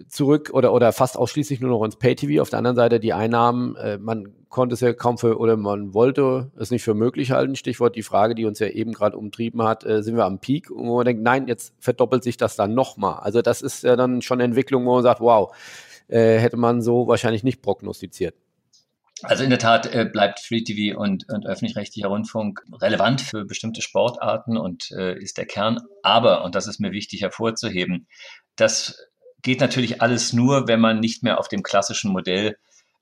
zurück 0.08 0.50
oder, 0.52 0.72
oder 0.72 0.92
fast 0.92 1.16
ausschließlich 1.16 1.60
nur 1.60 1.70
noch 1.70 1.84
ins 1.84 1.96
Pay-TV. 1.96 2.40
Auf 2.40 2.50
der 2.50 2.58
anderen 2.58 2.76
Seite 2.76 2.98
die 2.98 3.12
Einnahmen, 3.12 3.76
äh, 3.76 3.98
man 3.98 4.32
konnte 4.48 4.74
es 4.74 4.80
ja 4.80 4.92
kaum 4.94 5.18
für 5.18 5.38
oder 5.38 5.56
man 5.56 5.92
wollte 5.92 6.50
es 6.56 6.70
nicht 6.70 6.82
für 6.82 6.94
möglich 6.94 7.30
halten. 7.32 7.56
Stichwort 7.56 7.94
die 7.94 8.02
Frage, 8.02 8.34
die 8.34 8.46
uns 8.46 8.58
ja 8.58 8.68
eben 8.68 8.92
gerade 8.92 9.18
umtrieben 9.18 9.62
hat, 9.62 9.84
äh, 9.84 10.02
sind 10.02 10.16
wir 10.16 10.24
am 10.24 10.38
Peak? 10.38 10.70
Und 10.70 10.88
man 10.88 11.04
denkt, 11.04 11.22
nein, 11.22 11.46
jetzt 11.46 11.74
verdoppelt 11.80 12.24
sich 12.24 12.38
das 12.38 12.56
dann 12.56 12.74
nochmal. 12.74 13.20
Also 13.20 13.42
das 13.42 13.60
ist 13.60 13.82
ja 13.82 13.96
dann 13.96 14.22
schon 14.22 14.36
eine 14.36 14.44
Entwicklung, 14.44 14.86
wo 14.86 14.94
man 14.94 15.02
sagt, 15.02 15.20
wow, 15.20 15.54
äh, 16.08 16.38
hätte 16.38 16.56
man 16.56 16.80
so 16.80 17.06
wahrscheinlich 17.06 17.44
nicht 17.44 17.60
prognostiziert. 17.60 18.34
Also 19.22 19.42
in 19.42 19.50
der 19.50 19.58
Tat 19.58 19.92
äh, 19.92 20.04
bleibt 20.04 20.40
Free 20.40 20.62
TV 20.62 20.98
und, 20.98 21.28
und 21.28 21.46
öffentlich-rechtlicher 21.46 22.08
Rundfunk 22.08 22.62
relevant 22.80 23.20
für 23.20 23.44
bestimmte 23.44 23.82
Sportarten 23.82 24.56
und 24.56 24.90
äh, 24.92 25.18
ist 25.18 25.38
der 25.38 25.46
Kern. 25.46 25.80
Aber, 26.02 26.44
und 26.44 26.54
das 26.54 26.66
ist 26.66 26.78
mir 26.78 26.92
wichtig 26.92 27.22
hervorzuheben, 27.22 28.06
das 28.56 28.96
geht 29.42 29.60
natürlich 29.60 30.02
alles 30.02 30.32
nur, 30.32 30.68
wenn 30.68 30.80
man 30.80 31.00
nicht 31.00 31.22
mehr 31.22 31.38
auf 31.38 31.48
dem 31.48 31.62
klassischen 31.62 32.12
Modell 32.12 32.56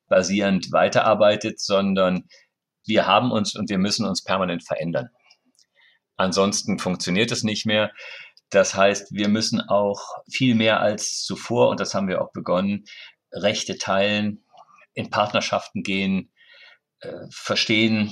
basierend 0.08 0.72
weiterarbeitet, 0.72 1.60
sondern 1.60 2.24
wir 2.86 3.06
haben 3.06 3.32
uns 3.32 3.54
und 3.54 3.68
wir 3.68 3.78
müssen 3.78 4.06
uns 4.06 4.22
permanent 4.22 4.64
verändern. 4.64 5.08
Ansonsten 6.16 6.78
funktioniert 6.78 7.32
es 7.32 7.42
nicht 7.42 7.66
mehr. 7.66 7.92
Das 8.50 8.74
heißt, 8.74 9.12
wir 9.12 9.28
müssen 9.28 9.60
auch 9.60 10.00
viel 10.30 10.54
mehr 10.54 10.80
als 10.80 11.24
zuvor, 11.24 11.68
und 11.68 11.80
das 11.80 11.94
haben 11.94 12.08
wir 12.08 12.22
auch 12.22 12.32
begonnen, 12.32 12.84
Rechte 13.32 13.76
teilen, 13.76 14.45
in 14.96 15.10
Partnerschaften 15.10 15.84
gehen, 15.84 16.32
äh, 17.00 17.12
verstehen, 17.30 18.10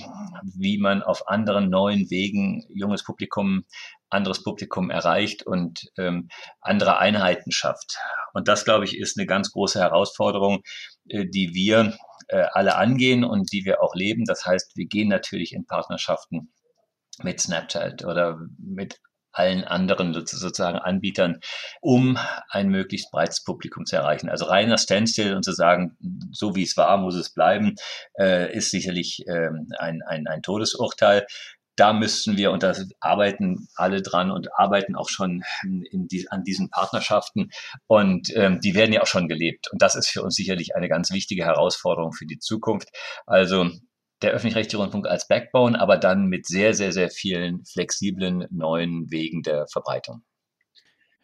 wie 0.56 0.78
man 0.78 1.02
auf 1.02 1.26
anderen 1.28 1.70
neuen 1.70 2.10
Wegen 2.10 2.64
junges 2.68 3.02
Publikum 3.02 3.64
anderes 4.10 4.42
Publikum 4.42 4.90
erreicht 4.90 5.44
und 5.44 5.90
ähm, 5.98 6.28
andere 6.60 6.98
Einheiten 6.98 7.50
schafft. 7.50 7.98
Und 8.32 8.48
das, 8.48 8.64
glaube 8.64 8.84
ich, 8.84 8.96
ist 8.96 9.18
eine 9.18 9.26
ganz 9.26 9.50
große 9.50 9.80
Herausforderung, 9.80 10.62
äh, 11.08 11.26
die 11.26 11.52
wir 11.52 11.98
äh, 12.28 12.44
alle 12.52 12.76
angehen 12.76 13.24
und 13.24 13.52
die 13.52 13.64
wir 13.64 13.82
auch 13.82 13.94
leben. 13.94 14.24
Das 14.24 14.46
heißt, 14.46 14.76
wir 14.76 14.86
gehen 14.86 15.08
natürlich 15.08 15.52
in 15.52 15.66
Partnerschaften 15.66 16.52
mit 17.22 17.40
Snapchat 17.40 18.04
oder 18.04 18.38
mit 18.58 19.00
allen 19.34 19.64
anderen 19.64 20.14
sozusagen 20.14 20.78
Anbietern, 20.78 21.40
um 21.80 22.18
ein 22.48 22.68
möglichst 22.68 23.10
breites 23.10 23.42
Publikum 23.44 23.84
zu 23.84 23.96
erreichen. 23.96 24.28
Also 24.28 24.46
reiner 24.46 24.78
Standstill 24.78 25.34
und 25.34 25.44
zu 25.44 25.52
sagen, 25.52 25.96
so 26.32 26.54
wie 26.54 26.62
es 26.62 26.76
war, 26.76 26.96
muss 26.96 27.16
es 27.16 27.30
bleiben, 27.30 27.74
äh, 28.18 28.54
ist 28.56 28.70
sicherlich 28.70 29.24
ähm, 29.28 29.68
ein, 29.78 30.02
ein, 30.02 30.26
ein 30.26 30.42
Todesurteil 30.42 31.26
da 31.76 31.92
müssten 31.92 32.36
wir, 32.36 32.52
und 32.52 32.62
da 32.62 32.72
arbeiten 33.00 33.68
alle 33.74 34.02
dran 34.02 34.30
und 34.30 34.48
arbeiten 34.56 34.94
auch 34.94 35.08
schon 35.08 35.42
die, 35.64 36.26
an 36.30 36.44
diesen 36.44 36.70
Partnerschaften 36.70 37.50
und 37.86 38.34
ähm, 38.36 38.60
die 38.60 38.74
werden 38.74 38.92
ja 38.92 39.02
auch 39.02 39.06
schon 39.06 39.28
gelebt. 39.28 39.70
Und 39.72 39.82
das 39.82 39.96
ist 39.96 40.08
für 40.08 40.22
uns 40.22 40.36
sicherlich 40.36 40.76
eine 40.76 40.88
ganz 40.88 41.10
wichtige 41.10 41.44
Herausforderung 41.44 42.12
für 42.12 42.26
die 42.26 42.38
Zukunft. 42.38 42.90
Also 43.26 43.70
der 44.22 44.32
öffentlich-rechtliche 44.32 44.78
Rundfunk 44.78 45.06
als 45.06 45.28
Backbone, 45.28 45.78
aber 45.80 45.96
dann 45.96 46.26
mit 46.26 46.46
sehr, 46.46 46.74
sehr, 46.74 46.92
sehr 46.92 47.10
vielen 47.10 47.64
flexiblen 47.64 48.46
neuen 48.50 49.10
Wegen 49.10 49.42
der 49.42 49.66
Verbreitung. 49.66 50.22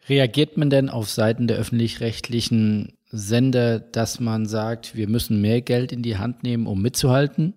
Reagiert 0.09 0.57
man 0.57 0.69
denn 0.69 0.89
auf 0.89 1.09
Seiten 1.09 1.47
der 1.47 1.57
öffentlich-rechtlichen 1.57 2.97
Sender, 3.07 3.79
dass 3.79 4.19
man 4.19 4.45
sagt, 4.45 4.95
wir 4.95 5.07
müssen 5.07 5.41
mehr 5.41 5.61
Geld 5.61 5.91
in 5.91 6.01
die 6.01 6.17
Hand 6.17 6.43
nehmen, 6.43 6.65
um 6.65 6.81
mitzuhalten? 6.81 7.53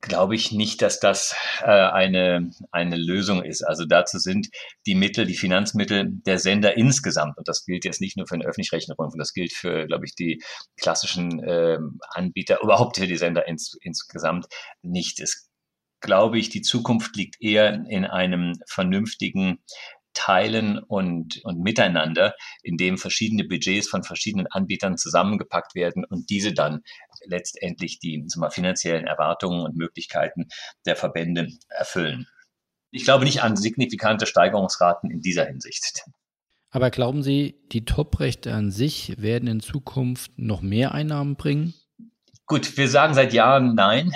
Glaube 0.00 0.34
ich 0.34 0.52
nicht, 0.52 0.82
dass 0.82 1.00
das 1.00 1.34
äh, 1.60 1.66
eine, 1.66 2.50
eine 2.70 2.96
Lösung 2.96 3.42
ist. 3.42 3.62
Also 3.62 3.84
dazu 3.84 4.18
sind 4.18 4.48
die 4.86 4.94
Mittel, 4.94 5.26
die 5.26 5.34
Finanzmittel 5.34 6.06
der 6.26 6.38
Sender 6.38 6.76
insgesamt, 6.76 7.38
und 7.38 7.48
das 7.48 7.64
gilt 7.64 7.84
jetzt 7.84 8.00
nicht 8.00 8.16
nur 8.16 8.26
für 8.26 8.36
den 8.36 8.46
öffentlich-rechtlichen 8.46 8.94
Rundfunk, 8.94 9.20
das 9.20 9.32
gilt 9.32 9.52
für, 9.52 9.86
glaube 9.86 10.04
ich, 10.04 10.14
die 10.14 10.42
klassischen 10.76 11.42
äh, 11.42 11.78
Anbieter, 12.10 12.62
überhaupt 12.62 12.98
für 12.98 13.06
die 13.06 13.16
Sender 13.16 13.48
ins, 13.48 13.76
insgesamt 13.80 14.46
nicht. 14.82 15.20
Es 15.20 15.48
glaube 16.00 16.38
ich, 16.38 16.50
die 16.50 16.62
Zukunft 16.62 17.16
liegt 17.16 17.40
eher 17.40 17.84
in 17.88 18.04
einem 18.04 18.54
vernünftigen 18.68 19.58
Teilen 20.16 20.78
und, 20.78 21.44
und 21.44 21.60
Miteinander, 21.60 22.34
in 22.62 22.76
dem 22.76 22.98
verschiedene 22.98 23.44
Budgets 23.44 23.88
von 23.88 24.02
verschiedenen 24.02 24.46
Anbietern 24.48 24.96
zusammengepackt 24.96 25.74
werden 25.74 26.04
und 26.04 26.30
diese 26.30 26.52
dann 26.52 26.80
letztendlich 27.24 27.98
die 27.98 28.26
mal, 28.36 28.50
finanziellen 28.50 29.06
Erwartungen 29.06 29.60
und 29.60 29.76
Möglichkeiten 29.76 30.48
der 30.86 30.96
Verbände 30.96 31.48
erfüllen. 31.68 32.26
Ich 32.90 33.04
glaube 33.04 33.24
nicht 33.24 33.42
an 33.42 33.56
signifikante 33.56 34.26
Steigerungsraten 34.26 35.10
in 35.10 35.20
dieser 35.20 35.44
Hinsicht. 35.44 36.04
Aber 36.70 36.90
glauben 36.90 37.22
Sie, 37.22 37.60
die 37.72 37.84
Top-Rechte 37.84 38.52
an 38.52 38.70
sich 38.70 39.20
werden 39.20 39.48
in 39.48 39.60
Zukunft 39.60 40.32
noch 40.38 40.62
mehr 40.62 40.92
Einnahmen 40.92 41.36
bringen? 41.36 41.74
Gut, 42.46 42.76
wir 42.76 42.88
sagen 42.88 43.14
seit 43.14 43.32
Jahren 43.32 43.74
nein. 43.74 44.12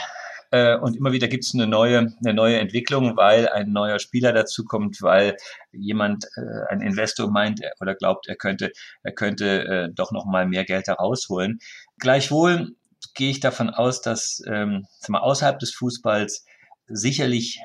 Äh, 0.50 0.76
und 0.76 0.96
immer 0.96 1.12
wieder 1.12 1.28
gibt 1.28 1.44
es 1.44 1.54
eine 1.54 1.66
neue, 1.66 1.98
eine 2.24 2.34
neue 2.34 2.58
Entwicklung, 2.58 3.16
weil 3.16 3.48
ein 3.48 3.72
neuer 3.72 3.98
Spieler 3.98 4.32
dazukommt, 4.32 5.00
weil 5.00 5.36
jemand, 5.72 6.24
äh, 6.36 6.72
ein 6.72 6.80
Investor 6.80 7.30
meint 7.30 7.60
oder 7.80 7.94
glaubt, 7.94 8.26
er 8.28 8.36
könnte, 8.36 8.72
er 9.02 9.12
könnte 9.12 9.64
äh, 9.64 9.88
doch 9.94 10.12
noch 10.12 10.26
mal 10.26 10.46
mehr 10.46 10.64
Geld 10.64 10.88
herausholen. 10.88 11.60
Gleichwohl 11.98 12.74
gehe 13.14 13.30
ich 13.30 13.40
davon 13.40 13.70
aus, 13.70 14.00
dass 14.02 14.42
ähm, 14.46 14.86
mal, 15.08 15.20
außerhalb 15.20 15.58
des 15.58 15.72
Fußballs 15.74 16.44
sicherlich 16.86 17.62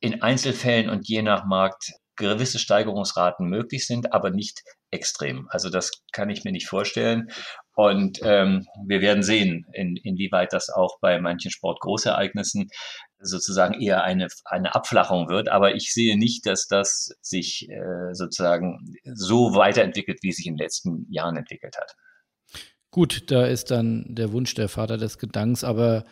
in 0.00 0.22
Einzelfällen 0.22 0.90
und 0.90 1.08
je 1.08 1.22
nach 1.22 1.44
Markt 1.46 1.92
gewisse 2.16 2.58
Steigerungsraten 2.58 3.46
möglich 3.46 3.86
sind, 3.86 4.12
aber 4.12 4.30
nicht 4.30 4.62
extrem. 4.90 5.46
Also 5.50 5.70
das 5.70 5.90
kann 6.12 6.30
ich 6.30 6.44
mir 6.44 6.52
nicht 6.52 6.68
vorstellen. 6.68 7.28
Und 7.74 8.18
ähm, 8.22 8.66
wir 8.86 9.00
werden 9.00 9.22
sehen, 9.22 9.66
in, 9.72 9.96
inwieweit 9.96 10.52
das 10.52 10.68
auch 10.68 10.98
bei 11.00 11.20
manchen 11.20 11.50
Sportgroßereignissen 11.50 12.68
sozusagen 13.18 13.80
eher 13.80 14.02
eine, 14.02 14.28
eine 14.44 14.74
Abflachung 14.74 15.28
wird. 15.28 15.48
Aber 15.48 15.74
ich 15.74 15.92
sehe 15.94 16.18
nicht, 16.18 16.44
dass 16.46 16.66
das 16.66 17.10
sich 17.20 17.68
äh, 17.70 18.12
sozusagen 18.12 18.94
so 19.04 19.54
weiterentwickelt, 19.54 20.18
wie 20.22 20.30
es 20.30 20.36
sich 20.36 20.46
in 20.46 20.54
den 20.56 20.64
letzten 20.64 21.06
Jahren 21.10 21.36
entwickelt 21.36 21.76
hat. 21.78 21.94
Gut, 22.90 23.30
da 23.30 23.46
ist 23.46 23.70
dann 23.70 24.04
der 24.08 24.32
Wunsch 24.32 24.54
der 24.54 24.68
Vater 24.68 24.98
des 24.98 25.18
Gedankens, 25.18 25.62
aber 25.62 26.04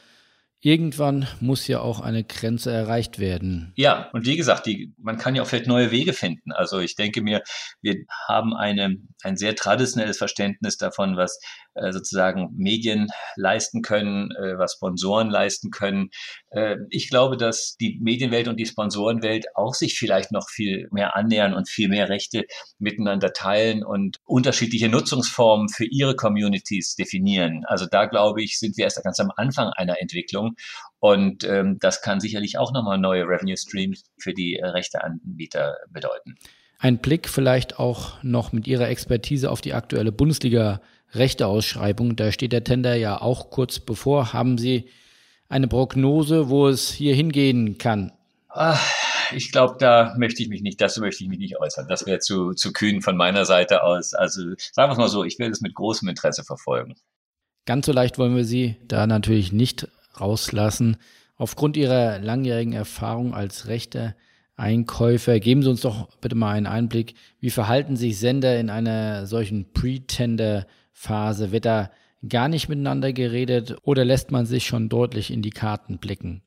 irgendwann 0.60 1.28
muss 1.40 1.68
ja 1.68 1.80
auch 1.80 2.00
eine 2.00 2.24
Grenze 2.24 2.72
erreicht 2.72 3.18
werden. 3.18 3.72
Ja, 3.76 4.10
und 4.12 4.26
wie 4.26 4.36
gesagt, 4.36 4.66
die, 4.66 4.92
man 4.98 5.18
kann 5.18 5.34
ja 5.34 5.42
auch 5.42 5.46
vielleicht 5.46 5.68
neue 5.68 5.90
Wege 5.90 6.12
finden. 6.12 6.52
Also 6.52 6.80
ich 6.80 6.96
denke 6.96 7.22
mir, 7.22 7.42
wir 7.80 7.96
haben 8.26 8.54
eine, 8.54 8.96
ein 9.22 9.36
sehr 9.36 9.54
traditionelles 9.54 10.18
Verständnis 10.18 10.76
davon, 10.76 11.16
was 11.16 11.38
sozusagen 11.92 12.50
Medien 12.56 13.08
leisten 13.36 13.82
können, 13.82 14.30
äh, 14.32 14.58
was 14.58 14.74
Sponsoren 14.74 15.30
leisten 15.30 15.70
können. 15.70 16.10
Äh, 16.50 16.76
ich 16.90 17.08
glaube, 17.08 17.36
dass 17.36 17.76
die 17.80 17.98
Medienwelt 18.00 18.48
und 18.48 18.56
die 18.58 18.66
Sponsorenwelt 18.66 19.46
auch 19.54 19.74
sich 19.74 19.98
vielleicht 19.98 20.32
noch 20.32 20.48
viel 20.48 20.88
mehr 20.90 21.16
annähern 21.16 21.54
und 21.54 21.68
viel 21.68 21.88
mehr 21.88 22.08
Rechte 22.08 22.44
miteinander 22.78 23.32
teilen 23.32 23.84
und 23.84 24.18
unterschiedliche 24.24 24.88
Nutzungsformen 24.88 25.68
für 25.68 25.84
ihre 25.84 26.16
Communities 26.16 26.96
definieren. 26.96 27.64
Also 27.66 27.86
da 27.90 28.06
glaube 28.06 28.42
ich, 28.42 28.58
sind 28.58 28.76
wir 28.76 28.84
erst 28.84 29.02
ganz 29.02 29.20
am 29.20 29.32
Anfang 29.36 29.68
einer 29.68 30.00
Entwicklung 30.00 30.56
und 31.00 31.44
ähm, 31.44 31.78
das 31.80 32.02
kann 32.02 32.20
sicherlich 32.20 32.58
auch 32.58 32.72
nochmal 32.72 32.98
neue 32.98 33.22
Revenue 33.22 33.56
Streams 33.56 34.04
für 34.18 34.34
die 34.34 34.56
äh, 34.56 34.66
Rechteanbieter 34.66 35.76
bedeuten. 35.90 36.34
Ein 36.80 36.98
Blick 36.98 37.28
vielleicht 37.28 37.78
auch 37.78 38.22
noch 38.22 38.52
mit 38.52 38.68
Ihrer 38.68 38.88
Expertise 38.88 39.50
auf 39.50 39.60
die 39.60 39.74
aktuelle 39.74 40.12
Bundesliga 40.12 40.80
Rechteausschreibung. 41.14 42.16
Da 42.16 42.32
steht 42.32 42.52
der 42.52 42.64
Tender 42.64 42.94
ja 42.94 43.20
auch 43.20 43.50
kurz 43.50 43.78
bevor. 43.78 44.32
Haben 44.32 44.58
Sie 44.58 44.88
eine 45.48 45.68
Prognose, 45.68 46.48
wo 46.48 46.68
es 46.68 46.90
hier 46.90 47.14
hingehen 47.14 47.78
kann? 47.78 48.12
Ach, 48.48 48.82
ich 49.32 49.52
glaube, 49.52 49.76
da 49.78 50.14
möchte 50.18 50.42
ich 50.42 50.48
mich 50.48 50.62
nicht, 50.62 50.80
dazu 50.80 51.00
möchte 51.00 51.22
ich 51.22 51.28
mich 51.28 51.38
nicht 51.38 51.60
äußern. 51.60 51.86
Das 51.88 52.06
wäre 52.06 52.18
zu, 52.18 52.54
zu 52.54 52.72
kühn 52.72 53.02
von 53.02 53.16
meiner 53.16 53.44
Seite 53.44 53.82
aus. 53.82 54.14
Also 54.14 54.42
sagen 54.72 54.90
wir 54.90 54.92
es 54.92 54.98
mal 54.98 55.08
so, 55.08 55.24
ich 55.24 55.38
werde 55.38 55.52
es 55.52 55.60
mit 55.60 55.74
großem 55.74 56.08
Interesse 56.08 56.44
verfolgen. 56.44 56.94
Ganz 57.66 57.86
so 57.86 57.92
leicht 57.92 58.18
wollen 58.18 58.36
wir 58.36 58.44
Sie 58.44 58.76
da 58.86 59.06
natürlich 59.06 59.52
nicht 59.52 59.88
rauslassen. 60.18 60.96
Aufgrund 61.36 61.76
Ihrer 61.76 62.18
langjährigen 62.18 62.72
Erfahrung 62.72 63.34
als 63.34 63.68
Rechter 63.68 64.14
Einkäufer, 64.56 65.38
geben 65.38 65.62
Sie 65.62 65.70
uns 65.70 65.82
doch 65.82 66.08
bitte 66.16 66.34
mal 66.34 66.52
einen 66.52 66.66
Einblick, 66.66 67.14
wie 67.38 67.50
verhalten 67.50 67.96
sich 67.96 68.18
Sender 68.18 68.58
in 68.58 68.70
einer 68.70 69.26
solchen 69.26 69.72
Pretender 69.72 70.66
Phase? 70.98 71.52
Wird 71.52 71.64
da 71.64 71.90
gar 72.28 72.48
nicht 72.48 72.68
miteinander 72.68 73.12
geredet 73.12 73.76
oder 73.82 74.04
lässt 74.04 74.32
man 74.32 74.46
sich 74.46 74.66
schon 74.66 74.88
deutlich 74.88 75.30
in 75.30 75.42
die 75.42 75.50
Karten 75.50 75.98
blicken? 75.98 76.42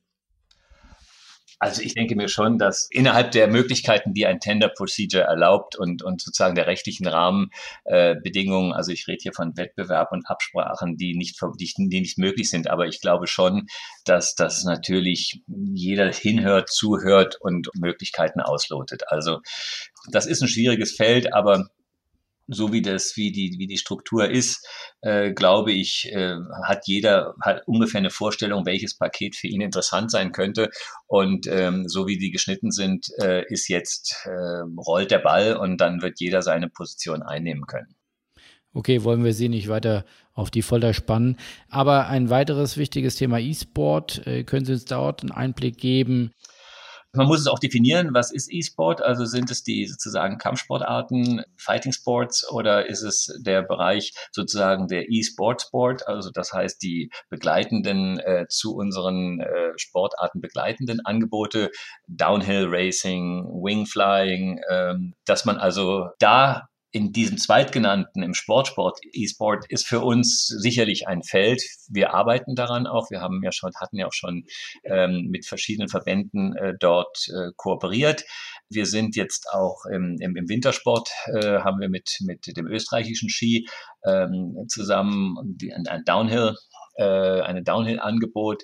Also 1.58 1.80
ich 1.80 1.94
denke 1.94 2.16
mir 2.16 2.26
schon, 2.26 2.58
dass 2.58 2.88
innerhalb 2.90 3.30
der 3.30 3.46
Möglichkeiten, 3.46 4.14
die 4.14 4.26
ein 4.26 4.40
Tender 4.40 4.68
Procedure 4.68 5.22
erlaubt 5.22 5.76
und, 5.76 6.02
und 6.02 6.20
sozusagen 6.20 6.56
der 6.56 6.66
rechtlichen 6.66 7.06
Rahmenbedingungen, 7.06 8.72
äh, 8.72 8.74
also 8.74 8.90
ich 8.90 9.06
rede 9.06 9.20
hier 9.22 9.32
von 9.32 9.56
Wettbewerb 9.56 10.10
und 10.10 10.28
Absprachen, 10.28 10.96
die 10.96 11.14
nicht, 11.16 11.40
die, 11.60 11.72
die 11.88 12.00
nicht 12.00 12.18
möglich 12.18 12.50
sind, 12.50 12.68
aber 12.68 12.88
ich 12.88 13.00
glaube 13.00 13.28
schon, 13.28 13.68
dass 14.04 14.34
das 14.34 14.64
natürlich 14.64 15.40
jeder 15.46 16.12
hinhört, 16.12 16.68
zuhört 16.68 17.36
und 17.40 17.68
Möglichkeiten 17.78 18.40
auslotet. 18.40 19.04
Also 19.06 19.38
das 20.10 20.26
ist 20.26 20.42
ein 20.42 20.48
schwieriges 20.48 20.96
Feld, 20.96 21.32
aber 21.32 21.68
so 22.52 22.72
wie 22.72 22.82
das, 22.82 23.16
wie 23.16 23.32
die, 23.32 23.56
wie 23.58 23.66
die 23.66 23.78
Struktur 23.78 24.30
ist, 24.30 24.66
äh, 25.00 25.32
glaube 25.32 25.72
ich, 25.72 26.10
äh, 26.12 26.36
hat 26.64 26.86
jeder 26.86 27.34
hat 27.40 27.62
ungefähr 27.66 27.98
eine 27.98 28.10
Vorstellung, 28.10 28.66
welches 28.66 28.96
Paket 28.96 29.36
für 29.36 29.48
ihn 29.48 29.60
interessant 29.60 30.10
sein 30.10 30.32
könnte. 30.32 30.70
Und 31.06 31.46
ähm, 31.46 31.88
so 31.88 32.06
wie 32.06 32.18
die 32.18 32.30
geschnitten 32.30 32.70
sind, 32.70 33.06
äh, 33.20 33.44
ist 33.48 33.68
jetzt 33.68 34.16
äh, 34.24 34.62
rollt 34.86 35.10
der 35.10 35.18
Ball 35.18 35.56
und 35.56 35.80
dann 35.80 36.02
wird 36.02 36.20
jeder 36.20 36.42
seine 36.42 36.68
Position 36.68 37.22
einnehmen 37.22 37.66
können. 37.66 37.94
Okay, 38.74 39.04
wollen 39.04 39.22
wir 39.22 39.34
Sie 39.34 39.50
nicht 39.50 39.68
weiter 39.68 40.06
auf 40.32 40.50
die 40.50 40.62
Folter 40.62 40.94
spannen. 40.94 41.36
Aber 41.68 42.08
ein 42.08 42.30
weiteres 42.30 42.78
wichtiges 42.78 43.16
Thema 43.16 43.38
E-Sport, 43.38 44.26
äh, 44.26 44.44
können 44.44 44.64
Sie 44.64 44.72
uns 44.72 44.86
dort 44.86 45.22
einen 45.22 45.30
Einblick 45.30 45.76
geben? 45.76 46.32
Man 47.14 47.26
muss 47.26 47.40
es 47.40 47.46
auch 47.46 47.58
definieren, 47.58 48.14
was 48.14 48.32
ist 48.32 48.50
E-Sport? 48.50 49.02
Also 49.02 49.26
sind 49.26 49.50
es 49.50 49.62
die 49.62 49.86
sozusagen 49.86 50.38
Kampfsportarten, 50.38 51.42
Fighting 51.58 51.92
Sports 51.92 52.50
oder 52.50 52.86
ist 52.86 53.02
es 53.02 53.38
der 53.40 53.62
Bereich 53.62 54.14
sozusagen 54.30 54.88
der 54.88 55.10
E-Sport 55.10 55.60
Sport? 55.60 56.08
Also 56.08 56.30
das 56.30 56.54
heißt 56.54 56.82
die 56.82 57.10
begleitenden 57.28 58.18
äh, 58.18 58.46
zu 58.48 58.74
unseren 58.74 59.40
äh, 59.40 59.72
Sportarten 59.76 60.40
begleitenden 60.40 61.04
Angebote, 61.04 61.70
Downhill 62.06 62.68
Racing, 62.68 63.44
Wing 63.62 63.84
Flying, 63.84 64.60
ähm, 64.70 65.14
dass 65.26 65.44
man 65.44 65.58
also 65.58 66.08
da 66.18 66.68
in 66.92 67.10
diesem 67.10 67.38
zweitgenannten, 67.38 68.22
im 68.22 68.34
Sportsport, 68.34 68.98
E-Sport, 69.12 69.64
ist 69.68 69.86
für 69.86 70.00
uns 70.00 70.46
sicherlich 70.46 71.08
ein 71.08 71.22
Feld. 71.22 71.62
Wir 71.88 72.12
arbeiten 72.12 72.54
daran 72.54 72.86
auch. 72.86 73.10
Wir 73.10 73.20
haben 73.20 73.40
ja 73.42 73.50
schon, 73.50 73.72
hatten 73.80 73.96
ja 73.96 74.06
auch 74.06 74.12
schon 74.12 74.44
ähm, 74.84 75.28
mit 75.30 75.46
verschiedenen 75.46 75.88
Verbänden 75.88 76.54
äh, 76.54 76.74
dort 76.78 77.26
äh, 77.28 77.50
kooperiert. 77.56 78.24
Wir 78.68 78.84
sind 78.84 79.16
jetzt 79.16 79.48
auch 79.52 79.86
im, 79.90 80.18
im, 80.20 80.36
im 80.36 80.48
Wintersport, 80.48 81.08
äh, 81.26 81.60
haben 81.60 81.80
wir 81.80 81.88
mit, 81.88 82.18
mit 82.20 82.46
dem 82.56 82.66
österreichischen 82.66 83.30
Ski 83.30 83.66
ähm, 84.06 84.66
zusammen 84.68 85.36
die, 85.56 85.72
ein, 85.72 85.86
ein 85.86 86.04
Downhill 86.04 86.54
äh, 86.94 87.40
eine 87.40 87.62
Downhill-Angebot, 87.62 88.62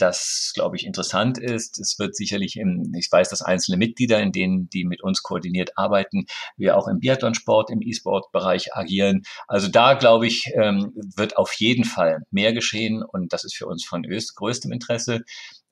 das, 0.00 0.52
glaube 0.54 0.76
ich, 0.76 0.86
interessant 0.86 1.38
ist. 1.38 1.78
Es 1.78 1.98
wird 1.98 2.16
sicherlich 2.16 2.56
im, 2.56 2.92
ich 2.96 3.08
weiß, 3.10 3.28
dass 3.28 3.42
einzelne 3.42 3.76
Mitglieder, 3.76 4.20
in 4.20 4.32
denen 4.32 4.68
die 4.70 4.84
mit 4.84 5.02
uns 5.02 5.22
koordiniert 5.22 5.72
arbeiten, 5.76 6.24
wir 6.56 6.76
auch 6.76 6.88
im 6.88 7.00
Biathlonsport, 7.00 7.70
im 7.70 7.82
E-Sport-Bereich 7.82 8.74
agieren. 8.74 9.22
Also 9.46 9.68
da, 9.68 9.94
glaube 9.94 10.26
ich, 10.26 10.50
ähm, 10.54 10.92
wird 11.16 11.36
auf 11.36 11.52
jeden 11.54 11.84
Fall 11.84 12.22
mehr 12.30 12.52
geschehen 12.52 13.02
und 13.02 13.32
das 13.32 13.44
ist 13.44 13.56
für 13.56 13.66
uns 13.66 13.84
von 13.84 14.02
größtem 14.02 14.72
Interesse. 14.72 15.20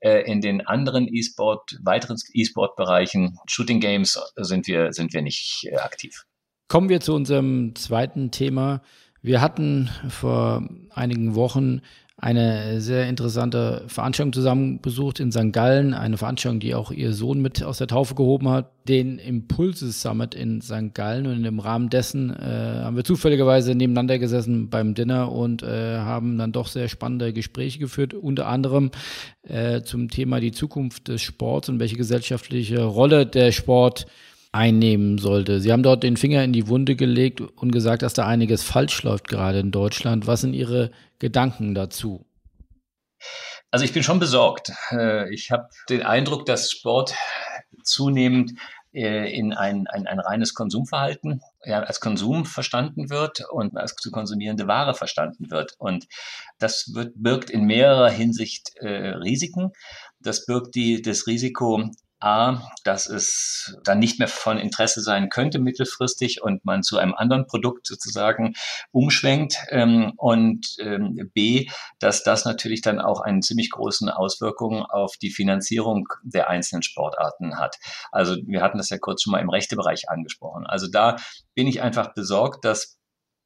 Äh, 0.00 0.30
in 0.30 0.40
den 0.40 0.64
anderen 0.64 1.08
E-Sport, 1.12 1.78
weiteren 1.82 2.16
E-Sport-Bereichen, 2.32 3.36
Shooting 3.46 3.80
Games, 3.80 4.20
sind 4.36 4.66
wir, 4.68 4.92
sind 4.92 5.12
wir 5.12 5.22
nicht 5.22 5.66
äh, 5.70 5.76
aktiv. 5.76 6.24
Kommen 6.68 6.90
wir 6.90 7.00
zu 7.00 7.14
unserem 7.14 7.74
zweiten 7.74 8.30
Thema. 8.30 8.82
Wir 9.22 9.40
hatten 9.40 9.88
vor 10.08 10.68
einigen 10.94 11.34
Wochen 11.34 11.80
eine 12.20 12.80
sehr 12.80 13.08
interessante 13.08 13.84
Veranstaltung 13.86 14.32
zusammen 14.32 14.80
besucht 14.80 15.20
in 15.20 15.30
St. 15.30 15.52
Gallen, 15.52 15.94
eine 15.94 16.16
Veranstaltung, 16.16 16.58
die 16.58 16.74
auch 16.74 16.90
ihr 16.90 17.12
Sohn 17.12 17.40
mit 17.40 17.62
aus 17.62 17.78
der 17.78 17.86
Taufe 17.86 18.16
gehoben 18.16 18.48
hat, 18.48 18.72
den 18.88 19.20
Impulses 19.20 20.02
Summit 20.02 20.34
in 20.34 20.60
St. 20.60 20.94
Gallen 20.94 21.28
und 21.28 21.44
im 21.44 21.60
Rahmen 21.60 21.90
dessen 21.90 22.30
äh, 22.30 22.80
haben 22.82 22.96
wir 22.96 23.04
zufälligerweise 23.04 23.76
nebeneinander 23.76 24.18
gesessen 24.18 24.68
beim 24.68 24.94
Dinner 24.94 25.30
und 25.30 25.62
äh, 25.62 25.98
haben 25.98 26.38
dann 26.38 26.50
doch 26.50 26.66
sehr 26.66 26.88
spannende 26.88 27.32
Gespräche 27.32 27.78
geführt, 27.78 28.14
unter 28.14 28.48
anderem 28.48 28.90
äh, 29.44 29.82
zum 29.82 30.08
Thema 30.08 30.40
die 30.40 30.52
Zukunft 30.52 31.06
des 31.06 31.22
Sports 31.22 31.68
und 31.68 31.78
welche 31.78 31.96
gesellschaftliche 31.96 32.82
Rolle 32.82 33.26
der 33.26 33.52
Sport 33.52 34.06
einnehmen 34.52 35.18
sollte. 35.18 35.60
Sie 35.60 35.72
haben 35.72 35.82
dort 35.82 36.02
den 36.02 36.16
Finger 36.16 36.42
in 36.42 36.52
die 36.52 36.68
Wunde 36.68 36.96
gelegt 36.96 37.40
und 37.40 37.70
gesagt, 37.70 38.02
dass 38.02 38.14
da 38.14 38.26
einiges 38.26 38.62
falsch 38.62 39.02
läuft 39.02 39.28
gerade 39.28 39.60
in 39.60 39.70
Deutschland. 39.70 40.26
Was 40.26 40.40
sind 40.40 40.54
Ihre 40.54 40.90
Gedanken 41.18 41.74
dazu? 41.74 42.24
Also 43.70 43.84
ich 43.84 43.92
bin 43.92 44.02
schon 44.02 44.18
besorgt. 44.18 44.72
Äh, 44.90 45.32
ich 45.32 45.50
habe 45.50 45.68
den 45.90 46.02
Eindruck, 46.02 46.46
dass 46.46 46.70
Sport 46.70 47.14
zunehmend 47.82 48.52
äh, 48.92 49.30
in 49.36 49.52
ein, 49.52 49.86
ein, 49.86 50.06
ein 50.06 50.20
reines 50.20 50.54
Konsumverhalten 50.54 51.42
ja, 51.64 51.80
als 51.80 52.00
Konsum 52.00 52.46
verstanden 52.46 53.10
wird 53.10 53.44
und 53.50 53.76
als 53.76 53.94
zu 53.96 54.10
konsumierende 54.10 54.66
Ware 54.66 54.94
verstanden 54.94 55.50
wird. 55.50 55.74
Und 55.78 56.06
das 56.58 56.94
wird, 56.94 57.12
birgt 57.14 57.50
in 57.50 57.64
mehrerer 57.64 58.10
Hinsicht 58.10 58.76
äh, 58.76 59.10
Risiken. 59.10 59.72
Das 60.20 60.46
birgt 60.46 60.74
die, 60.74 61.02
das 61.02 61.26
Risiko, 61.26 61.90
A, 62.20 62.68
dass 62.84 63.08
es 63.08 63.76
dann 63.84 63.98
nicht 63.98 64.18
mehr 64.18 64.28
von 64.28 64.58
Interesse 64.58 65.00
sein 65.00 65.28
könnte 65.28 65.58
mittelfristig 65.58 66.42
und 66.42 66.64
man 66.64 66.82
zu 66.82 66.98
einem 66.98 67.14
anderen 67.14 67.46
Produkt 67.46 67.86
sozusagen 67.86 68.54
umschwenkt 68.90 69.58
ähm, 69.70 70.12
und 70.16 70.76
ähm, 70.80 71.30
B, 71.32 71.68
dass 72.00 72.24
das 72.24 72.44
natürlich 72.44 72.82
dann 72.82 73.00
auch 73.00 73.20
einen 73.20 73.42
ziemlich 73.42 73.70
großen 73.70 74.08
Auswirkungen 74.08 74.82
auf 74.82 75.16
die 75.16 75.30
Finanzierung 75.30 76.08
der 76.22 76.50
einzelnen 76.50 76.82
Sportarten 76.82 77.58
hat. 77.58 77.76
Also 78.10 78.36
wir 78.46 78.62
hatten 78.62 78.78
das 78.78 78.90
ja 78.90 78.98
kurz 78.98 79.22
schon 79.22 79.30
mal 79.32 79.40
im 79.40 79.50
Rechtebereich 79.50 80.08
angesprochen. 80.08 80.66
Also 80.66 80.88
da 80.90 81.16
bin 81.54 81.66
ich 81.66 81.82
einfach 81.82 82.14
besorgt, 82.14 82.64
dass 82.64 82.97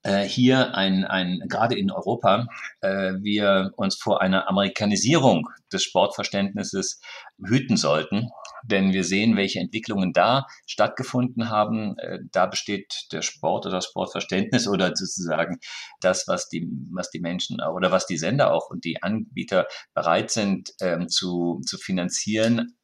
äh, 0.02 0.24
hier 0.24 0.74
ein, 0.74 1.04
ein 1.04 1.40
gerade 1.48 1.76
in 1.76 1.90
Europa, 1.90 2.46
äh, 2.80 3.14
wir 3.20 3.72
uns 3.76 3.96
vor 3.96 4.20
einer 4.20 4.48
Amerikanisierung 4.48 5.48
des 5.72 5.84
Sportverständnisses 5.84 7.00
hüten 7.44 7.76
sollten. 7.76 8.28
Denn 8.64 8.92
wir 8.92 9.02
sehen, 9.02 9.36
welche 9.36 9.58
Entwicklungen 9.58 10.12
da 10.12 10.46
stattgefunden 10.66 11.50
haben. 11.50 11.96
Äh, 11.98 12.20
da 12.30 12.46
besteht 12.46 13.08
der 13.12 13.22
Sport 13.22 13.66
oder 13.66 13.76
das 13.76 13.86
Sportverständnis 13.86 14.68
oder 14.68 14.94
sozusagen 14.94 15.58
das, 16.00 16.28
was 16.28 16.48
die, 16.48 16.68
was 16.92 17.10
die 17.10 17.20
Menschen 17.20 17.58
oder 17.60 17.90
was 17.90 18.06
die 18.06 18.18
Sender 18.18 18.52
auch 18.52 18.70
und 18.70 18.84
die 18.84 19.02
Anbieter 19.02 19.66
bereit 19.94 20.30
sind 20.30 20.72
ähm, 20.80 21.08
zu, 21.08 21.60
zu 21.66 21.76
finanzieren, 21.78 22.76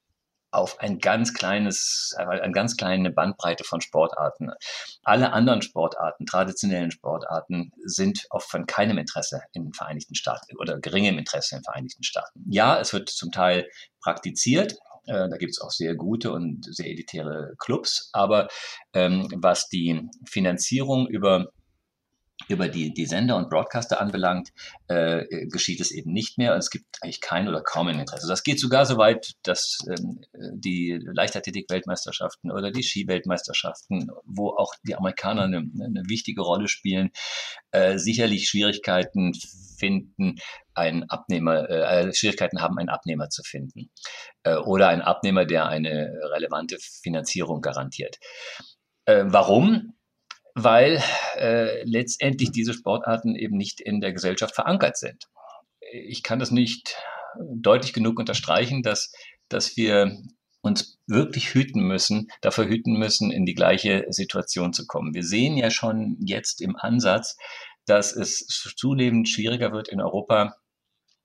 auf 0.51 0.81
ein 0.81 0.99
ganz 0.99 1.35
kleines, 1.35 2.15
eine 2.17 2.53
ganz 2.53 2.77
kleine 2.77 3.11
Bandbreite 3.11 3.65
von 3.65 3.81
Sportarten. 3.81 4.51
Alle 5.03 5.33
anderen 5.33 5.63
Sportarten, 5.63 6.27
traditionellen 6.27 6.91
Sportarten, 6.91 7.73
sind 7.85 8.27
oft 8.31 8.51
von 8.51 8.67
keinem 8.67 8.99
Interesse 8.99 9.43
in 9.53 9.65
den 9.65 9.73
Vereinigten 9.73 10.15
Staaten 10.15 10.57
oder 10.57 10.79
geringem 10.81 11.19
Interesse 11.19 11.57
in 11.57 11.61
den 11.61 11.65
Vereinigten 11.65 12.03
Staaten. 12.03 12.45
Ja, 12.49 12.81
es 12.81 12.93
wird 12.93 13.11
zum 13.11 13.31
Teil 13.31 13.69
praktiziert. 14.01 14.73
Äh, 15.07 15.29
da 15.29 15.37
gibt 15.37 15.51
es 15.51 15.61
auch 15.61 15.71
sehr 15.71 15.95
gute 15.95 16.33
und 16.33 16.65
sehr 16.65 16.87
elitäre 16.87 17.55
Clubs. 17.59 18.11
Aber 18.13 18.49
ähm, 18.93 19.29
was 19.37 19.69
die 19.69 20.09
Finanzierung 20.27 21.09
über 21.09 21.53
über 22.47 22.69
die, 22.69 22.95
die 22.95 23.07
Sender 23.07 23.37
und 23.37 23.51
Broadcaster 23.51 24.01
anbelangt, 24.01 24.51
äh, 24.87 25.25
geschieht 25.49 25.81
es 25.81 25.91
eben 25.91 26.13
nicht 26.13 26.39
mehr. 26.39 26.55
Es 26.55 26.71
gibt 26.71 26.87
eigentlich 27.03 27.21
kein 27.21 27.49
oder 27.49 27.63
kaum 27.63 27.89
ein 27.89 27.99
Interesse. 27.99 28.29
Das 28.29 28.45
geht 28.45 28.61
sogar 28.61 28.87
so 28.87 28.97
weit, 28.97 29.33
dass 29.43 29.79
ähm, 29.89 30.21
die 30.33 30.99
Leichtathletik-Weltmeisterschaften 31.03 32.51
oder 32.53 32.71
die 32.71 32.85
Ski-Weltmeisterschaften, 32.85 34.11
wo 34.25 34.51
auch 34.51 34.73
die 34.85 34.95
Amerikaner 34.95 35.43
eine, 35.43 35.59
eine 35.59 36.03
wichtige 36.07 36.43
Rolle 36.43 36.69
spielen, 36.69 37.11
äh, 37.73 37.99
sicherlich 37.99 38.49
Schwierigkeiten 38.49 39.33
finden, 39.79 40.37
einen 40.75 41.11
Abnehmer, 41.11 41.69
äh, 41.69 42.15
Schwierigkeiten 42.15 42.61
haben, 42.61 42.79
einen 42.79 42.89
Abnehmer 42.89 43.31
zu 43.31 43.43
finden. 43.43 43.91
Äh, 44.45 44.57
oder 44.57 44.89
einen 44.89 45.03
Abnehmer, 45.03 45.45
der 45.45 45.67
eine 45.67 46.13
relevante 46.33 46.79
Finanzierung 46.81 47.61
garantiert. 47.61 48.19
Äh, 49.07 49.25
warum? 49.27 49.98
Weil 50.55 51.03
äh, 51.37 51.83
letztendlich 51.85 52.51
diese 52.51 52.75
Sportarten 52.75 53.35
eben 53.35 53.57
nicht 53.57 53.81
in 53.81 54.01
der 54.01 54.13
Gesellschaft 54.13 54.55
verankert 54.55 54.97
sind. 54.97 55.25
Ich 55.93 56.23
kann 56.23 56.39
das 56.39 56.51
nicht 56.51 56.97
deutlich 57.39 57.93
genug 57.93 58.19
unterstreichen, 58.19 58.83
dass, 58.83 59.13
dass 59.49 59.77
wir 59.77 60.17
uns 60.61 60.99
wirklich 61.07 61.55
hüten 61.55 61.83
müssen, 61.83 62.29
dafür 62.41 62.67
hüten 62.67 62.99
müssen, 62.99 63.31
in 63.31 63.47
die 63.47 63.55
gleiche 63.55 64.07
Situation 64.09 64.73
zu 64.73 64.87
kommen. 64.87 65.15
Wir 65.15 65.23
sehen 65.23 65.57
ja 65.57 65.71
schon 65.71 66.17
jetzt 66.21 66.61
im 66.61 66.77
Ansatz, 66.77 67.37
dass 67.87 68.15
es 68.15 68.47
zunehmend 68.77 69.29
schwieriger 69.29 69.73
wird, 69.73 69.89
in 69.89 70.01
Europa 70.01 70.57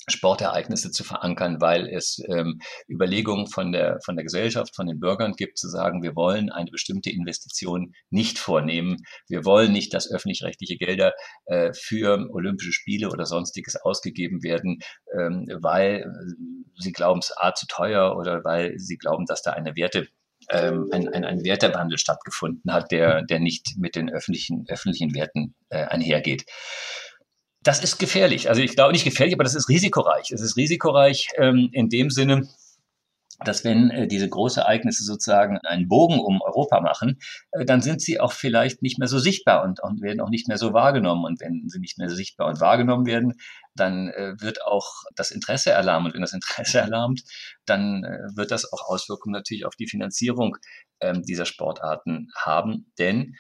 Sportereignisse 0.08 0.91
zu 0.91 1.04
verankern, 1.04 1.62
weil 1.62 1.88
es 1.88 2.22
ähm, 2.28 2.60
Überlegungen 2.89 3.47
von 3.47 3.72
der, 3.72 3.99
von 4.04 4.16
der 4.16 4.24
Gesellschaft, 4.24 4.76
von 4.76 4.88
den 4.88 4.99
Bürgern 4.99 5.34
gibt, 5.34 5.58
zu 5.58 5.70
sagen, 5.70 6.04
wir 6.04 6.16
wollen 6.16 6.51
eine 6.51 6.72
bestimmte 6.72 7.10
Investition 7.10 7.93
nicht 8.10 8.38
vornehmen. 8.38 9.04
Wir 9.28 9.45
wollen 9.45 9.72
nicht, 9.72 9.93
dass 9.93 10.12
öffentlich-rechtliche 10.12 10.78
Gelder 10.78 11.14
äh, 11.45 11.74
für 11.74 12.28
Olympische 12.32 12.74
Spiele 12.74 13.10
oder 13.10 13.26
sonstiges 13.26 13.76
ausgegeben 13.76 14.43
werden, 14.43 14.80
ähm, 15.18 15.47
weil 15.62 16.06
sie 16.78 16.91
glauben, 16.91 17.20
es 17.20 17.34
A 17.36 17.54
zu 17.54 17.66
teuer 17.68 18.18
oder 18.18 18.43
weil 18.43 18.78
sie 18.78 18.97
glauben, 18.97 19.26
dass 19.26 19.41
da 19.41 19.51
eine 19.51 19.76
Werte 19.76 20.08
ähm, 20.49 20.89
ein, 20.91 21.08
ein, 21.08 21.24
ein 21.24 21.43
Wertewandel 21.43 21.97
stattgefunden 21.97 22.74
hat, 22.74 22.91
der, 22.91 23.22
der 23.24 23.39
nicht 23.39 23.76
mit 23.78 23.95
den 23.95 24.10
öffentlichen, 24.10 24.66
öffentlichen 24.68 25.14
Werten 25.14 25.56
äh, 25.70 25.86
einhergeht 25.86 26.45
das 27.64 27.84
ist 27.84 27.97
gefährlich. 27.97 28.49
Also 28.49 28.61
ich 28.61 28.76
glaube 28.76 28.91
nicht 28.91 29.05
gefährlich, 29.05 29.36
aber 29.36 29.43
das 29.43 29.55
ist 29.55 29.70
risikoreich. 29.70 30.32
Es 30.32 30.41
ist 30.41 30.57
risikoreich 30.57 31.30
ähm, 31.38 31.70
in 31.72 31.89
dem 31.89 32.09
Sinne, 32.09 32.47
dass 33.43 33.64
wenn 33.64 33.89
äh, 33.89 34.07
diese 34.07 34.30
Großereignisse 34.30 35.03
sozusagen 35.03 35.57
einen 35.59 35.88
Bogen 35.88 36.20
um 36.20 36.41
Europa 36.41 36.82
machen, 36.82 37.20
äh, 37.51 37.66
dann 37.66 37.82
sind 37.82 38.01
sie 38.01 38.20
auch 38.20 38.34
vielleicht 38.34 38.82
nicht 38.82 38.99
mehr 38.99 39.07
so 39.07 39.18
sichtbar 39.20 39.64
und, 39.64 39.82
und 39.82 40.01
werden 40.01 40.22
auch 40.22 40.30
nicht 40.30 40.47
mehr 40.47 40.57
so 40.57 40.74
wahrgenommen. 40.74 41.26
Und 41.26 41.39
wenn 41.39 41.68
sie 41.68 41.80
nicht 41.80 41.97
mehr 41.97 42.09
so 42.09 42.16
sichtbar 42.16 42.47
und 42.47 42.59
wahrgenommen 42.59 43.05
werden, 43.05 43.34
dann 43.76 44.09
äh, 44.09 44.34
wird 44.39 44.64
auch 44.66 45.03
das 45.16 45.32
Interesse 45.32 45.72
erlahmt. 45.72 46.07
Und 46.07 46.14
wenn 46.14 46.22
das 46.22 46.34
Interesse 46.34 46.80
erlahmt, 46.80 47.24
dann 47.66 48.03
äh, 48.03 48.36
wird 48.36 48.51
das 48.51 48.72
auch 48.72 48.88
Auswirkungen 48.88 49.34
natürlich 49.34 49.66
auf 49.66 49.76
die 49.76 49.88
Finanzierung 49.88 50.57
ähm, 50.99 51.24
dieser 51.24 51.45
Sportarten 51.45 52.30
haben. 52.36 52.91
Denn 52.99 53.36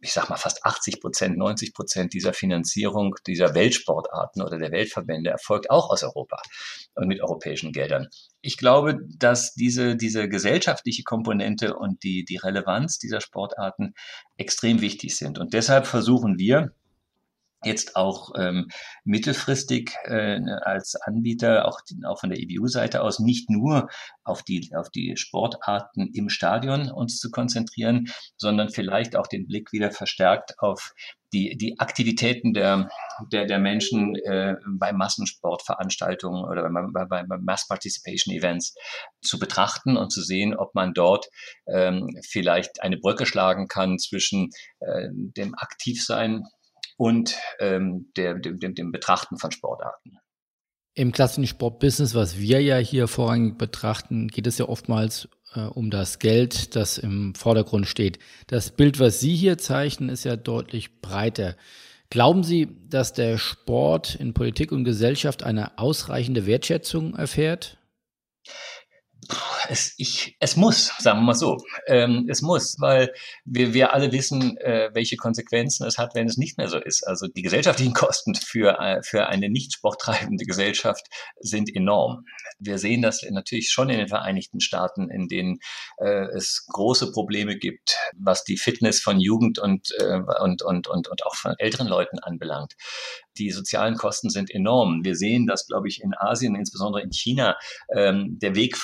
ich 0.00 0.12
sag 0.12 0.28
mal, 0.28 0.36
fast 0.36 0.64
80 0.64 1.00
Prozent, 1.00 1.36
90 1.36 1.74
Prozent 1.74 2.14
dieser 2.14 2.32
Finanzierung 2.32 3.14
dieser 3.26 3.54
Weltsportarten 3.54 4.42
oder 4.42 4.58
der 4.58 4.72
Weltverbände 4.72 5.30
erfolgt 5.30 5.70
auch 5.70 5.90
aus 5.90 6.02
Europa 6.02 6.40
und 6.94 7.08
mit 7.08 7.22
europäischen 7.22 7.72
Geldern. 7.72 8.08
Ich 8.40 8.56
glaube, 8.56 8.98
dass 9.18 9.54
diese, 9.54 9.96
diese 9.96 10.28
gesellschaftliche 10.28 11.02
Komponente 11.02 11.76
und 11.76 12.02
die, 12.02 12.24
die 12.24 12.36
Relevanz 12.36 12.98
dieser 12.98 13.20
Sportarten 13.20 13.94
extrem 14.36 14.80
wichtig 14.80 15.16
sind. 15.16 15.38
Und 15.38 15.52
deshalb 15.52 15.86
versuchen 15.86 16.38
wir, 16.38 16.72
jetzt 17.64 17.96
auch 17.96 18.32
ähm, 18.38 18.68
mittelfristig 19.04 19.94
äh, 20.04 20.40
als 20.62 20.96
Anbieter, 20.96 21.68
auch, 21.68 21.80
auch 22.06 22.20
von 22.20 22.30
der 22.30 22.38
EBU-Seite 22.38 23.02
aus, 23.02 23.18
nicht 23.18 23.50
nur 23.50 23.88
auf 24.24 24.42
die, 24.42 24.70
auf 24.74 24.90
die 24.90 25.16
Sportarten 25.16 26.10
im 26.14 26.28
Stadion 26.28 26.90
uns 26.90 27.18
zu 27.18 27.30
konzentrieren, 27.30 28.08
sondern 28.36 28.70
vielleicht 28.70 29.16
auch 29.16 29.26
den 29.26 29.46
Blick 29.46 29.72
wieder 29.72 29.90
verstärkt 29.90 30.58
auf 30.58 30.94
die, 31.32 31.56
die 31.56 31.78
Aktivitäten 31.78 32.54
der, 32.54 32.88
der, 33.30 33.46
der 33.46 33.58
Menschen 33.58 34.16
äh, 34.16 34.56
bei 34.66 34.92
Massensportveranstaltungen 34.92 36.44
oder 36.44 36.68
bei, 36.70 37.04
bei, 37.04 37.22
bei 37.22 37.38
Mass 37.38 37.68
Participation 37.68 38.34
Events 38.34 38.74
zu 39.22 39.38
betrachten 39.38 39.96
und 39.96 40.10
zu 40.10 40.22
sehen, 40.22 40.56
ob 40.56 40.74
man 40.74 40.92
dort 40.92 41.28
ähm, 41.68 42.08
vielleicht 42.28 42.82
eine 42.82 42.96
Brücke 42.96 43.26
schlagen 43.26 43.68
kann 43.68 43.98
zwischen 43.98 44.50
äh, 44.80 45.08
dem 45.12 45.54
Aktivsein 45.54 46.44
und 47.00 47.34
ähm, 47.60 48.12
der, 48.14 48.34
dem, 48.34 48.58
dem, 48.58 48.74
dem 48.74 48.92
Betrachten 48.92 49.38
von 49.38 49.50
Sportarten. 49.50 50.18
Im 50.92 51.12
klassischen 51.12 51.46
Sportbusiness, 51.46 52.14
was 52.14 52.38
wir 52.38 52.60
ja 52.60 52.76
hier 52.76 53.08
vorrangig 53.08 53.56
betrachten, 53.56 54.28
geht 54.28 54.46
es 54.46 54.58
ja 54.58 54.68
oftmals 54.68 55.26
äh, 55.54 55.60
um 55.60 55.90
das 55.90 56.18
Geld, 56.18 56.76
das 56.76 56.98
im 56.98 57.34
Vordergrund 57.34 57.86
steht. 57.86 58.18
Das 58.48 58.70
Bild, 58.70 59.00
was 59.00 59.18
Sie 59.18 59.34
hier 59.34 59.56
zeichnen, 59.56 60.10
ist 60.10 60.24
ja 60.24 60.36
deutlich 60.36 61.00
breiter. 61.00 61.56
Glauben 62.10 62.44
Sie, 62.44 62.68
dass 62.90 63.14
der 63.14 63.38
Sport 63.38 64.16
in 64.16 64.34
Politik 64.34 64.70
und 64.70 64.84
Gesellschaft 64.84 65.42
eine 65.42 65.78
ausreichende 65.78 66.44
Wertschätzung 66.44 67.14
erfährt? 67.14 67.78
Es, 69.68 69.94
ich, 69.96 70.36
es 70.40 70.56
muss, 70.56 70.92
sagen 70.98 71.20
wir 71.20 71.26
mal 71.26 71.34
so. 71.34 71.58
Ähm, 71.86 72.26
es 72.28 72.42
muss, 72.42 72.76
weil 72.80 73.12
wir, 73.44 73.74
wir 73.74 73.92
alle 73.92 74.12
wissen, 74.12 74.56
äh, 74.58 74.90
welche 74.92 75.16
Konsequenzen 75.16 75.86
es 75.86 75.98
hat, 75.98 76.14
wenn 76.14 76.26
es 76.26 76.36
nicht 76.36 76.58
mehr 76.58 76.68
so 76.68 76.78
ist. 76.78 77.06
Also 77.06 77.26
die 77.26 77.42
gesellschaftlichen 77.42 77.92
Kosten 77.94 78.34
für, 78.34 78.78
äh, 78.78 79.02
für 79.02 79.26
eine 79.26 79.48
nicht 79.48 79.74
sporttreibende 79.74 80.44
Gesellschaft 80.44 81.06
sind 81.38 81.74
enorm. 81.74 82.24
Wir 82.58 82.78
sehen 82.78 83.02
das 83.02 83.22
natürlich 83.30 83.70
schon 83.70 83.90
in 83.90 83.98
den 83.98 84.08
Vereinigten 84.08 84.60
Staaten, 84.60 85.10
in 85.10 85.28
denen 85.28 85.58
äh, 85.98 86.26
es 86.34 86.66
große 86.66 87.12
Probleme 87.12 87.56
gibt, 87.56 87.96
was 88.16 88.44
die 88.44 88.56
Fitness 88.56 89.00
von 89.00 89.20
Jugend 89.20 89.58
und, 89.58 89.90
äh, 89.98 90.20
und, 90.40 90.62
und, 90.62 90.88
und, 90.88 91.08
und 91.08 91.26
auch 91.26 91.34
von 91.34 91.54
älteren 91.58 91.86
Leuten 91.86 92.18
anbelangt. 92.18 92.74
Die 93.38 93.50
sozialen 93.50 93.96
Kosten 93.96 94.30
sind 94.30 94.50
enorm. 94.50 95.04
Wir 95.04 95.16
sehen 95.16 95.46
das, 95.46 95.66
glaube 95.66 95.88
ich, 95.88 96.02
in 96.02 96.14
Asien, 96.16 96.54
insbesondere 96.54 97.02
in 97.02 97.12
China, 97.12 97.56
ähm, 97.94 98.38
der 98.40 98.54
Weg 98.54 98.76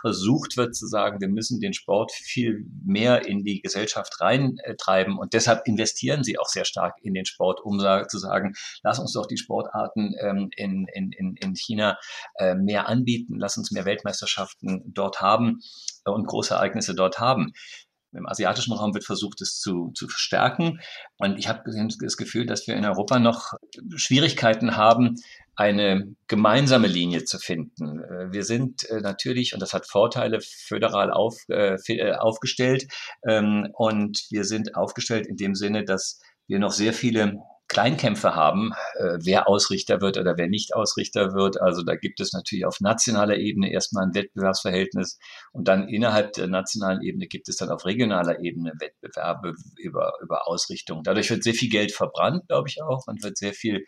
versucht 0.00 0.56
wird 0.56 0.74
zu 0.74 0.86
sagen, 0.86 1.20
wir 1.20 1.28
müssen 1.28 1.60
den 1.60 1.72
Sport 1.72 2.12
viel 2.12 2.64
mehr 2.84 3.26
in 3.26 3.44
die 3.44 3.60
Gesellschaft 3.60 4.20
reintreiben 4.20 5.18
und 5.18 5.32
deshalb 5.32 5.66
investieren 5.66 6.24
sie 6.24 6.38
auch 6.38 6.48
sehr 6.48 6.64
stark 6.64 6.94
in 7.02 7.14
den 7.14 7.26
Sport, 7.26 7.60
um 7.62 7.78
zu 7.78 8.18
sagen, 8.18 8.54
lass 8.82 8.98
uns 8.98 9.12
doch 9.12 9.26
die 9.26 9.36
Sportarten 9.36 10.14
ähm, 10.20 10.48
in, 10.56 10.86
in, 10.92 11.12
in 11.36 11.54
China 11.54 11.98
äh, 12.36 12.54
mehr 12.54 12.88
anbieten, 12.88 13.36
lass 13.38 13.56
uns 13.56 13.70
mehr 13.70 13.84
Weltmeisterschaften 13.84 14.82
dort 14.86 15.20
haben 15.20 15.60
und 16.04 16.26
große 16.26 16.54
Ereignisse 16.54 16.94
dort 16.94 17.18
haben. 17.18 17.52
Im 18.12 18.26
asiatischen 18.26 18.72
Raum 18.72 18.94
wird 18.94 19.04
versucht, 19.04 19.40
es 19.40 19.58
zu, 19.60 19.90
zu 19.94 20.08
verstärken. 20.08 20.80
Und 21.18 21.38
ich 21.38 21.48
habe 21.48 21.62
das 22.00 22.16
Gefühl, 22.16 22.46
dass 22.46 22.66
wir 22.66 22.74
in 22.74 22.84
Europa 22.84 23.18
noch 23.18 23.54
Schwierigkeiten 23.96 24.76
haben, 24.76 25.16
eine 25.56 26.14
gemeinsame 26.28 26.86
Linie 26.86 27.24
zu 27.24 27.38
finden. 27.38 28.00
Äh, 28.00 28.32
wir 28.32 28.44
sind 28.44 28.88
äh, 28.90 29.00
natürlich, 29.00 29.54
und 29.54 29.60
das 29.60 29.72
hat 29.72 29.86
Vorteile, 29.86 30.40
föderal 30.40 31.10
auf, 31.10 31.36
äh, 31.48 32.12
aufgestellt. 32.12 32.86
Ähm, 33.26 33.68
und 33.72 34.26
wir 34.30 34.44
sind 34.44 34.76
aufgestellt 34.76 35.26
in 35.26 35.36
dem 35.36 35.54
Sinne, 35.54 35.84
dass 35.84 36.20
wir 36.46 36.58
noch 36.58 36.72
sehr 36.72 36.92
viele 36.92 37.38
Kleinkämpfe 37.68 38.34
haben, 38.34 38.72
äh, 38.94 39.18
wer 39.22 39.48
Ausrichter 39.48 40.00
wird 40.00 40.18
oder 40.18 40.36
wer 40.36 40.46
nicht 40.46 40.74
Ausrichter 40.74 41.34
wird. 41.34 41.60
Also 41.60 41.82
da 41.82 41.96
gibt 41.96 42.20
es 42.20 42.32
natürlich 42.32 42.64
auf 42.64 42.80
nationaler 42.80 43.36
Ebene 43.36 43.72
erstmal 43.72 44.04
ein 44.04 44.14
Wettbewerbsverhältnis 44.14 45.18
und 45.52 45.66
dann 45.66 45.88
innerhalb 45.88 46.32
der 46.34 46.46
nationalen 46.46 47.02
Ebene 47.02 47.26
gibt 47.26 47.48
es 47.48 47.56
dann 47.56 47.70
auf 47.70 47.84
regionaler 47.84 48.40
Ebene 48.40 48.72
Wettbewerbe 48.78 49.54
über, 49.76 50.12
über 50.22 50.46
Ausrichtung. 50.46 51.02
Dadurch 51.02 51.30
wird 51.30 51.42
sehr 51.42 51.54
viel 51.54 51.70
Geld 51.70 51.92
verbrannt, 51.92 52.46
glaube 52.46 52.68
ich 52.68 52.82
auch, 52.82 53.06
und 53.06 53.22
wird 53.22 53.36
sehr 53.36 53.52
viel 53.52 53.84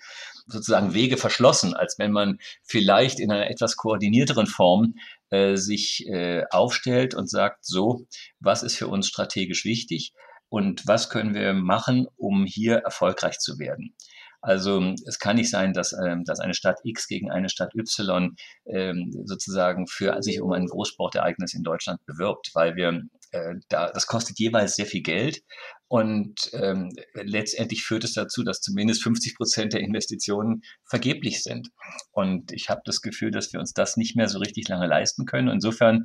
sozusagen 0.47 0.95
Wege 0.95 1.17
verschlossen, 1.17 1.75
als 1.75 1.99
wenn 1.99 2.11
man 2.13 2.39
vielleicht 2.65 3.21
in 3.21 3.31
einer 3.31 3.51
etwas 3.51 3.77
koordinierteren 3.77 4.47
Form 4.47 4.95
äh, 5.31 5.57
sich 5.57 6.07
äh, 6.09 6.45
aufstellt 6.51 7.15
und 7.15 7.31
sagt, 7.31 7.65
so, 7.65 8.07
was 8.41 8.63
ist 8.63 8.77
für 8.77 8.89
uns 8.89 9.07
strategisch 9.07 9.65
wichtig? 9.65 10.15
Und 10.49 10.87
was 10.87 11.11
können 11.11 11.35
wir 11.35 11.53
machen, 11.53 12.07
um 12.17 12.45
hier 12.47 12.77
erfolgreich 12.79 13.39
zu 13.39 13.59
werden. 13.59 13.95
Also 14.41 14.95
es 15.07 15.19
kann 15.19 15.37
nicht 15.37 15.51
sein, 15.51 15.73
dass, 15.73 15.93
ähm, 15.93 16.23
dass 16.25 16.39
eine 16.39 16.55
Stadt 16.55 16.79
X 16.85 17.09
gegen 17.09 17.31
eine 17.31 17.49
Stadt 17.49 17.75
Y 17.75 18.37
ähm, 18.67 19.11
sozusagen 19.25 19.89
für 19.89 20.23
sich 20.23 20.41
um 20.41 20.53
ein 20.53 20.67
Großsportereignis 20.67 21.55
in 21.55 21.65
Deutschland 21.65 22.05
bewirbt, 22.07 22.51
weil 22.55 22.77
wir 22.77 23.03
äh, 23.33 23.55
da, 23.69 23.91
das 23.91 24.07
kostet 24.07 24.39
jeweils 24.39 24.77
sehr 24.77 24.87
viel 24.87 25.03
Geld 25.03 25.43
und 25.89 26.51
ähm, 26.53 26.91
letztendlich 27.15 27.83
führt 27.83 28.05
es 28.05 28.13
dazu, 28.13 28.45
dass 28.45 28.61
zumindest 28.61 29.03
50 29.03 29.37
Prozent 29.37 29.73
der 29.73 29.81
Investitionen 29.81 30.63
vergeblich 30.85 31.43
sind. 31.43 31.71
Und 32.13 32.53
ich 32.53 32.69
habe 32.69 32.83
das 32.85 33.01
Gefühl, 33.01 33.31
dass 33.31 33.53
wir 33.55 33.61
uns 33.61 33.73
das 33.73 33.97
nicht 33.97 34.15
mehr 34.15 34.29
so 34.29 34.39
richtig 34.39 34.69
lange 34.69 34.87
leisten 34.87 35.25
können. 35.25 35.49
Insofern 35.49 36.05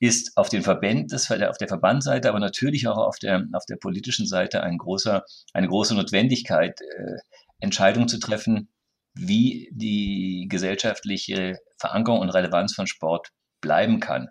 ist 0.00 0.36
auf 0.36 0.48
den 0.48 0.62
Verbänden, 0.62 1.14
auf 1.48 1.58
der 1.58 1.68
Verbandseite, 1.68 2.28
aber 2.30 2.40
natürlich 2.40 2.88
auch 2.88 2.96
auf 2.96 3.18
der, 3.18 3.44
auf 3.52 3.66
der 3.66 3.76
politischen 3.76 4.26
Seite 4.26 4.62
ein 4.62 4.78
großer, 4.78 5.24
eine 5.52 5.68
große 5.68 5.94
Notwendigkeit, 5.94 6.80
äh, 6.80 7.16
Entscheidungen 7.60 8.08
zu 8.08 8.18
treffen, 8.18 8.70
wie 9.14 9.68
die 9.72 10.46
gesellschaftliche 10.48 11.58
Verankerung 11.76 12.20
und 12.20 12.30
Relevanz 12.30 12.74
von 12.74 12.86
Sport 12.86 13.28
bleiben 13.60 14.00
kann. 14.00 14.28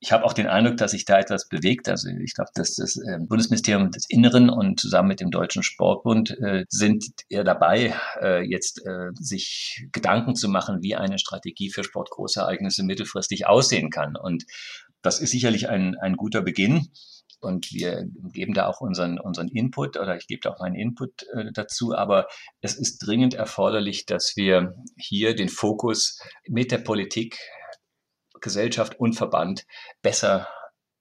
Ich 0.00 0.12
habe 0.12 0.24
auch 0.24 0.32
den 0.32 0.46
Eindruck, 0.46 0.76
dass 0.76 0.92
sich 0.92 1.04
da 1.04 1.18
etwas 1.18 1.48
bewegt. 1.48 1.88
Also 1.88 2.08
ich 2.08 2.34
glaube, 2.34 2.50
dass 2.54 2.76
das 2.76 2.96
äh, 2.96 3.18
Bundesministerium 3.20 3.90
des 3.90 4.08
Inneren 4.08 4.48
und 4.48 4.78
zusammen 4.78 5.08
mit 5.08 5.20
dem 5.20 5.30
Deutschen 5.30 5.64
Sportbund 5.64 6.30
äh, 6.38 6.64
sind 6.68 7.04
eher 7.28 7.42
dabei, 7.42 7.94
äh, 8.20 8.42
jetzt 8.42 8.86
äh, 8.86 9.10
sich 9.14 9.86
Gedanken 9.90 10.36
zu 10.36 10.48
machen, 10.48 10.82
wie 10.82 10.94
eine 10.94 11.18
Strategie 11.18 11.70
für 11.70 11.82
Sportgroßereignisse 11.82 12.84
mittelfristig 12.84 13.46
aussehen 13.48 13.90
kann. 13.90 14.16
Und 14.16 14.44
das 15.02 15.20
ist 15.20 15.30
sicherlich 15.30 15.68
ein, 15.68 15.96
ein 15.96 16.16
guter 16.16 16.42
Beginn. 16.42 16.88
Und 17.40 17.72
wir 17.72 18.04
geben 18.32 18.52
da 18.52 18.66
auch 18.66 18.80
unseren, 18.80 19.20
unseren 19.20 19.48
Input 19.48 19.96
oder 19.96 20.16
ich 20.16 20.26
gebe 20.26 20.40
da 20.42 20.50
auch 20.50 20.58
meinen 20.58 20.74
Input 20.74 21.22
äh, 21.34 21.52
dazu. 21.52 21.94
Aber 21.94 22.26
es 22.60 22.76
ist 22.76 22.98
dringend 22.98 23.34
erforderlich, 23.34 24.06
dass 24.06 24.32
wir 24.36 24.74
hier 24.96 25.36
den 25.36 25.48
Fokus 25.48 26.20
mit 26.48 26.72
der 26.72 26.78
Politik, 26.78 27.38
Gesellschaft 28.40 28.98
und 28.98 29.14
Verband 29.14 29.66
besser 30.02 30.48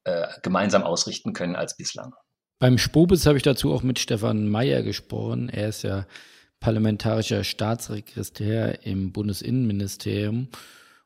äh, 0.03 0.27
gemeinsam 0.41 0.83
ausrichten 0.83 1.33
können 1.33 1.55
als 1.55 1.75
bislang. 1.75 2.13
Beim 2.59 2.77
Spobis 2.77 3.25
habe 3.25 3.37
ich 3.37 3.43
dazu 3.43 3.73
auch 3.73 3.83
mit 3.83 3.99
Stefan 3.99 4.49
Mayer 4.49 4.81
gesprochen. 4.81 5.49
Er 5.49 5.69
ist 5.69 5.83
ja 5.83 6.07
parlamentarischer 6.59 7.43
Staatssekretär 7.43 8.85
im 8.85 9.11
Bundesinnenministerium 9.11 10.49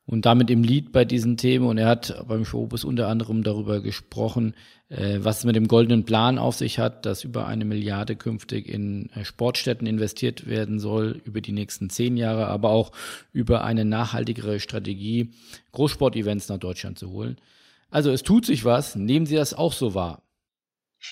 und 0.05 0.25
damit 0.25 0.49
im 0.49 0.63
Lied 0.63 0.91
bei 0.91 1.05
diesen 1.05 1.37
Themen. 1.37 1.67
Und 1.67 1.77
er 1.77 1.87
hat 1.87 2.25
beim 2.27 2.45
Showbus 2.45 2.83
unter 2.83 3.07
anderem 3.07 3.43
darüber 3.43 3.81
gesprochen, 3.81 4.55
äh, 4.89 5.19
was 5.21 5.39
es 5.39 5.45
mit 5.45 5.55
dem 5.55 5.67
goldenen 5.67 6.05
Plan 6.05 6.37
auf 6.37 6.55
sich 6.55 6.79
hat, 6.79 7.05
dass 7.05 7.23
über 7.23 7.47
eine 7.47 7.65
Milliarde 7.65 8.15
künftig 8.15 8.67
in 8.67 9.09
äh, 9.11 9.23
Sportstätten 9.23 9.87
investiert 9.87 10.47
werden 10.47 10.79
soll 10.79 11.21
über 11.23 11.41
die 11.41 11.53
nächsten 11.53 11.89
zehn 11.89 12.17
Jahre, 12.17 12.47
aber 12.47 12.71
auch 12.71 12.91
über 13.31 13.63
eine 13.63 13.85
nachhaltigere 13.85 14.59
Strategie, 14.59 15.31
Großsportevents 15.71 16.49
nach 16.49 16.57
Deutschland 16.57 16.99
zu 16.99 17.11
holen. 17.11 17.37
Also 17.89 18.11
es 18.11 18.23
tut 18.23 18.45
sich 18.45 18.65
was. 18.65 18.95
Nehmen 18.95 19.25
Sie 19.25 19.35
das 19.35 19.53
auch 19.53 19.73
so 19.73 19.93
wahr? 19.93 20.23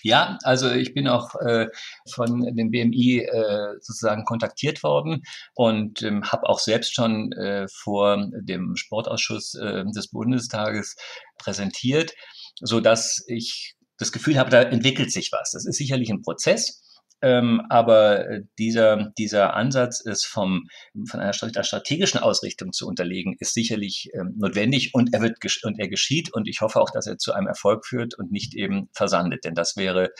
Ja, 0.04 0.38
also 0.44 0.72
ich 0.72 0.94
bin 0.94 1.08
auch 1.08 1.36
äh, 1.36 1.68
von 2.12 2.42
dem 2.56 2.72
BMI 2.72 3.20
äh, 3.20 3.74
sozusagen 3.82 4.26
kontaktiert 4.26 4.84
worden 4.84 5.24
und 5.56 6.02
ähm, 6.04 6.24
habe 6.24 6.48
auch 6.48 6.60
selbst 6.60 6.94
schon 6.94 7.32
äh, 7.34 7.68
vor 7.68 8.30
dem 8.32 8.76
Sportausschuss 8.76 9.56
äh, 9.56 9.84
des 9.94 10.10
Bundestages 10.10 10.96
präsentiert, 11.38 12.14
so 12.62 12.80
dass 12.80 13.24
ich 13.28 13.76
das 13.98 14.12
Gefühl 14.12 14.38
habe, 14.38 14.50
da 14.50 14.62
entwickelt 14.62 15.12
sich 15.12 15.32
was. 15.32 15.52
Das 15.52 15.66
ist 15.66 15.78
sicherlich 15.78 16.10
ein 16.10 16.22
Prozess. 16.22 16.82
Ähm, 17.22 17.62
aber 17.70 18.30
äh, 18.30 18.42
dieser, 18.58 19.12
dieser 19.18 19.54
Ansatz 19.54 20.00
ist 20.00 20.26
vom, 20.26 20.68
von 21.06 21.20
einer 21.20 21.34
strategischen 21.34 22.20
Ausrichtung 22.20 22.72
zu 22.72 22.88
unterlegen, 22.88 23.36
ist 23.40 23.54
sicherlich 23.54 24.10
ähm, 24.14 24.36
notwendig 24.38 24.94
und 24.94 25.14
er 25.14 25.22
wird 25.22 25.38
und 25.64 25.80
er 25.80 25.90
geschieht 25.90 26.34
und 26.34 26.48
ich 26.48 26.62
hoffe 26.62 26.80
auch, 26.80 26.92
dass 26.92 27.08
er 27.08 27.18
zu 27.18 27.34
einem 27.34 27.48
Erfolg 27.48 27.86
führt 27.86 28.18
und 28.18 28.32
nicht 28.32 28.56
eben 28.56 28.90
versandet, 28.94 29.44
denn 29.44 29.54
das 29.54 29.76
wäre 29.76 30.12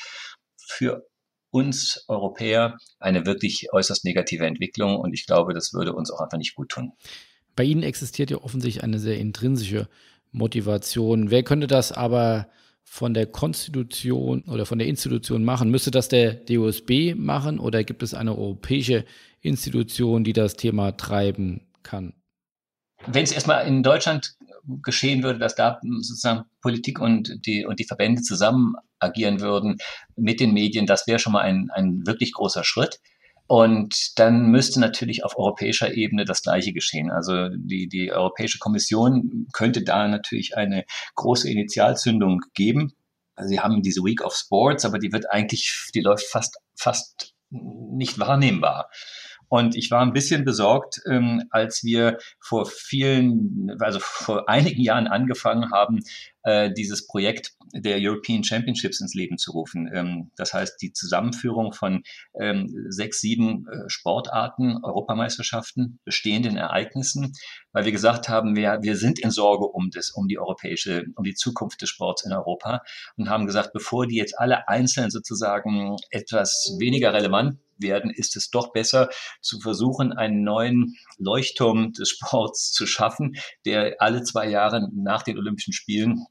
für 0.58 1.08
uns 1.52 2.04
Europäer 2.08 2.78
eine 3.00 3.26
wirklich 3.26 3.70
äußerst 3.72 4.04
negative 4.06 4.46
Entwicklung 4.46 4.98
und 4.98 5.14
ich 5.14 5.26
glaube, 5.26 5.54
das 5.54 5.74
würde 5.74 5.94
uns 5.94 6.12
auch 6.12 6.20
einfach 6.20 6.38
nicht 6.38 6.56
gut 6.56 6.70
tun. 6.70 6.92
Bei 7.56 7.64
Ihnen 7.64 7.84
existiert 7.84 8.30
ja 8.30 8.38
offensichtlich 8.38 8.84
eine 8.84 9.00
sehr 9.00 9.18
intrinsische 9.18 9.88
Motivation. 10.32 11.32
Wer 11.32 11.44
könnte 11.44 11.68
das 11.68 11.92
aber 11.92 12.50
von 12.92 13.14
der 13.14 13.28
Konstitution 13.28 14.42
oder 14.48 14.66
von 14.66 14.80
der 14.80 14.88
Institution 14.88 15.46
machen? 15.46 15.70
Müsste 15.70 15.92
das 15.92 16.10
der 16.10 16.34
DOSB 16.34 17.14
machen 17.16 17.60
oder 17.60 17.84
gibt 17.84 18.02
es 18.02 18.16
eine 18.16 18.36
europäische 18.36 19.06
Institution, 19.42 20.24
die 20.24 20.34
das 20.34 20.56
Thema 20.56 20.98
treiben 20.98 21.68
kann? 21.84 22.14
Wenn 23.06 23.24
es 23.24 23.32
erstmal 23.32 23.68
in 23.68 23.84
Deutschland 23.84 24.36
geschehen 24.82 25.22
würde, 25.22 25.38
dass 25.38 25.54
da 25.56 25.80
sozusagen 25.84 26.46
Politik 26.62 27.00
und 27.00 27.46
die, 27.46 27.64
und 27.64 27.80
die 27.80 27.86
Verbände 27.86 28.24
zusammen 28.24 28.74
agieren 28.98 29.40
würden 29.40 29.78
mit 30.16 30.40
den 30.40 30.52
Medien, 30.52 30.88
das 30.88 31.06
wäre 31.06 31.20
schon 31.20 31.34
mal 31.34 31.44
ein, 31.44 31.70
ein 31.72 32.06
wirklich 32.08 32.34
großer 32.34 32.64
Schritt. 32.64 33.00
Und 33.50 34.20
dann 34.20 34.52
müsste 34.52 34.80
natürlich 34.80 35.26
auf 35.26 35.36
europäischer 35.36 35.96
Ebene 35.96 36.24
das 36.24 36.44
Gleiche 36.44 36.72
geschehen. 36.72 37.10
Also 37.10 37.50
die, 37.50 37.90
die 37.90 38.12
Europäische 38.12 38.60
Kommission 38.60 39.48
könnte 39.54 39.84
da 39.84 40.08
natürlich 40.08 40.56
eine 40.56 40.86
große 41.16 41.50
Initialzündung 41.50 42.42
geben. 42.54 42.94
Also 43.36 43.50
sie 43.50 43.60
haben 43.60 43.82
diese 43.82 44.04
Week 44.04 44.24
of 44.24 44.36
Sports, 44.36 44.86
aber 44.86 45.00
die 45.00 45.12
wird 45.12 45.32
eigentlich, 45.32 45.90
die 45.96 46.02
läuft 46.02 46.28
fast, 46.28 46.60
fast 46.76 47.34
nicht 47.50 48.20
wahrnehmbar. 48.20 48.92
Und 49.48 49.76
ich 49.76 49.90
war 49.90 50.04
ein 50.04 50.14
bisschen 50.14 50.46
besorgt, 50.46 51.02
ähm, 51.10 51.46
als 51.50 51.84
wir 51.84 52.20
vor 52.40 52.68
vielen, 52.68 53.76
also 53.80 53.98
vor 54.00 54.48
einigen 54.48 54.84
Jahren 54.84 55.08
angefangen 55.08 55.72
haben, 55.72 56.02
äh, 56.50 56.74
dieses 56.74 57.06
Projekt 57.06 57.54
der 57.74 57.98
European 58.00 58.44
Championships 58.44 59.02
ins 59.02 59.14
Leben 59.14 59.38
zu 59.38 59.52
rufen. 59.52 59.88
Ähm, 59.94 60.32
das 60.36 60.54
heißt, 60.54 60.82
die 60.82 60.94
Zusammenführung 60.94 61.74
von 61.74 62.02
ähm, 62.40 62.88
sechs, 62.90 63.22
sieben 63.22 63.68
äh, 63.68 63.88
Sportarten, 63.88 64.84
Europameisterschaften, 64.84 66.00
bestehenden 66.06 66.58
Ereignissen, 66.58 67.34
weil 67.72 67.86
wir 67.86 67.92
gesagt 67.92 68.30
haben, 68.30 68.56
wir, 68.56 68.80
wir 68.82 68.98
sind 68.98 69.20
in 69.20 69.30
Sorge 69.30 69.66
um 69.66 69.92
das, 69.92 70.10
um 70.10 70.28
die 70.28 70.40
europäische, 70.40 71.06
um 71.16 71.24
die 71.24 71.36
Zukunft 71.36 71.82
des 71.84 71.90
Sports 71.90 72.26
in 72.26 72.34
Europa 72.34 72.82
und 73.18 73.30
haben 73.30 73.46
gesagt, 73.46 73.72
bevor 73.74 74.08
die 74.08 74.16
jetzt 74.16 74.40
alle 74.40 74.68
einzeln 74.68 75.12
sozusagen 75.12 75.98
etwas 76.10 76.76
weniger 76.80 77.14
relevant 77.14 77.60
werden, 77.78 78.12
ist 78.12 78.36
es 78.36 78.50
doch 78.50 78.72
besser 78.74 79.10
zu 79.42 79.60
versuchen, 79.60 80.12
einen 80.12 80.44
neuen 80.44 80.98
Leuchtturm 81.18 81.94
des 81.94 82.10
Sports 82.10 82.72
zu 82.72 82.86
schaffen, 82.86 83.36
der 83.66 83.96
alle 84.00 84.24
zwei 84.24 84.50
Jahre 84.50 84.90
nach 84.94 85.24
den 85.24 85.38
Olympischen 85.38 85.74
Spielen 85.74 86.26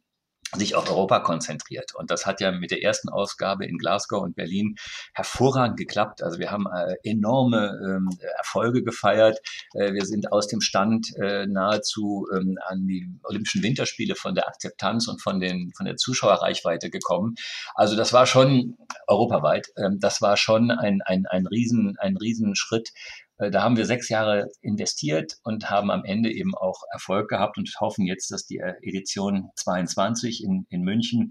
sich 0.57 0.75
auf 0.75 0.89
Europa 0.89 1.21
konzentriert. 1.21 1.95
Und 1.95 2.11
das 2.11 2.27
hat 2.27 2.41
ja 2.41 2.51
mit 2.51 2.71
der 2.71 2.83
ersten 2.83 3.09
Ausgabe 3.09 3.67
in 3.67 3.79
Glasgow 3.79 4.23
und 4.23 4.37
Berlin 4.37 4.77
hervorragend 5.15 5.77
geklappt. 5.77 6.23
Also 6.23 6.39
wir 6.39 6.51
haben 6.51 6.67
äh, 6.67 6.95
enorme 7.03 7.79
ähm, 7.85 8.09
Erfolge 8.37 8.83
gefeiert. 8.83 9.41
Äh, 9.75 9.93
wir 9.93 10.07
sind 10.07 10.33
aus 10.33 10.47
dem 10.47 10.61
Stand 10.61 11.15
äh, 11.17 11.47
nahezu 11.47 12.27
ähm, 12.35 12.59
an 12.67 12.87
die 12.87 13.09
Olympischen 13.25 13.63
Winterspiele 13.63 14.15
von 14.15 14.35
der 14.35 14.49
Akzeptanz 14.49 15.09
und 15.09 15.21
von, 15.21 15.41
den, 15.41 15.73
von 15.77 15.87
der 15.87 15.97
Zuschauerreichweite 15.97 16.91
gekommen. 16.91 17.35
Also 17.75 17.97
das 17.97 18.13
war 18.13 18.27
schon 18.27 18.77
europaweit. 19.07 19.69
Ähm, 19.77 19.99
das 20.01 20.23
war 20.23 20.37
schon 20.37 20.71
ein, 20.71 21.03
ein, 21.03 21.27
ein, 21.27 21.47
Riesen, 21.47 21.97
ein 21.99 22.17
Riesenschritt 22.17 22.89
äh, 22.89 23.28
da 23.39 23.63
haben 23.63 23.77
wir 23.77 23.87
sechs 23.87 24.09
Jahre 24.09 24.49
investiert 24.61 25.35
und 25.45 25.71
haben 25.71 25.91
am 25.91 26.05
Ende 26.05 26.33
eben 26.33 26.55
auch 26.57 26.83
Erfolg 26.93 27.29
gehabt 27.29 27.57
und 27.57 27.73
hoffen 27.81 28.05
jetzt, 28.05 28.31
dass 28.31 28.47
die 28.47 28.59
äh, 28.59 28.75
Edition 28.83 29.51
22 29.57 30.43
in, 30.43 30.67
in 30.71 30.83
München 30.83 31.31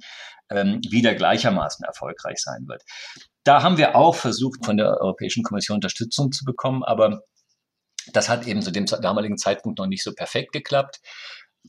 ähm, 0.49 0.79
wieder 0.89 1.13
gleichermaßen 1.15 1.85
erfolgreich 1.85 2.37
sein 2.39 2.67
wird. 2.67 2.83
Da 3.43 3.61
haben 3.61 3.77
wir 3.77 3.95
auch 3.95 4.15
versucht, 4.15 4.65
von 4.65 4.77
der 4.77 4.97
Europäischen 5.01 5.43
Kommission 5.43 5.75
Unterstützung 5.75 6.31
zu 6.31 6.45
bekommen, 6.45 6.83
aber 6.83 7.21
das 8.13 8.29
hat 8.29 8.47
eben 8.47 8.61
zu 8.61 8.71
dem 8.71 8.85
damaligen 8.85 9.37
Zeitpunkt 9.37 9.79
noch 9.79 9.87
nicht 9.87 10.03
so 10.03 10.13
perfekt 10.13 10.53
geklappt 10.53 11.01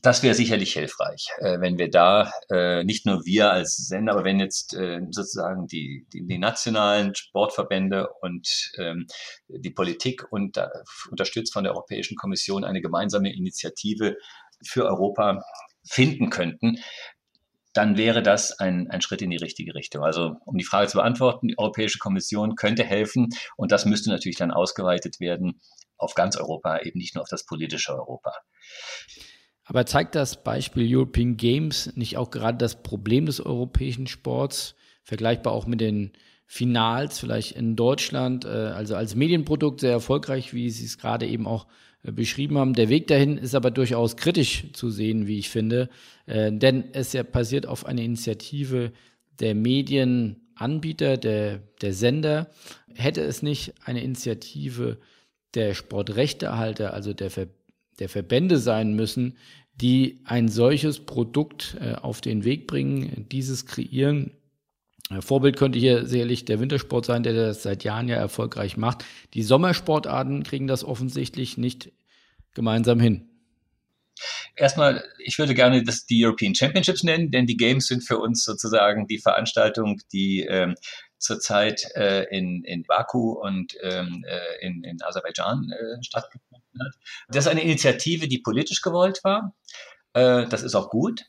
das 0.01 0.23
wäre 0.23 0.35
sicherlich 0.35 0.73
hilfreich, 0.73 1.27
äh, 1.39 1.59
wenn 1.59 1.77
wir 1.77 1.89
da 1.89 2.31
äh, 2.49 2.83
nicht 2.83 3.05
nur 3.05 3.25
wir 3.25 3.51
als 3.51 3.75
Sender, 3.75 4.13
aber 4.13 4.23
wenn 4.23 4.39
jetzt 4.39 4.73
äh, 4.73 5.01
sozusagen 5.09 5.67
die, 5.67 6.07
die, 6.13 6.25
die 6.25 6.37
nationalen 6.37 7.15
Sportverbände 7.15 8.09
und 8.21 8.71
ähm, 8.77 9.07
die 9.47 9.71
Politik 9.71 10.31
und 10.31 10.59
unterstützt 11.09 11.53
von 11.53 11.63
der 11.63 11.73
Europäischen 11.73 12.15
Kommission 12.15 12.63
eine 12.63 12.81
gemeinsame 12.81 13.33
Initiative 13.33 14.17
für 14.65 14.85
Europa 14.85 15.43
finden 15.85 16.29
könnten, 16.29 16.77
dann 17.73 17.97
wäre 17.97 18.21
das 18.23 18.59
ein, 18.59 18.89
ein 18.89 19.01
Schritt 19.01 19.21
in 19.21 19.29
die 19.29 19.37
richtige 19.37 19.75
Richtung. 19.75 20.03
Also 20.03 20.35
um 20.45 20.57
die 20.57 20.63
Frage 20.63 20.87
zu 20.87 20.97
beantworten, 20.97 21.49
die 21.49 21.57
Europäische 21.57 21.99
Kommission 21.99 22.55
könnte 22.55 22.83
helfen 22.83 23.29
und 23.57 23.71
das 23.71 23.85
müsste 23.85 24.09
natürlich 24.09 24.37
dann 24.37 24.51
ausgeweitet 24.51 25.19
werden 25.19 25.61
auf 25.97 26.15
ganz 26.15 26.37
Europa, 26.37 26.79
eben 26.79 26.97
nicht 26.97 27.15
nur 27.15 27.23
auf 27.23 27.29
das 27.29 27.45
politische 27.45 27.93
Europa. 27.93 28.33
Aber 29.69 29.85
zeigt 29.85 30.15
das 30.15 30.43
Beispiel 30.43 30.87
European 30.95 31.37
Games 31.37 31.95
nicht 31.95 32.17
auch 32.17 32.31
gerade 32.31 32.57
das 32.57 32.81
Problem 32.81 33.27
des 33.27 33.39
europäischen 33.39 34.07
Sports, 34.07 34.73
vergleichbar 35.03 35.53
auch 35.53 35.67
mit 35.67 35.79
den 35.79 36.11
Finals, 36.47 37.19
vielleicht 37.19 37.51
in 37.51 37.75
Deutschland, 37.75 38.45
äh, 38.45 38.47
also 38.47 38.95
als 38.95 39.13
Medienprodukt 39.13 39.81
sehr 39.81 39.91
erfolgreich, 39.91 40.55
wie 40.55 40.71
Sie 40.71 40.85
es 40.85 40.97
gerade 40.97 41.27
eben 41.27 41.45
auch 41.45 41.67
äh, 42.01 42.11
beschrieben 42.11 42.57
haben. 42.57 42.73
Der 42.73 42.89
Weg 42.89 43.05
dahin 43.05 43.37
ist 43.37 43.53
aber 43.53 43.69
durchaus 43.69 44.17
kritisch 44.17 44.65
zu 44.73 44.89
sehen, 44.89 45.27
wie 45.27 45.37
ich 45.37 45.51
finde, 45.51 45.89
äh, 46.25 46.51
denn 46.51 46.85
es 46.93 47.13
ja 47.13 47.21
basiert 47.21 47.67
auf 47.67 47.85
einer 47.85 48.01
Initiative 48.01 48.91
der 49.39 49.53
Medienanbieter, 49.53 51.17
der, 51.17 51.59
der 51.79 51.93
Sender. 51.93 52.49
Hätte 52.95 53.21
es 53.21 53.43
nicht 53.43 53.75
eine 53.85 54.01
Initiative 54.01 54.97
der 55.53 55.75
Sportrechtehalter, 55.75 56.95
also 56.95 57.13
der, 57.13 57.29
Ver, 57.29 57.45
der 57.99 58.09
Verbände 58.09 58.57
sein 58.57 58.95
müssen, 58.95 59.37
die 59.81 60.21
ein 60.25 60.49
solches 60.49 60.99
Produkt 61.05 61.77
äh, 61.79 61.93
auf 61.93 62.21
den 62.21 62.43
Weg 62.43 62.67
bringen, 62.67 63.27
dieses 63.31 63.65
kreieren. 63.65 64.31
Äh, 65.09 65.21
Vorbild 65.21 65.57
könnte 65.57 65.79
hier 65.79 66.05
sicherlich 66.05 66.45
der 66.45 66.59
Wintersport 66.59 67.05
sein, 67.05 67.23
der 67.23 67.33
das 67.33 67.63
seit 67.63 67.83
Jahren 67.83 68.07
ja 68.07 68.17
erfolgreich 68.17 68.77
macht. 68.77 69.05
Die 69.33 69.43
Sommersportarten 69.43 70.43
kriegen 70.43 70.67
das 70.67 70.83
offensichtlich 70.83 71.57
nicht 71.57 71.91
gemeinsam 72.53 72.99
hin. 72.99 73.29
Erstmal, 74.55 75.03
ich 75.23 75.39
würde 75.39 75.53
gerne 75.53 75.83
das 75.83 76.05
die 76.05 76.25
European 76.25 76.53
Championships 76.53 77.03
nennen, 77.03 77.31
denn 77.31 77.45
die 77.45 77.55
Games 77.55 77.87
sind 77.87 78.03
für 78.03 78.17
uns 78.17 78.43
sozusagen 78.43 79.07
die 79.07 79.19
Veranstaltung, 79.19 80.01
die 80.11 80.41
ähm, 80.41 80.75
zurzeit 81.19 81.83
äh, 81.95 82.23
in, 82.35 82.63
in 82.63 82.83
Baku 82.83 83.33
und 83.33 83.75
ähm, 83.81 84.25
äh, 84.27 84.65
in, 84.65 84.83
in 84.83 85.01
Aserbaidschan 85.01 85.71
äh, 85.71 86.03
stattgefunden 86.03 86.79
hat. 86.81 86.95
Das 87.27 87.45
ist 87.45 87.51
eine 87.51 87.61
Initiative, 87.61 88.27
die 88.27 88.39
politisch 88.39 88.81
gewollt 88.81 89.23
war. 89.23 89.53
Äh, 90.13 90.47
das 90.47 90.63
ist 90.63 90.75
auch 90.75 90.89
gut, 90.89 91.25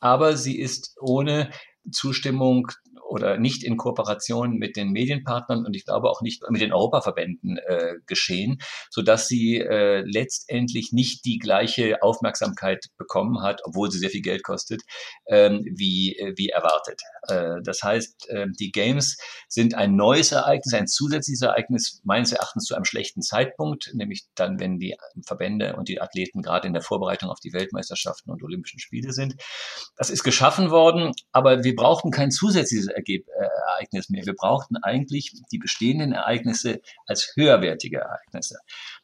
aber 0.00 0.36
sie 0.36 0.58
ist 0.58 0.96
ohne 1.00 1.50
Zustimmung 1.90 2.68
oder 3.12 3.36
nicht 3.36 3.62
in 3.62 3.76
Kooperation 3.76 4.56
mit 4.56 4.74
den 4.74 4.90
Medienpartnern 4.90 5.66
und 5.66 5.76
ich 5.76 5.84
glaube 5.84 6.08
auch 6.08 6.22
nicht 6.22 6.42
mit 6.48 6.62
den 6.62 6.72
Europaverbänden 6.72 7.58
äh, 7.58 7.96
geschehen, 8.06 8.58
so 8.90 9.02
dass 9.02 9.28
sie 9.28 9.58
äh, 9.58 10.02
letztendlich 10.06 10.92
nicht 10.92 11.26
die 11.26 11.38
gleiche 11.38 12.02
Aufmerksamkeit 12.02 12.86
bekommen 12.96 13.42
hat, 13.42 13.60
obwohl 13.64 13.90
sie 13.90 13.98
sehr 13.98 14.08
viel 14.08 14.22
Geld 14.22 14.42
kostet, 14.42 14.80
ähm, 15.28 15.62
wie, 15.76 16.16
äh, 16.16 16.32
wie 16.36 16.48
erwartet. 16.48 17.02
Äh, 17.28 17.60
das 17.62 17.82
heißt, 17.82 18.30
äh, 18.30 18.46
die 18.58 18.72
Games 18.72 19.18
sind 19.46 19.74
ein 19.74 19.94
neues 19.94 20.32
Ereignis, 20.32 20.72
ein 20.72 20.86
zusätzliches 20.86 21.42
Ereignis 21.42 22.00
meines 22.04 22.32
Erachtens 22.32 22.64
zu 22.64 22.74
einem 22.74 22.86
schlechten 22.86 23.20
Zeitpunkt, 23.20 23.90
nämlich 23.92 24.24
dann, 24.34 24.58
wenn 24.58 24.78
die 24.78 24.96
Verbände 25.26 25.76
und 25.76 25.88
die 25.88 26.00
Athleten 26.00 26.40
gerade 26.40 26.66
in 26.66 26.72
der 26.72 26.82
Vorbereitung 26.82 27.28
auf 27.28 27.40
die 27.40 27.52
Weltmeisterschaften 27.52 28.30
und 28.30 28.42
Olympischen 28.42 28.78
Spiele 28.78 29.12
sind. 29.12 29.34
Das 29.98 30.08
ist 30.08 30.22
geschaffen 30.22 30.70
worden, 30.70 31.12
aber 31.30 31.62
wir 31.62 31.74
brauchten 31.74 32.10
kein 32.10 32.30
zusätzliches 32.30 32.88
Ereignis 33.08 34.08
mehr. 34.08 34.24
Wir 34.26 34.34
brauchten 34.34 34.76
eigentlich 34.76 35.32
die 35.50 35.58
bestehenden 35.58 36.12
Ereignisse 36.12 36.80
als 37.06 37.32
höherwertige 37.34 37.98
Ereignisse. 37.98 38.58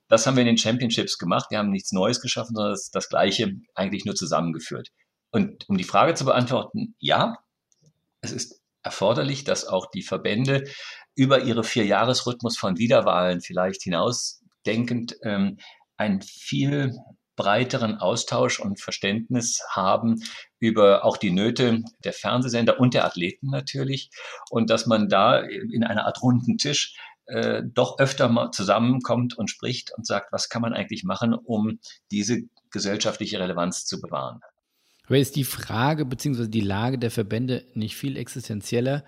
Das 0.08 0.26
haben 0.26 0.36
wir 0.36 0.42
in 0.42 0.48
den 0.48 0.58
Championships 0.58 1.18
gemacht. 1.18 1.50
Wir 1.50 1.58
haben 1.58 1.70
nichts 1.70 1.92
Neues 1.92 2.20
geschaffen, 2.20 2.54
sondern 2.54 2.72
das, 2.72 2.90
das 2.90 3.08
Gleiche 3.08 3.52
eigentlich 3.74 4.04
nur 4.04 4.14
zusammengeführt. 4.14 4.88
Und 5.30 5.68
um 5.68 5.76
die 5.76 5.84
Frage 5.84 6.14
zu 6.14 6.24
beantworten, 6.24 6.94
ja, 6.98 7.38
es 8.20 8.32
ist 8.32 8.60
erforderlich, 8.82 9.44
dass 9.44 9.66
auch 9.66 9.90
die 9.90 10.02
Verbände 10.02 10.64
über 11.14 11.42
ihre 11.42 11.64
Vierjahresrhythmus 11.64 12.56
von 12.56 12.78
Wiederwahlen 12.78 13.40
vielleicht 13.40 13.82
hinausdenkend 13.82 15.16
ähm, 15.22 15.58
ein 15.96 16.22
viel 16.22 16.96
breiteren 17.38 17.96
Austausch 17.96 18.60
und 18.60 18.80
Verständnis 18.80 19.62
haben 19.70 20.22
über 20.58 21.04
auch 21.04 21.16
die 21.16 21.30
Nöte 21.30 21.84
der 22.04 22.12
Fernsehsender 22.12 22.78
und 22.80 22.92
der 22.92 23.06
Athleten 23.06 23.48
natürlich 23.48 24.10
und 24.50 24.68
dass 24.68 24.86
man 24.86 25.08
da 25.08 25.38
in 25.38 25.84
einer 25.84 26.04
Art 26.04 26.20
runden 26.20 26.58
Tisch 26.58 26.96
äh, 27.26 27.62
doch 27.64 27.98
öfter 27.98 28.28
mal 28.28 28.50
zusammenkommt 28.50 29.38
und 29.38 29.48
spricht 29.48 29.92
und 29.96 30.06
sagt, 30.06 30.32
was 30.32 30.48
kann 30.48 30.62
man 30.62 30.74
eigentlich 30.74 31.04
machen, 31.04 31.32
um 31.32 31.78
diese 32.10 32.42
gesellschaftliche 32.70 33.38
Relevanz 33.38 33.86
zu 33.86 34.00
bewahren. 34.00 34.40
Aber 35.06 35.18
ist 35.18 35.36
die 35.36 35.44
Frage 35.44 36.04
bzw. 36.04 36.48
die 36.48 36.60
Lage 36.60 36.98
der 36.98 37.10
Verbände 37.10 37.64
nicht 37.74 37.96
viel 37.96 38.16
existenzieller, 38.16 39.04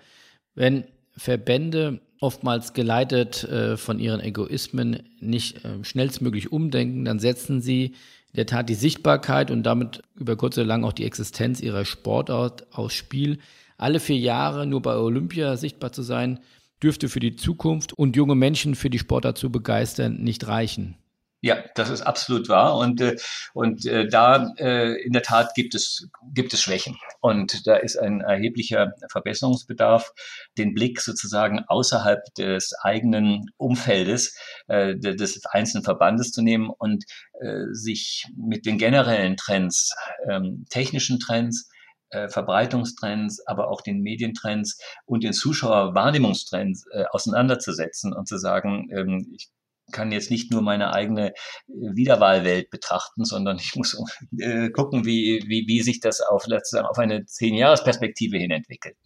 wenn 0.55 0.85
Verbände 1.17 2.01
oftmals 2.21 2.73
geleitet 2.73 3.43
äh, 3.43 3.75
von 3.75 3.99
ihren 3.99 4.21
Egoismen 4.21 5.09
nicht 5.19 5.65
äh, 5.65 5.83
schnellstmöglich 5.83 6.51
umdenken, 6.51 7.03
dann 7.03 7.19
setzen 7.19 7.61
sie 7.61 7.95
in 8.31 8.37
der 8.37 8.45
Tat 8.45 8.69
die 8.69 8.75
Sichtbarkeit 8.75 9.51
und 9.51 9.63
damit 9.63 10.01
über 10.15 10.35
kurz 10.35 10.57
oder 10.57 10.67
lang 10.67 10.83
auch 10.83 10.93
die 10.93 11.05
Existenz 11.05 11.61
ihrer 11.61 11.85
Sportart 11.85 12.73
aufs 12.73 12.95
Spiel. 12.95 13.39
Alle 13.77 13.99
vier 13.99 14.17
Jahre 14.17 14.65
nur 14.65 14.81
bei 14.81 14.95
Olympia 14.95 15.57
sichtbar 15.57 15.91
zu 15.91 16.01
sein, 16.01 16.39
dürfte 16.81 17.09
für 17.09 17.19
die 17.19 17.35
Zukunft 17.35 17.93
und 17.93 18.15
junge 18.15 18.35
Menschen 18.35 18.75
für 18.75 18.89
die 18.89 18.99
Sportart 18.99 19.37
zu 19.37 19.51
begeistern 19.51 20.21
nicht 20.21 20.47
reichen. 20.47 20.97
Ja, 21.43 21.63
das 21.73 21.89
ist 21.89 22.03
absolut 22.03 22.49
wahr. 22.49 22.77
Und 22.77 23.01
äh, 23.01 23.15
und 23.53 23.85
äh, 23.87 24.07
da 24.07 24.53
äh, 24.57 24.93
in 25.01 25.11
der 25.11 25.23
Tat 25.23 25.55
gibt 25.55 25.73
es 25.73 26.07
gibt 26.35 26.53
es 26.53 26.61
Schwächen. 26.61 26.97
Und 27.19 27.65
da 27.65 27.77
ist 27.77 27.97
ein 27.97 28.21
erheblicher 28.21 28.93
Verbesserungsbedarf, 29.09 30.11
den 30.59 30.75
Blick 30.75 31.01
sozusagen 31.01 31.63
außerhalb 31.67 32.21
des 32.35 32.73
eigenen 32.83 33.49
Umfeldes 33.57 34.37
äh, 34.67 34.95
des 34.95 35.43
einzelnen 35.47 35.83
Verbandes 35.83 36.31
zu 36.31 36.43
nehmen 36.43 36.69
und 36.69 37.05
äh, 37.39 37.65
sich 37.71 38.27
mit 38.37 38.67
den 38.67 38.77
generellen 38.77 39.35
Trends, 39.35 39.95
ähm, 40.29 40.65
technischen 40.69 41.19
Trends 41.19 41.69
äh, 42.11 42.29
Verbreitungstrends, 42.29 43.47
aber 43.47 43.69
auch 43.69 43.81
den 43.81 44.01
Medientrends 44.01 44.77
und 45.05 45.23
den 45.23 45.33
Zuschauerwahrnehmungstrends 45.33 46.85
äh, 46.91 47.05
auseinanderzusetzen 47.09 48.13
und 48.13 48.27
zu 48.27 48.37
sagen, 48.37 48.89
ähm, 48.91 49.33
ich 49.35 49.49
kann 49.91 50.11
jetzt 50.11 50.31
nicht 50.31 50.51
nur 50.51 50.61
meine 50.61 50.93
eigene 50.93 51.29
äh, 51.29 51.33
Wiederwahlwelt 51.67 52.69
betrachten, 52.69 53.25
sondern 53.25 53.57
ich 53.57 53.75
muss 53.75 53.97
äh, 54.39 54.69
gucken, 54.69 55.05
wie, 55.05 55.43
wie, 55.47 55.65
wie 55.67 55.81
sich 55.81 55.99
das 55.99 56.21
auf, 56.21 56.45
auf 56.47 56.97
eine 56.97 57.25
Zehn-Jahres-Perspektive 57.25 58.37
hin 58.37 58.51
entwickelt. 58.51 58.97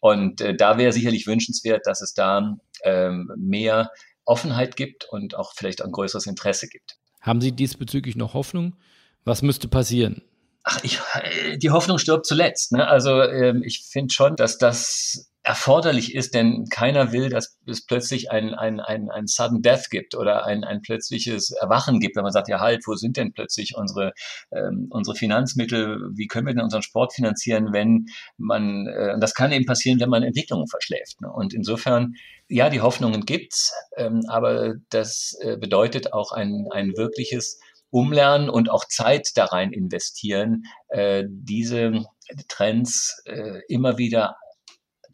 Und 0.00 0.40
äh, 0.40 0.54
da 0.54 0.78
wäre 0.78 0.92
sicherlich 0.92 1.26
wünschenswert, 1.26 1.86
dass 1.86 2.00
es 2.00 2.14
da 2.14 2.56
ähm, 2.84 3.30
mehr 3.36 3.90
Offenheit 4.24 4.76
gibt 4.76 5.06
und 5.10 5.36
auch 5.36 5.52
vielleicht 5.54 5.82
ein 5.82 5.92
größeres 5.92 6.26
Interesse 6.26 6.68
gibt. 6.68 6.96
Haben 7.20 7.40
Sie 7.40 7.52
diesbezüglich 7.52 8.16
noch 8.16 8.34
Hoffnung? 8.34 8.76
Was 9.24 9.42
müsste 9.42 9.68
passieren? 9.68 10.22
Ach, 10.62 10.82
ich, 10.82 11.00
äh, 11.14 11.58
die 11.58 11.70
Hoffnung 11.70 11.98
stirbt 11.98 12.26
zuletzt. 12.26 12.72
Ne? 12.72 12.86
Also 12.86 13.22
ähm, 13.22 13.62
ich 13.64 13.86
finde 13.88 14.12
schon, 14.12 14.36
dass 14.36 14.58
das 14.58 15.30
erforderlich 15.46 16.12
ist, 16.12 16.34
denn 16.34 16.64
keiner 16.70 17.12
will, 17.12 17.28
dass 17.28 17.56
es 17.68 17.86
plötzlich 17.86 18.32
ein, 18.32 18.52
ein, 18.52 18.80
ein, 18.80 19.10
ein 19.10 19.28
sudden 19.28 19.62
death 19.62 19.90
gibt 19.90 20.16
oder 20.16 20.44
ein, 20.44 20.64
ein 20.64 20.82
plötzliches 20.82 21.52
Erwachen 21.52 22.00
gibt, 22.00 22.16
wenn 22.16 22.24
man 22.24 22.32
sagt, 22.32 22.48
ja 22.48 22.58
halt, 22.58 22.82
wo 22.84 22.96
sind 22.96 23.16
denn 23.16 23.32
plötzlich 23.32 23.76
unsere, 23.76 24.12
ähm, 24.50 24.88
unsere 24.90 25.16
Finanzmittel, 25.16 26.10
wie 26.16 26.26
können 26.26 26.48
wir 26.48 26.54
denn 26.54 26.64
unseren 26.64 26.82
Sport 26.82 27.14
finanzieren, 27.14 27.72
wenn 27.72 28.06
man, 28.36 28.88
äh, 28.88 29.16
das 29.20 29.34
kann 29.34 29.52
eben 29.52 29.66
passieren, 29.66 30.00
wenn 30.00 30.08
man 30.08 30.24
Entwicklungen 30.24 30.66
verschläft. 30.66 31.20
Ne? 31.20 31.30
Und 31.30 31.54
insofern, 31.54 32.14
ja, 32.48 32.68
die 32.68 32.80
Hoffnungen 32.80 33.24
gibt's, 33.24 33.72
ähm, 33.96 34.22
aber 34.26 34.74
das 34.90 35.38
äh, 35.42 35.56
bedeutet 35.56 36.12
auch 36.12 36.32
ein, 36.32 36.66
ein 36.72 36.96
wirkliches 36.96 37.60
umlernen 37.90 38.50
und 38.50 38.68
auch 38.68 38.84
Zeit 38.86 39.30
da 39.36 39.44
rein 39.44 39.72
investieren, 39.72 40.64
äh, 40.88 41.22
diese 41.28 42.04
Trends 42.48 43.22
äh, 43.26 43.60
immer 43.68 43.96
wieder 43.96 44.34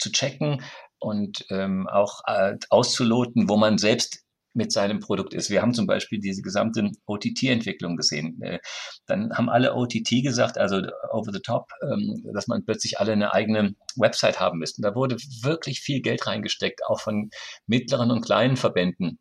zu 0.03 0.13
checken 0.13 0.63
und 0.99 1.45
ähm, 1.51 1.89
auch 1.89 2.21
äh, 2.27 2.57
auszuloten, 2.71 3.49
wo 3.49 3.57
man 3.57 3.79
selbst 3.79 4.23
mit 4.55 4.73
seinem 4.73 5.01
Produkt 5.01 5.35
ist. 5.35 5.51
Wir 5.51 5.63
haben 5.63 5.73
zum 5.73 5.87
Beispiel 5.87 6.21
diese 6.21 6.43
gesamte 6.43 6.91
OTT-Entwicklung 7.07 7.97
gesehen. 7.97 8.41
Äh, 8.43 8.59
dann 9.07 9.33
haben 9.33 9.49
alle 9.49 9.75
OTT 9.75 10.23
gesagt, 10.23 10.59
also 10.59 10.83
over 11.11 11.33
the 11.33 11.41
top, 11.41 11.71
ähm, 11.83 12.23
dass 12.35 12.49
man 12.49 12.65
plötzlich 12.65 12.99
alle 13.01 13.13
eine 13.13 13.33
eigene 13.33 13.75
Website 13.97 14.41
haben 14.41 14.59
müsste. 14.59 14.83
Da 14.83 14.95
wurde 14.95 15.17
wirklich 15.43 15.81
viel 15.81 16.03
Geld 16.03 16.27
reingesteckt, 16.27 16.81
auch 16.87 17.01
von 17.01 17.31
mittleren 17.67 18.11
und 18.11 18.25
kleinen 18.25 18.57
Verbänden. 18.57 19.19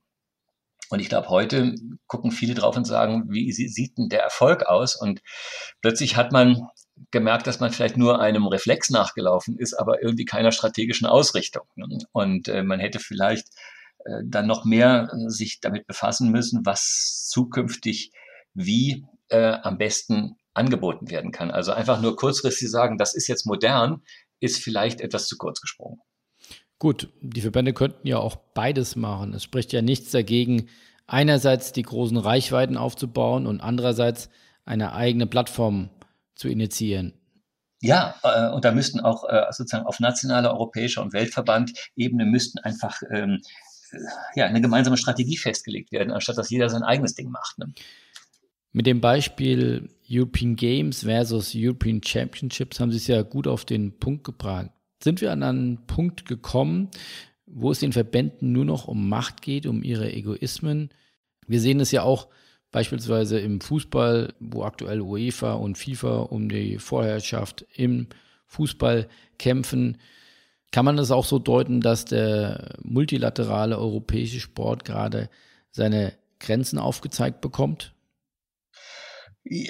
Und 0.92 1.00
ich 1.00 1.08
glaube, 1.08 1.30
heute 1.30 1.74
gucken 2.06 2.32
viele 2.32 2.54
drauf 2.54 2.76
und 2.76 2.86
sagen, 2.86 3.26
wie 3.30 3.52
sieht 3.52 3.98
denn 3.98 4.10
der 4.10 4.24
Erfolg 4.24 4.64
aus? 4.64 4.96
Und 4.96 5.22
plötzlich 5.82 6.18
hat 6.18 6.34
man 6.34 6.68
gemerkt, 7.12 7.48
dass 7.48 7.62
man 7.62 7.72
vielleicht 7.72 7.96
nur 7.96 8.20
einem 8.20 8.46
Reflex 8.46 8.90
nachgelaufen 8.90 9.58
ist, 9.58 9.74
aber 9.74 10.04
irgendwie 10.04 10.26
keiner 10.26 10.52
strategischen 10.52 11.08
Ausrichtung. 11.08 11.64
Und 12.12 12.50
äh, 12.50 12.62
man 12.64 12.82
hätte 12.82 13.00
vielleicht 13.00 13.48
äh, 14.06 14.22
dann 14.26 14.48
noch 14.48 14.66
mehr 14.66 15.10
äh, 15.14 15.30
sich 15.30 15.62
damit 15.62 15.88
befassen 15.88 16.30
müssen, 16.30 16.66
was 16.66 17.28
zukünftig 17.30 18.12
wie 18.54 19.06
äh, 19.30 19.54
am 19.64 19.78
besten 19.78 20.36
angeboten 20.54 21.10
werden 21.10 21.32
kann. 21.32 21.52
Also 21.52 21.72
einfach 21.72 22.02
nur 22.02 22.18
kurzfristig 22.18 22.70
sagen, 22.70 22.98
das 22.98 23.16
ist 23.16 23.28
jetzt 23.28 23.46
modern, 23.46 24.02
ist 24.42 24.62
vielleicht 24.62 25.00
etwas 25.00 25.28
zu 25.28 25.38
kurz 25.38 25.62
gesprungen. 25.62 26.02
Gut, 26.82 27.10
die 27.22 27.42
Verbände 27.42 27.74
könnten 27.74 28.08
ja 28.08 28.18
auch 28.18 28.36
beides 28.36 28.96
machen. 28.96 29.36
Es 29.36 29.44
spricht 29.44 29.72
ja 29.72 29.84
nichts 29.84 30.10
dagegen, 30.10 30.68
einerseits 31.06 31.74
die 31.74 31.84
großen 31.84 32.18
Reichweiten 32.18 32.76
aufzubauen 32.76 33.46
und 33.46 33.62
andererseits 33.62 34.30
eine 34.66 34.94
eigene 34.94 35.28
Plattform 35.28 35.92
zu 36.34 36.48
initiieren. 36.48 37.14
Ja, 37.82 38.16
äh, 38.24 38.50
und 38.50 38.66
da 38.66 38.72
müssten 38.72 39.00
auch 39.00 39.30
äh, 39.30 39.44
sozusagen 39.52 39.86
auf 39.86 40.00
nationaler, 40.00 40.54
europäischer 40.54 41.04
und 41.04 41.14
Weltverband-Ebene 41.14 42.26
müssten 42.26 42.58
einfach 42.58 43.00
ähm, 43.12 43.44
äh, 43.92 43.98
ja, 44.40 44.46
eine 44.48 44.60
gemeinsame 44.60 44.98
Strategie 44.98 45.38
festgelegt 45.38 45.92
werden, 45.92 46.12
anstatt 46.12 46.40
dass 46.40 46.50
jeder 46.50 46.68
sein 46.72 46.82
eigenes 46.82 47.14
Ding 47.14 47.30
macht. 47.30 47.60
Ne? 47.60 47.72
Mit 48.72 48.88
dem 48.88 49.02
Beispiel 49.02 49.88
European 50.10 50.56
Games 50.56 51.04
versus 51.04 51.54
European 51.56 52.02
Championships 52.04 52.80
haben 52.80 52.90
Sie 52.90 52.98
es 52.98 53.06
ja 53.06 53.22
gut 53.22 53.46
auf 53.46 53.66
den 53.66 54.00
Punkt 54.00 54.24
gebracht. 54.24 54.72
Sind 55.04 55.22
wir 55.22 55.32
an 55.32 55.44
einen 55.44 55.86
Punkt 55.88 56.26
gekommen, 56.26 56.90
wo 57.46 57.72
es 57.72 57.80
den 57.80 57.94
Verbänden 57.94 58.52
nur 58.52 58.66
noch 58.66 58.88
um 58.88 59.10
Macht 59.10 59.42
geht, 59.42 59.66
um 59.66 59.84
ihre 59.84 60.12
Egoismen? 60.12 60.90
Wir 61.48 61.60
sehen 61.60 61.80
es 61.80 61.92
ja 61.92 62.04
auch 62.04 62.28
Beispielsweise 62.72 63.38
im 63.38 63.60
Fußball, 63.60 64.34
wo 64.40 64.64
aktuell 64.64 65.02
UEFA 65.02 65.54
und 65.54 65.78
FIFA 65.78 66.22
um 66.22 66.48
die 66.48 66.80
Vorherrschaft 66.80 67.66
im 67.76 68.08
Fußball 68.48 69.10
kämpfen, 69.38 69.98
kann 70.72 70.86
man 70.86 70.98
es 70.98 71.12
auch 71.12 71.26
so 71.26 71.38
deuten, 71.38 71.82
dass 71.82 72.06
der 72.06 72.78
multilaterale 72.82 73.78
europäische 73.78 74.40
Sport 74.40 74.86
gerade 74.86 75.30
seine 75.72 76.14
Grenzen 76.40 76.80
aufgezeigt 76.80 77.42
bekommt? 77.42 77.94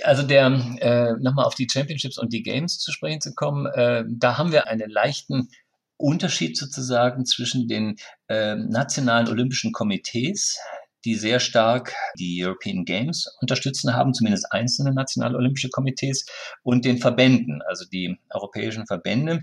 Also 0.04 0.24
der, 0.24 0.48
äh, 0.82 1.14
nochmal 1.22 1.46
auf 1.46 1.56
die 1.56 1.68
Championships 1.72 2.18
und 2.18 2.34
die 2.34 2.44
Games 2.44 2.80
zu 2.80 2.92
sprechen 2.92 3.22
zu 3.22 3.34
kommen, 3.34 3.68
äh, 3.68 4.04
da 4.08 4.38
haben 4.38 4.52
wir 4.52 4.68
einen 4.68 4.90
leichten 4.90 5.50
Unterschied 5.98 6.58
sozusagen 6.58 7.26
zwischen 7.26 7.68
den 7.68 7.96
äh, 8.28 8.56
nationalen 8.56 9.30
olympischen 9.30 9.72
Komitees, 9.72 10.58
die 11.06 11.16
sehr 11.16 11.40
stark 11.40 11.94
die 12.20 12.44
European 12.44 12.86
Games 12.86 13.28
unterstützen 13.40 13.94
haben, 13.94 14.14
zumindest 14.14 14.52
einzelne 14.52 14.94
nationale 14.94 15.38
olympische 15.38 15.70
Komitees 15.70 16.26
und 16.64 16.86
den 16.86 16.98
Verbänden, 16.98 17.62
also 17.68 17.86
die 17.86 18.18
europäischen 18.30 18.86
Verbände 18.86 19.42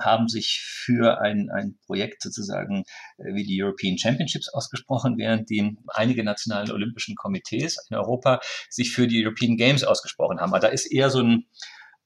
haben 0.00 0.28
sich 0.28 0.60
für 0.62 1.20
ein, 1.20 1.50
ein 1.50 1.78
Projekt 1.86 2.22
sozusagen 2.22 2.84
äh, 3.18 3.34
wie 3.34 3.44
die 3.44 3.62
European 3.62 3.98
Championships 3.98 4.48
ausgesprochen, 4.48 5.18
während 5.18 5.50
die 5.50 5.76
einige 5.88 6.24
nationalen 6.24 6.70
olympischen 6.70 7.14
Komitees 7.16 7.76
in 7.90 7.96
Europa 7.96 8.40
sich 8.70 8.92
für 8.92 9.06
die 9.06 9.24
European 9.24 9.56
Games 9.56 9.84
ausgesprochen 9.84 10.40
haben. 10.40 10.50
Aber 10.50 10.60
da 10.60 10.68
ist 10.68 10.86
eher 10.86 11.10
so 11.10 11.20
ein 11.20 11.46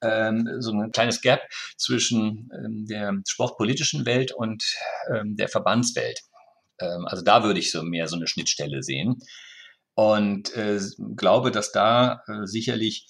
ähm, 0.03 0.47
so 0.59 0.72
ein 0.72 0.93
kleines 0.93 1.22
Gap 1.22 1.41
zwischen 1.78 2.51
ähm, 2.53 2.87
der 2.87 3.14
sportpolitischen 3.26 4.05
Welt 4.05 4.30
und 4.30 4.62
ähm, 5.11 5.37
der 5.37 5.49
Verbandswelt. 5.49 6.20
Also 6.78 7.22
da 7.22 7.43
würde 7.43 7.59
ich 7.59 7.72
so 7.72 7.82
mehr 7.82 8.07
so 8.07 8.16
eine 8.16 8.26
Schnittstelle 8.26 8.82
sehen. 8.82 9.16
Und 9.95 10.55
äh, 10.55 10.78
glaube, 11.16 11.51
dass 11.51 11.72
da 11.72 12.20
äh, 12.26 12.45
sicherlich 12.45 13.09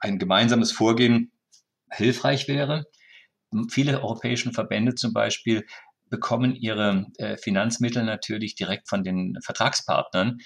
ein 0.00 0.20
gemeinsames 0.20 0.70
Vorgehen 0.70 1.32
hilfreich 1.90 2.46
wäre. 2.46 2.86
Viele 3.70 4.02
europäischen 4.02 4.52
Verbände 4.52 4.94
zum 4.94 5.12
Beispiel 5.12 5.66
bekommen 6.08 6.54
ihre 6.54 7.06
äh, 7.18 7.36
Finanzmittel 7.36 8.04
natürlich 8.04 8.54
direkt 8.54 8.88
von 8.88 9.02
den 9.02 9.38
Vertragspartnern 9.42 10.38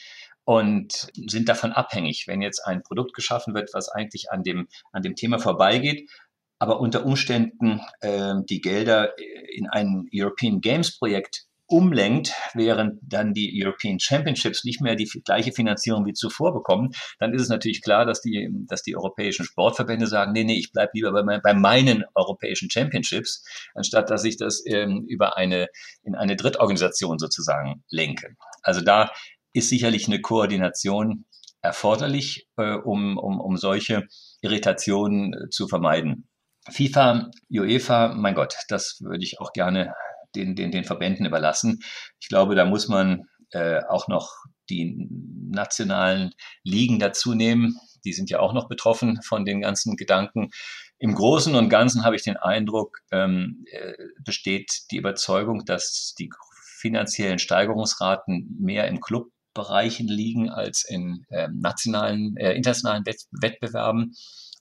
und 0.45 1.09
sind 1.15 1.49
davon 1.49 1.73
abhängig, 1.73 2.25
wenn 2.27 2.43
jetzt 2.43 2.67
ein 2.67 2.83
Produkt 2.83 3.15
geschaffen 3.15 3.55
wird, 3.55 3.71
was 3.73 3.89
eigentlich 3.89 4.31
an 4.31 4.43
dem, 4.43 4.69
an 4.93 5.03
dem 5.03 5.15
Thema 5.15 5.39
vorbeigeht, 5.39 6.11
aber 6.59 6.81
unter 6.81 7.05
Umständen 7.05 7.81
äh, 8.01 8.35
die 8.49 8.61
Gelder 8.61 9.15
in 9.53 9.69
ein 9.69 10.09
European 10.13 10.61
Games 10.61 10.99
Projekt 10.99 11.47
umlenkt, 11.71 12.35
während 12.55 12.99
dann 13.03 13.33
die 13.33 13.63
European 13.65 14.01
Championships 14.01 14.65
nicht 14.65 14.81
mehr 14.81 14.97
die 14.97 15.09
gleiche 15.25 15.53
Finanzierung 15.53 16.05
wie 16.05 16.13
zuvor 16.13 16.53
bekommen, 16.53 16.91
dann 17.21 17.33
ist 17.33 17.43
es 17.43 17.49
natürlich 17.49 17.81
klar, 17.81 18.05
dass 18.05 18.21
die, 18.21 18.51
dass 18.67 18.83
die 18.83 18.97
europäischen 18.97 19.45
Sportverbände 19.45 20.07
sagen, 20.07 20.33
nee, 20.33 20.45
nee, 20.45 20.59
ich 20.59 20.73
bleibe 20.73 20.91
lieber 20.95 21.13
bei, 21.13 21.39
bei, 21.39 21.55
meinen 21.55 22.05
europäischen 22.15 22.71
Championships, 22.71 23.45
anstatt 23.75 24.11
dass 24.11 24.25
ich 24.25 24.37
das 24.37 24.63
ähm, 24.67 25.05
über 25.09 25.37
eine, 25.37 25.69
in 26.03 26.17
eine 26.17 26.37
Drittorganisation 26.37 27.19
sozusagen 27.19 27.85
lenke. 27.89 28.35
Also 28.63 28.81
da 28.81 29.11
ist 29.53 29.69
sicherlich 29.69 30.09
eine 30.09 30.21
Koordination 30.21 31.25
erforderlich, 31.63 32.49
äh, 32.57 32.75
um, 32.75 33.17
um, 33.17 33.41
um 33.41 33.57
solche 33.57 34.07
Irritationen 34.41 35.35
äh, 35.35 35.51
zu 35.51 35.69
vermeiden. 35.69 36.29
FIFA, 36.69 37.31
UEFA, 37.51 38.15
mein 38.15 38.35
Gott, 38.35 38.57
das 38.69 38.99
würde 39.01 39.25
ich 39.25 39.41
auch 39.41 39.53
gerne 39.53 39.95
den, 40.35 40.55
den, 40.57 40.71
den 40.71 40.85
Verbänden 40.85 41.27
überlassen. 41.27 41.81
Ich 42.21 42.29
glaube, 42.29 42.55
da 42.55 42.65
muss 42.65 42.89
man 42.89 43.29
äh, 43.51 43.81
auch 43.89 44.09
noch 44.09 44.33
die 44.69 45.09
nationalen 45.51 46.33
Ligen 46.63 46.99
dazu 46.99 47.35
nehmen. 47.35 47.77
Die 48.05 48.13
sind 48.13 48.31
ja 48.31 48.41
auch 48.41 48.53
noch 48.53 48.69
betroffen 48.69 49.21
von 49.23 49.45
den 49.45 49.61
ganzen 49.61 49.97
Gedanken. 49.97 50.51
Im 50.99 51.15
Großen 51.15 51.55
und 51.55 51.69
Ganzen 51.69 52.05
habe 52.05 52.17
ich 52.17 52.23
den 52.23 52.37
Eindruck, 52.37 52.99
ähm, 53.11 53.65
äh, 53.71 53.95
besteht 54.25 54.71
die 54.91 54.99
Überzeugung, 54.99 55.65
dass 55.65 56.15
die 56.19 56.31
finanziellen 56.79 57.39
Steigerungsraten 57.39 58.57
mehr 58.59 58.87
im 58.89 59.01
Clubbereichen 59.01 60.09
liegen 60.09 60.51
als 60.51 60.85
in 60.89 61.27
ähm, 61.31 61.59
nationalen, 61.61 62.37
äh, 62.37 62.53
internationalen 62.53 63.05
Wettbewerben 63.05 64.15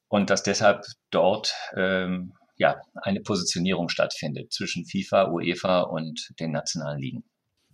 und 0.07 0.29
dass 0.29 0.43
deshalb 0.43 0.85
dort 1.11 1.53
ähm, 1.75 2.33
ja, 2.59 2.81
eine 3.01 3.21
Positionierung 3.21 3.89
stattfindet 3.89 4.53
zwischen 4.53 4.85
FIFA, 4.85 5.31
UEFA 5.31 5.81
und 5.81 6.29
den 6.39 6.51
nationalen 6.51 6.99
Ligen. 6.99 7.23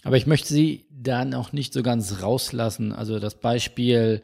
Aber 0.04 0.16
ich 0.16 0.28
möchte 0.28 0.48
Sie 0.48 0.86
da 0.92 1.26
noch 1.26 1.52
nicht 1.52 1.74
so 1.74 1.82
ganz 1.82 2.22
rauslassen. 2.22 2.94
Also 2.94 3.20
das 3.20 3.40
Beispiel 3.40 4.22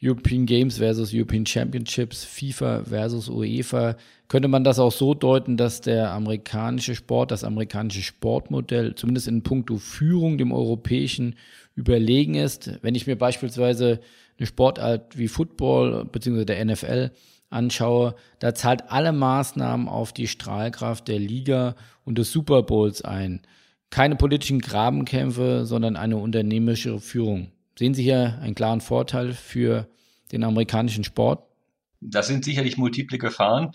European 0.00 0.46
Games 0.46 0.78
versus 0.78 1.12
European 1.12 1.44
Championships, 1.44 2.24
FIFA 2.24 2.84
versus 2.84 3.28
UEFA, 3.28 3.96
könnte 4.28 4.46
man 4.46 4.62
das 4.62 4.78
auch 4.78 4.92
so 4.92 5.14
deuten, 5.14 5.56
dass 5.56 5.80
der 5.80 6.12
amerikanische 6.12 6.94
Sport, 6.94 7.32
das 7.32 7.42
amerikanische 7.42 8.02
Sportmodell, 8.02 8.94
zumindest 8.94 9.26
in 9.26 9.42
puncto 9.42 9.78
Führung 9.78 10.38
dem 10.38 10.52
europäischen 10.52 11.34
überlegen 11.74 12.34
ist. 12.34 12.78
Wenn 12.82 12.94
ich 12.94 13.08
mir 13.08 13.16
beispielsweise 13.16 14.00
eine 14.38 14.46
Sportart 14.46 15.18
wie 15.18 15.28
Football 15.28 16.04
bzw. 16.04 16.44
der 16.44 16.64
NFL 16.64 17.10
anschaue, 17.50 18.14
da 18.38 18.54
zahlt 18.54 18.90
alle 18.90 19.12
Maßnahmen 19.12 19.88
auf 19.88 20.12
die 20.12 20.28
Strahlkraft 20.28 21.08
der 21.08 21.18
Liga 21.18 21.74
und 22.04 22.18
des 22.18 22.32
Super 22.32 22.62
Bowls 22.62 23.02
ein. 23.02 23.42
Keine 23.90 24.16
politischen 24.16 24.60
Grabenkämpfe, 24.60 25.64
sondern 25.64 25.96
eine 25.96 26.16
unternehmerische 26.16 26.98
Führung. 27.00 27.52
Sehen 27.78 27.94
Sie 27.94 28.02
hier 28.02 28.38
einen 28.40 28.54
klaren 28.54 28.80
Vorteil 28.80 29.32
für 29.32 29.88
den 30.32 30.44
amerikanischen 30.44 31.04
Sport? 31.04 31.44
Das 32.00 32.26
sind 32.26 32.44
sicherlich 32.44 32.76
multiple 32.76 33.18
Gefahren 33.18 33.72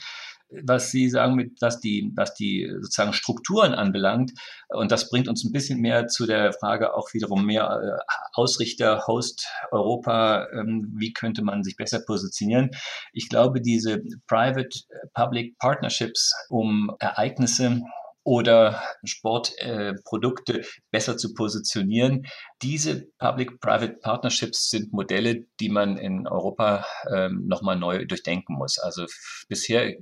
was 0.64 0.92
Sie 0.92 1.10
sagen, 1.10 1.36
mit, 1.36 1.62
was 1.62 1.80
die, 1.80 2.12
was 2.16 2.34
die 2.34 2.70
sozusagen 2.82 3.14
Strukturen 3.14 3.74
anbelangt. 3.74 4.32
Und 4.70 4.92
das 4.92 5.10
bringt 5.10 5.28
uns 5.28 5.44
ein 5.44 5.52
bisschen 5.52 5.80
mehr 5.80 6.08
zu 6.08 6.26
der 6.26 6.54
Frage 6.54 6.94
auch 6.94 7.14
wiederum 7.14 7.46
mehr 7.46 7.64
äh, 7.64 8.14
Ausrichter, 8.34 9.08
Host 9.08 9.48
Europa, 9.72 10.48
ähm, 10.54 10.94
wie 10.96 11.14
könnte 11.14 11.44
man 11.44 11.64
sich 11.64 11.76
besser 11.78 12.02
positionieren. 12.06 12.72
Ich 13.14 13.30
glaube, 13.30 13.62
diese 13.62 14.02
Private-Public 14.28 15.58
Partnerships, 15.58 16.34
um 16.50 16.92
Ereignisse 17.00 17.82
oder 18.24 18.82
Sportprodukte 19.04 20.60
äh, 20.62 20.66
besser 20.92 21.18
zu 21.18 21.34
positionieren. 21.34 22.28
Diese 22.62 23.08
Public-Private 23.18 23.98
Partnerships 24.02 24.70
sind 24.70 24.94
Modelle, 24.94 25.46
die 25.60 25.70
man 25.70 25.98
in 25.98 26.28
Europa 26.28 26.86
ähm, 27.12 27.48
nochmal 27.48 27.78
neu 27.78 28.06
durchdenken 28.06 28.56
muss. 28.56 28.78
Also 28.78 29.06
bisher 29.50 29.96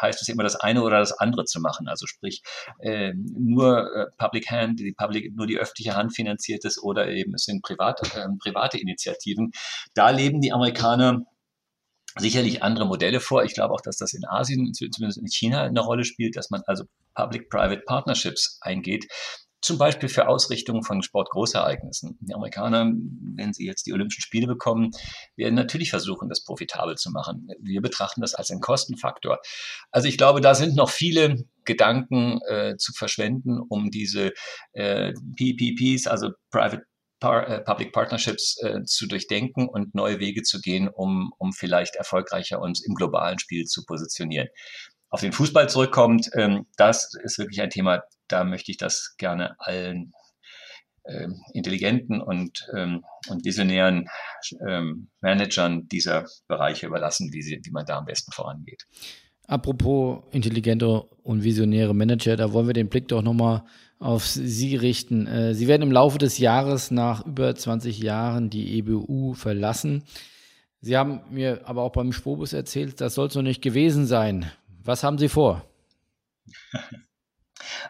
heißt 0.00 0.20
es 0.20 0.28
immer 0.28 0.42
das 0.42 0.56
eine 0.56 0.82
oder 0.82 0.98
das 0.98 1.12
andere 1.12 1.44
zu 1.44 1.60
machen. 1.60 1.86
Also 1.88 2.06
sprich 2.06 2.42
äh, 2.80 3.12
nur 3.14 3.94
äh, 3.94 4.06
Public 4.18 4.50
Hand, 4.50 4.80
die 4.80 4.92
Public, 4.92 5.36
nur 5.36 5.46
die 5.46 5.58
öffentliche 5.58 5.94
Hand 5.94 6.14
finanziert 6.14 6.64
ist 6.64 6.82
oder 6.82 7.08
eben 7.08 7.34
es 7.34 7.44
sind 7.44 7.62
private, 7.62 8.04
äh, 8.18 8.26
private 8.40 8.78
Initiativen. 8.78 9.52
Da 9.94 10.10
leben 10.10 10.40
die 10.40 10.52
Amerikaner 10.52 11.24
sicherlich 12.18 12.62
andere 12.62 12.86
Modelle 12.86 13.20
vor. 13.20 13.44
Ich 13.44 13.54
glaube 13.54 13.74
auch, 13.74 13.80
dass 13.80 13.96
das 13.96 14.12
in 14.12 14.24
Asien, 14.26 14.72
zumindest 14.74 15.18
in 15.18 15.26
China, 15.26 15.62
eine 15.62 15.80
Rolle 15.80 16.04
spielt, 16.04 16.36
dass 16.36 16.50
man 16.50 16.62
also 16.66 16.84
Public-Private 17.14 17.82
Partnerships 17.86 18.58
eingeht. 18.60 19.06
Zum 19.62 19.76
Beispiel 19.76 20.08
für 20.08 20.26
Ausrichtungen 20.26 20.82
von 20.82 21.02
Sportgroßereignissen. 21.02 22.16
Die 22.20 22.34
Amerikaner, 22.34 22.90
wenn 23.36 23.52
sie 23.52 23.66
jetzt 23.66 23.86
die 23.86 23.92
Olympischen 23.92 24.22
Spiele 24.22 24.46
bekommen, 24.46 24.90
werden 25.36 25.54
natürlich 25.54 25.90
versuchen, 25.90 26.30
das 26.30 26.42
profitabel 26.42 26.96
zu 26.96 27.10
machen. 27.10 27.46
Wir 27.60 27.82
betrachten 27.82 28.22
das 28.22 28.34
als 28.34 28.50
einen 28.50 28.62
Kostenfaktor. 28.62 29.38
Also 29.90 30.08
ich 30.08 30.16
glaube, 30.16 30.40
da 30.40 30.54
sind 30.54 30.76
noch 30.76 30.88
viele 30.88 31.44
Gedanken 31.66 32.40
äh, 32.48 32.76
zu 32.78 32.92
verschwenden, 32.94 33.60
um 33.60 33.90
diese 33.90 34.32
äh, 34.72 35.12
PPPs, 35.36 36.06
also 36.06 36.30
Private 36.50 36.86
Public 37.20 37.92
Partnerships 37.92 38.56
äh, 38.62 38.82
zu 38.84 39.06
durchdenken 39.06 39.68
und 39.68 39.94
neue 39.94 40.18
Wege 40.18 40.42
zu 40.42 40.60
gehen, 40.60 40.88
um, 40.88 41.32
um 41.38 41.52
vielleicht 41.52 41.96
erfolgreicher 41.96 42.60
uns 42.60 42.84
im 42.84 42.94
globalen 42.94 43.38
Spiel 43.38 43.66
zu 43.66 43.84
positionieren. 43.84 44.48
Auf 45.10 45.20
den 45.20 45.32
Fußball 45.32 45.68
zurückkommt, 45.68 46.30
ähm, 46.34 46.66
das 46.76 47.12
ist 47.22 47.38
wirklich 47.38 47.60
ein 47.60 47.70
Thema, 47.70 48.02
da 48.28 48.44
möchte 48.44 48.70
ich 48.70 48.78
das 48.78 49.14
gerne 49.18 49.56
allen 49.58 50.12
ähm, 51.06 51.42
intelligenten 51.52 52.20
und, 52.20 52.68
ähm, 52.76 53.04
und 53.28 53.44
visionären 53.44 54.08
ähm, 54.66 55.10
Managern 55.20 55.88
dieser 55.88 56.26
Bereiche 56.46 56.86
überlassen, 56.86 57.32
wie, 57.32 57.42
sie, 57.42 57.60
wie 57.62 57.70
man 57.70 57.86
da 57.86 57.98
am 57.98 58.04
besten 58.04 58.32
vorangeht. 58.32 58.84
Apropos 59.50 60.22
intelligente 60.30 61.02
und 61.24 61.42
visionäre 61.42 61.92
Manager, 61.92 62.36
da 62.36 62.52
wollen 62.52 62.68
wir 62.68 62.72
den 62.72 62.88
Blick 62.88 63.08
doch 63.08 63.20
nochmal 63.20 63.64
auf 63.98 64.24
Sie 64.24 64.76
richten. 64.76 65.26
Äh, 65.26 65.54
Sie 65.54 65.66
werden 65.66 65.82
im 65.82 65.90
Laufe 65.90 66.18
des 66.18 66.38
Jahres 66.38 66.92
nach 66.92 67.26
über 67.26 67.52
20 67.52 67.98
Jahren 67.98 68.48
die 68.48 68.78
EBU 68.78 69.34
verlassen. 69.34 70.04
Sie 70.80 70.96
haben 70.96 71.22
mir 71.32 71.62
aber 71.64 71.82
auch 71.82 71.90
beim 71.90 72.12
Spobus 72.12 72.52
erzählt, 72.52 73.00
das 73.00 73.16
soll 73.16 73.26
es 73.26 73.34
noch 73.34 73.42
nicht 73.42 73.60
gewesen 73.60 74.06
sein. 74.06 74.48
Was 74.84 75.02
haben 75.02 75.18
Sie 75.18 75.28
vor? 75.28 75.64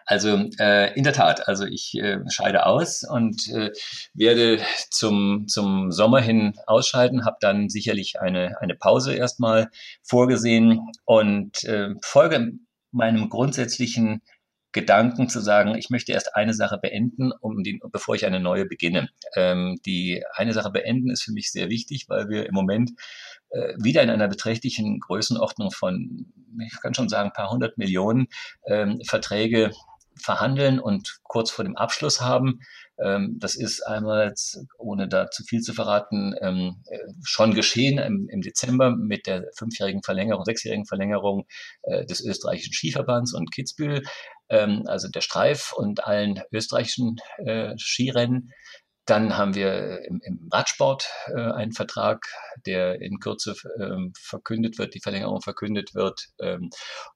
Also 0.06 0.48
äh, 0.58 0.94
in 0.94 1.04
der 1.04 1.12
Tat, 1.12 1.48
also 1.48 1.64
ich 1.64 1.94
äh, 1.94 2.18
scheide 2.28 2.66
aus 2.66 3.04
und 3.08 3.48
äh, 3.48 3.70
werde 4.14 4.60
zum, 4.90 5.46
zum 5.48 5.90
Sommer 5.90 6.20
hin 6.20 6.54
ausscheiden, 6.66 7.24
habe 7.24 7.36
dann 7.40 7.68
sicherlich 7.68 8.20
eine, 8.20 8.60
eine 8.60 8.74
Pause 8.74 9.14
erstmal 9.14 9.70
vorgesehen 10.02 10.90
und 11.04 11.64
äh, 11.64 11.90
folge 12.02 12.52
meinem 12.92 13.28
grundsätzlichen 13.28 14.22
Gedanken 14.72 15.28
zu 15.28 15.40
sagen, 15.40 15.74
ich 15.74 15.90
möchte 15.90 16.12
erst 16.12 16.36
eine 16.36 16.54
Sache 16.54 16.78
beenden, 16.78 17.32
um 17.32 17.62
die, 17.62 17.80
bevor 17.90 18.14
ich 18.14 18.24
eine 18.24 18.40
neue 18.40 18.66
beginne. 18.66 19.08
Ähm, 19.34 19.80
die 19.84 20.22
eine 20.34 20.52
Sache 20.52 20.70
beenden 20.70 21.10
ist 21.10 21.22
für 21.22 21.32
mich 21.32 21.50
sehr 21.50 21.68
wichtig, 21.70 22.06
weil 22.08 22.28
wir 22.28 22.46
im 22.46 22.54
Moment 22.54 22.92
äh, 23.50 23.74
wieder 23.78 24.02
in 24.02 24.10
einer 24.10 24.28
beträchtlichen 24.28 25.00
Größenordnung 25.00 25.72
von, 25.72 26.32
ich 26.64 26.80
kann 26.80 26.94
schon 26.94 27.08
sagen, 27.08 27.30
ein 27.30 27.34
paar 27.34 27.50
hundert 27.50 27.78
Millionen 27.78 28.28
ähm, 28.66 29.00
Verträge 29.04 29.72
verhandeln 30.16 30.78
und 30.78 31.18
kurz 31.22 31.50
vor 31.50 31.64
dem 31.64 31.76
Abschluss 31.76 32.20
haben. 32.20 32.60
Ähm, 33.02 33.36
das 33.38 33.56
ist 33.56 33.82
einmal, 33.86 34.34
ohne 34.78 35.08
da 35.08 35.30
zu 35.30 35.42
viel 35.44 35.60
zu 35.60 35.72
verraten, 35.72 36.34
ähm, 36.40 36.82
äh, 36.86 36.98
schon 37.24 37.54
geschehen 37.54 37.98
im, 37.98 38.28
im, 38.28 38.42
Dezember 38.42 38.94
mit 38.94 39.26
der 39.26 39.44
fünfjährigen 39.56 40.02
Verlängerung, 40.02 40.44
sechsjährigen 40.44 40.86
Verlängerung 40.86 41.46
äh, 41.82 42.04
des 42.04 42.20
österreichischen 42.20 42.72
Skiverbands 42.72 43.32
und 43.32 43.52
Kitzbühel, 43.52 44.02
ähm, 44.50 44.82
also 44.86 45.08
der 45.08 45.22
Streif 45.22 45.72
und 45.72 46.04
allen 46.04 46.42
österreichischen 46.52 47.16
äh, 47.38 47.74
Skirennen. 47.78 48.52
Dann 49.10 49.36
haben 49.36 49.56
wir 49.56 50.04
im, 50.04 50.20
im 50.22 50.48
Radsport 50.52 51.08
äh, 51.34 51.40
einen 51.40 51.72
Vertrag, 51.72 52.26
der 52.64 53.00
in 53.02 53.18
Kürze 53.18 53.56
ähm, 53.80 54.12
verkündet 54.16 54.78
wird, 54.78 54.94
die 54.94 55.00
Verlängerung 55.00 55.40
verkündet 55.40 55.96
wird. 55.96 56.28
Ähm, 56.38 56.70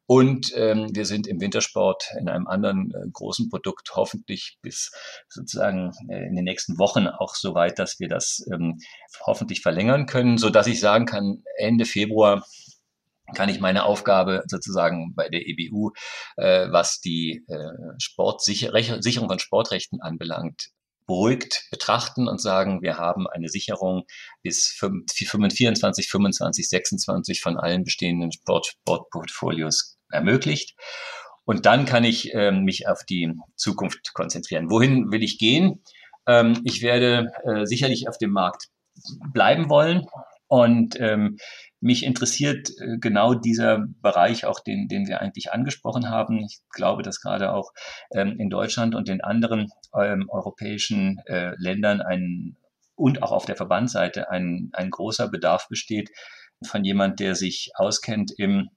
und 0.07 0.51
ähm, 0.57 0.89
wir 0.93 1.07
sind 1.07 1.29
im 1.29 1.41
Wintersport 1.41 2.11
in 2.19 2.29
einem 2.29 2.49
anderen 2.49 2.91
äh, 2.91 3.09
großen 3.13 3.49
Produkt 3.49 3.93
hoffentlich 3.95 4.59
bis 4.61 4.91
sozusagen 5.29 5.93
äh, 6.09 6.27
in 6.27 6.35
den 6.35 6.45
nächsten 6.45 6.79
Wochen 6.79 7.07
auch 7.07 7.37
so 7.37 7.55
weit, 7.55 7.79
dass 7.79 8.01
wir 8.01 8.09
das 8.09 8.45
ähm, 8.53 8.81
hoffentlich 9.25 9.61
verlängern 9.61 10.07
können, 10.07 10.37
so 10.37 10.51
dass 10.51 10.67
ich 10.67 10.81
sagen 10.81 11.07
kann, 11.07 11.45
Ende 11.59 11.85
Februar 11.85 12.45
kann 13.37 13.49
ich 13.49 13.61
meine 13.61 13.85
Aufgabe 13.85 14.43
sozusagen 14.49 15.15
bei 15.15 15.29
der 15.29 15.47
EBU, 15.47 15.93
äh, 16.37 16.67
was 16.71 17.01
die 17.01 17.45
äh, 17.47 17.95
Sportsicherung 17.99 19.29
von 19.29 19.39
Sportrechten 19.39 20.01
anbelangt, 20.03 20.71
beruhigt 21.07 21.67
betrachten 21.71 22.29
und 22.29 22.41
sagen, 22.41 22.83
wir 22.83 22.97
haben 22.97 23.27
eine 23.27 23.49
Sicherung 23.49 24.05
bis 24.43 24.77
24, 24.79 26.09
25, 26.09 26.69
26 26.69 27.41
von 27.41 27.57
allen 27.57 27.85
bestehenden 27.85 28.33
Sport, 28.33 28.67
Sportportfolios 28.67 29.99
ermöglicht. 30.11 30.75
Und 31.45 31.67
dann 31.67 31.85
kann 31.85 32.05
ich 32.05 32.33
ähm, 32.33 32.65
mich 32.65 32.89
auf 32.89 33.05
die 33.05 33.33
Zukunft 33.55 34.15
konzentrieren. 34.15 34.71
Wohin 34.71 35.11
will 35.11 35.23
ich 35.23 35.39
gehen? 35.39 35.83
Ähm, 36.27 36.61
ich 36.65 36.81
werde 36.83 37.33
äh, 37.45 37.67
sicherlich 37.67 38.09
auf 38.09 38.17
dem 38.17 38.31
Markt 38.31 38.69
bleiben 39.33 39.69
wollen. 39.69 40.07
Und 40.47 40.99
ähm, 41.01 41.39
mich 41.85 42.03
interessiert 42.03 42.71
äh, 42.81 42.97
genau 42.99 43.35
dieser 43.35 43.85
Bereich, 44.01 44.47
auch 44.47 44.61
den, 44.61 44.89
den 44.89 45.07
wir 45.07 45.21
eigentlich 45.21 45.53
angesprochen 45.53 46.09
haben. 46.09 46.43
Ich 46.43 46.61
glaube, 46.71 47.03
dass 47.03 47.21
gerade 47.21 47.53
auch 47.53 47.73
ähm, 48.13 48.41
in 48.41 48.49
Deutschland 48.49 48.95
und 48.95 49.09
in 49.09 49.21
anderen 49.21 49.71
ähm, 49.95 50.29
europäischen 50.31 51.19
äh, 51.27 51.53
Ländern 51.59 52.01
ein 52.01 52.57
und 52.97 53.23
auch 53.23 53.33
auf 53.33 53.45
der 53.45 53.57
Verbandsseite 53.57 54.31
ein, 54.31 54.71
ein 54.73 54.91
großer 54.91 55.29
Bedarf 55.29 55.69
besteht 55.69 56.11
von 56.65 56.85
jemand, 56.85 57.21
der 57.21 57.35
sich 57.35 57.73
auskennt 57.75 58.33
im 58.39 58.71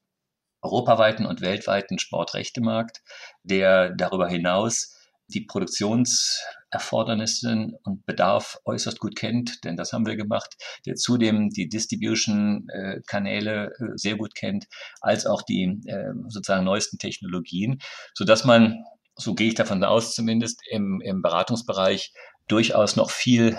europaweiten 0.62 1.26
und 1.26 1.40
weltweiten 1.40 2.00
Sportrechtemarkt, 2.00 3.02
der 3.44 3.92
darüber 3.92 4.28
hinaus 4.28 4.97
die 5.28 5.42
Produktionserfordernisse 5.42 7.68
und 7.84 8.06
Bedarf 8.06 8.60
äußerst 8.66 9.00
gut 9.00 9.16
kennt, 9.16 9.64
denn 9.64 9.78
das 9.78 9.94
haben 9.94 10.06
wir 10.06 10.16
gemacht, 10.16 10.56
der 10.86 10.94
zudem 10.96 11.50
die 11.50 11.70
Distribution-Kanäle 11.70 13.68
äh, 13.68 13.72
sehr 13.96 14.16
gut 14.16 14.36
kennt, 14.36 14.68
als 15.02 15.26
auch 15.26 15.42
die 15.42 15.82
äh, 15.86 16.14
sozusagen 16.28 16.66
neuesten 16.66 16.98
Technologien, 16.98 17.80
so 18.14 18.24
dass 18.26 18.44
man, 18.46 18.84
so 19.16 19.34
gehe 19.36 19.50
ich 19.50 19.56
davon 19.56 19.84
aus 19.84 20.16
zumindest, 20.16 20.62
im, 20.70 21.02
im 21.02 21.22
Beratungsbereich 21.22 22.14
durchaus 22.48 22.96
noch 22.96 23.12
viel 23.12 23.58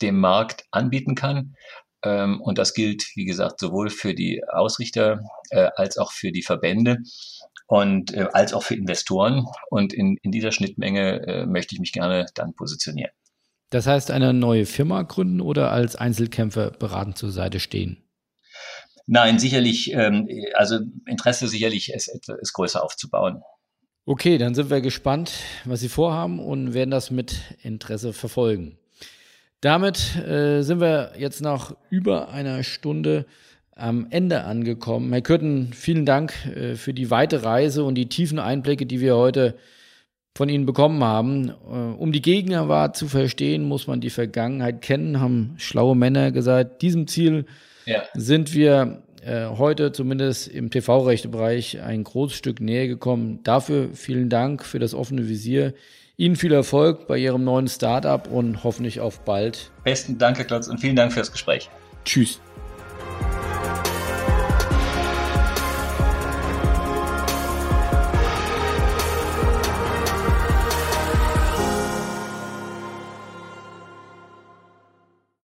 dem 0.00 0.18
Markt 0.18 0.64
anbieten 0.70 1.14
kann. 1.14 1.56
Ähm, 2.02 2.40
und 2.40 2.58
das 2.58 2.74
gilt, 2.74 3.04
wie 3.14 3.24
gesagt, 3.24 3.60
sowohl 3.60 3.90
für 3.90 4.14
die 4.14 4.42
Ausrichter 4.48 5.22
äh, 5.50 5.68
als 5.76 5.98
auch 5.98 6.12
für 6.12 6.32
die 6.32 6.42
Verbände 6.42 6.98
und 7.66 8.14
äh, 8.14 8.26
als 8.32 8.54
auch 8.54 8.62
für 8.62 8.74
Investoren. 8.74 9.46
Und 9.68 9.92
in, 9.92 10.16
in 10.22 10.32
dieser 10.32 10.52
Schnittmenge 10.52 11.26
äh, 11.26 11.46
möchte 11.46 11.74
ich 11.74 11.80
mich 11.80 11.92
gerne 11.92 12.26
dann 12.34 12.54
positionieren. 12.54 13.12
Das 13.70 13.86
heißt, 13.86 14.10
eine 14.10 14.32
neue 14.32 14.66
Firma 14.66 15.02
gründen 15.02 15.40
oder 15.40 15.70
als 15.70 15.94
Einzelkämpfer 15.94 16.72
beratend 16.72 17.16
zur 17.16 17.30
Seite 17.30 17.60
stehen? 17.60 18.02
Nein, 19.06 19.38
sicherlich, 19.38 19.92
ähm, 19.92 20.28
also 20.54 20.80
Interesse 21.06 21.48
sicherlich 21.48 21.92
ist, 21.92 22.08
ist 22.08 22.52
größer 22.52 22.82
aufzubauen. 22.82 23.42
Okay, 24.06 24.38
dann 24.38 24.54
sind 24.54 24.70
wir 24.70 24.80
gespannt, 24.80 25.32
was 25.64 25.80
Sie 25.80 25.88
vorhaben 25.88 26.40
und 26.40 26.74
werden 26.74 26.90
das 26.90 27.10
mit 27.10 27.36
Interesse 27.62 28.12
verfolgen. 28.12 28.78
Damit 29.60 30.16
äh, 30.16 30.62
sind 30.62 30.80
wir 30.80 31.12
jetzt 31.18 31.42
nach 31.42 31.74
über 31.90 32.30
einer 32.30 32.62
Stunde 32.62 33.26
am 33.74 34.06
Ende 34.10 34.44
angekommen. 34.44 35.12
Herr 35.12 35.22
Kürten, 35.22 35.72
vielen 35.72 36.06
Dank 36.06 36.34
äh, 36.46 36.76
für 36.76 36.94
die 36.94 37.10
weite 37.10 37.44
Reise 37.44 37.84
und 37.84 37.94
die 37.94 38.08
tiefen 38.08 38.38
Einblicke, 38.38 38.86
die 38.86 39.00
wir 39.00 39.16
heute 39.16 39.56
von 40.34 40.48
Ihnen 40.48 40.64
bekommen 40.66 41.02
haben. 41.04 41.50
Äh, 41.50 41.52
um 41.98 42.12
die 42.12 42.22
Gegenwart 42.22 42.96
zu 42.96 43.06
verstehen, 43.06 43.64
muss 43.64 43.86
man 43.86 44.00
die 44.00 44.10
Vergangenheit 44.10 44.80
kennen, 44.80 45.20
haben 45.20 45.54
schlaue 45.58 45.96
Männer 45.96 46.32
gesagt. 46.32 46.80
Diesem 46.82 47.06
Ziel 47.06 47.44
ja. 47.84 48.02
sind 48.14 48.54
wir 48.54 49.02
äh, 49.22 49.46
heute 49.46 49.92
zumindest 49.92 50.48
im 50.48 50.70
TV-Rechtebereich 50.70 51.82
ein 51.82 52.04
großes 52.04 52.38
Stück 52.38 52.60
näher 52.60 52.88
gekommen. 52.88 53.40
Dafür 53.42 53.90
vielen 53.92 54.30
Dank 54.30 54.64
für 54.64 54.78
das 54.78 54.94
offene 54.94 55.28
Visier. 55.28 55.74
Ihnen 56.20 56.36
viel 56.36 56.52
Erfolg 56.52 57.06
bei 57.06 57.16
Ihrem 57.16 57.44
neuen 57.44 57.66
Startup 57.66 58.30
und 58.30 58.62
hoffentlich 58.62 59.00
auf 59.00 59.20
bald. 59.20 59.70
Besten 59.84 60.18
Dank, 60.18 60.36
Herr 60.36 60.44
Klotz, 60.44 60.68
und 60.68 60.78
vielen 60.78 60.94
Dank 60.94 61.14
fürs 61.14 61.32
Gespräch. 61.32 61.70
Tschüss. 62.04 62.40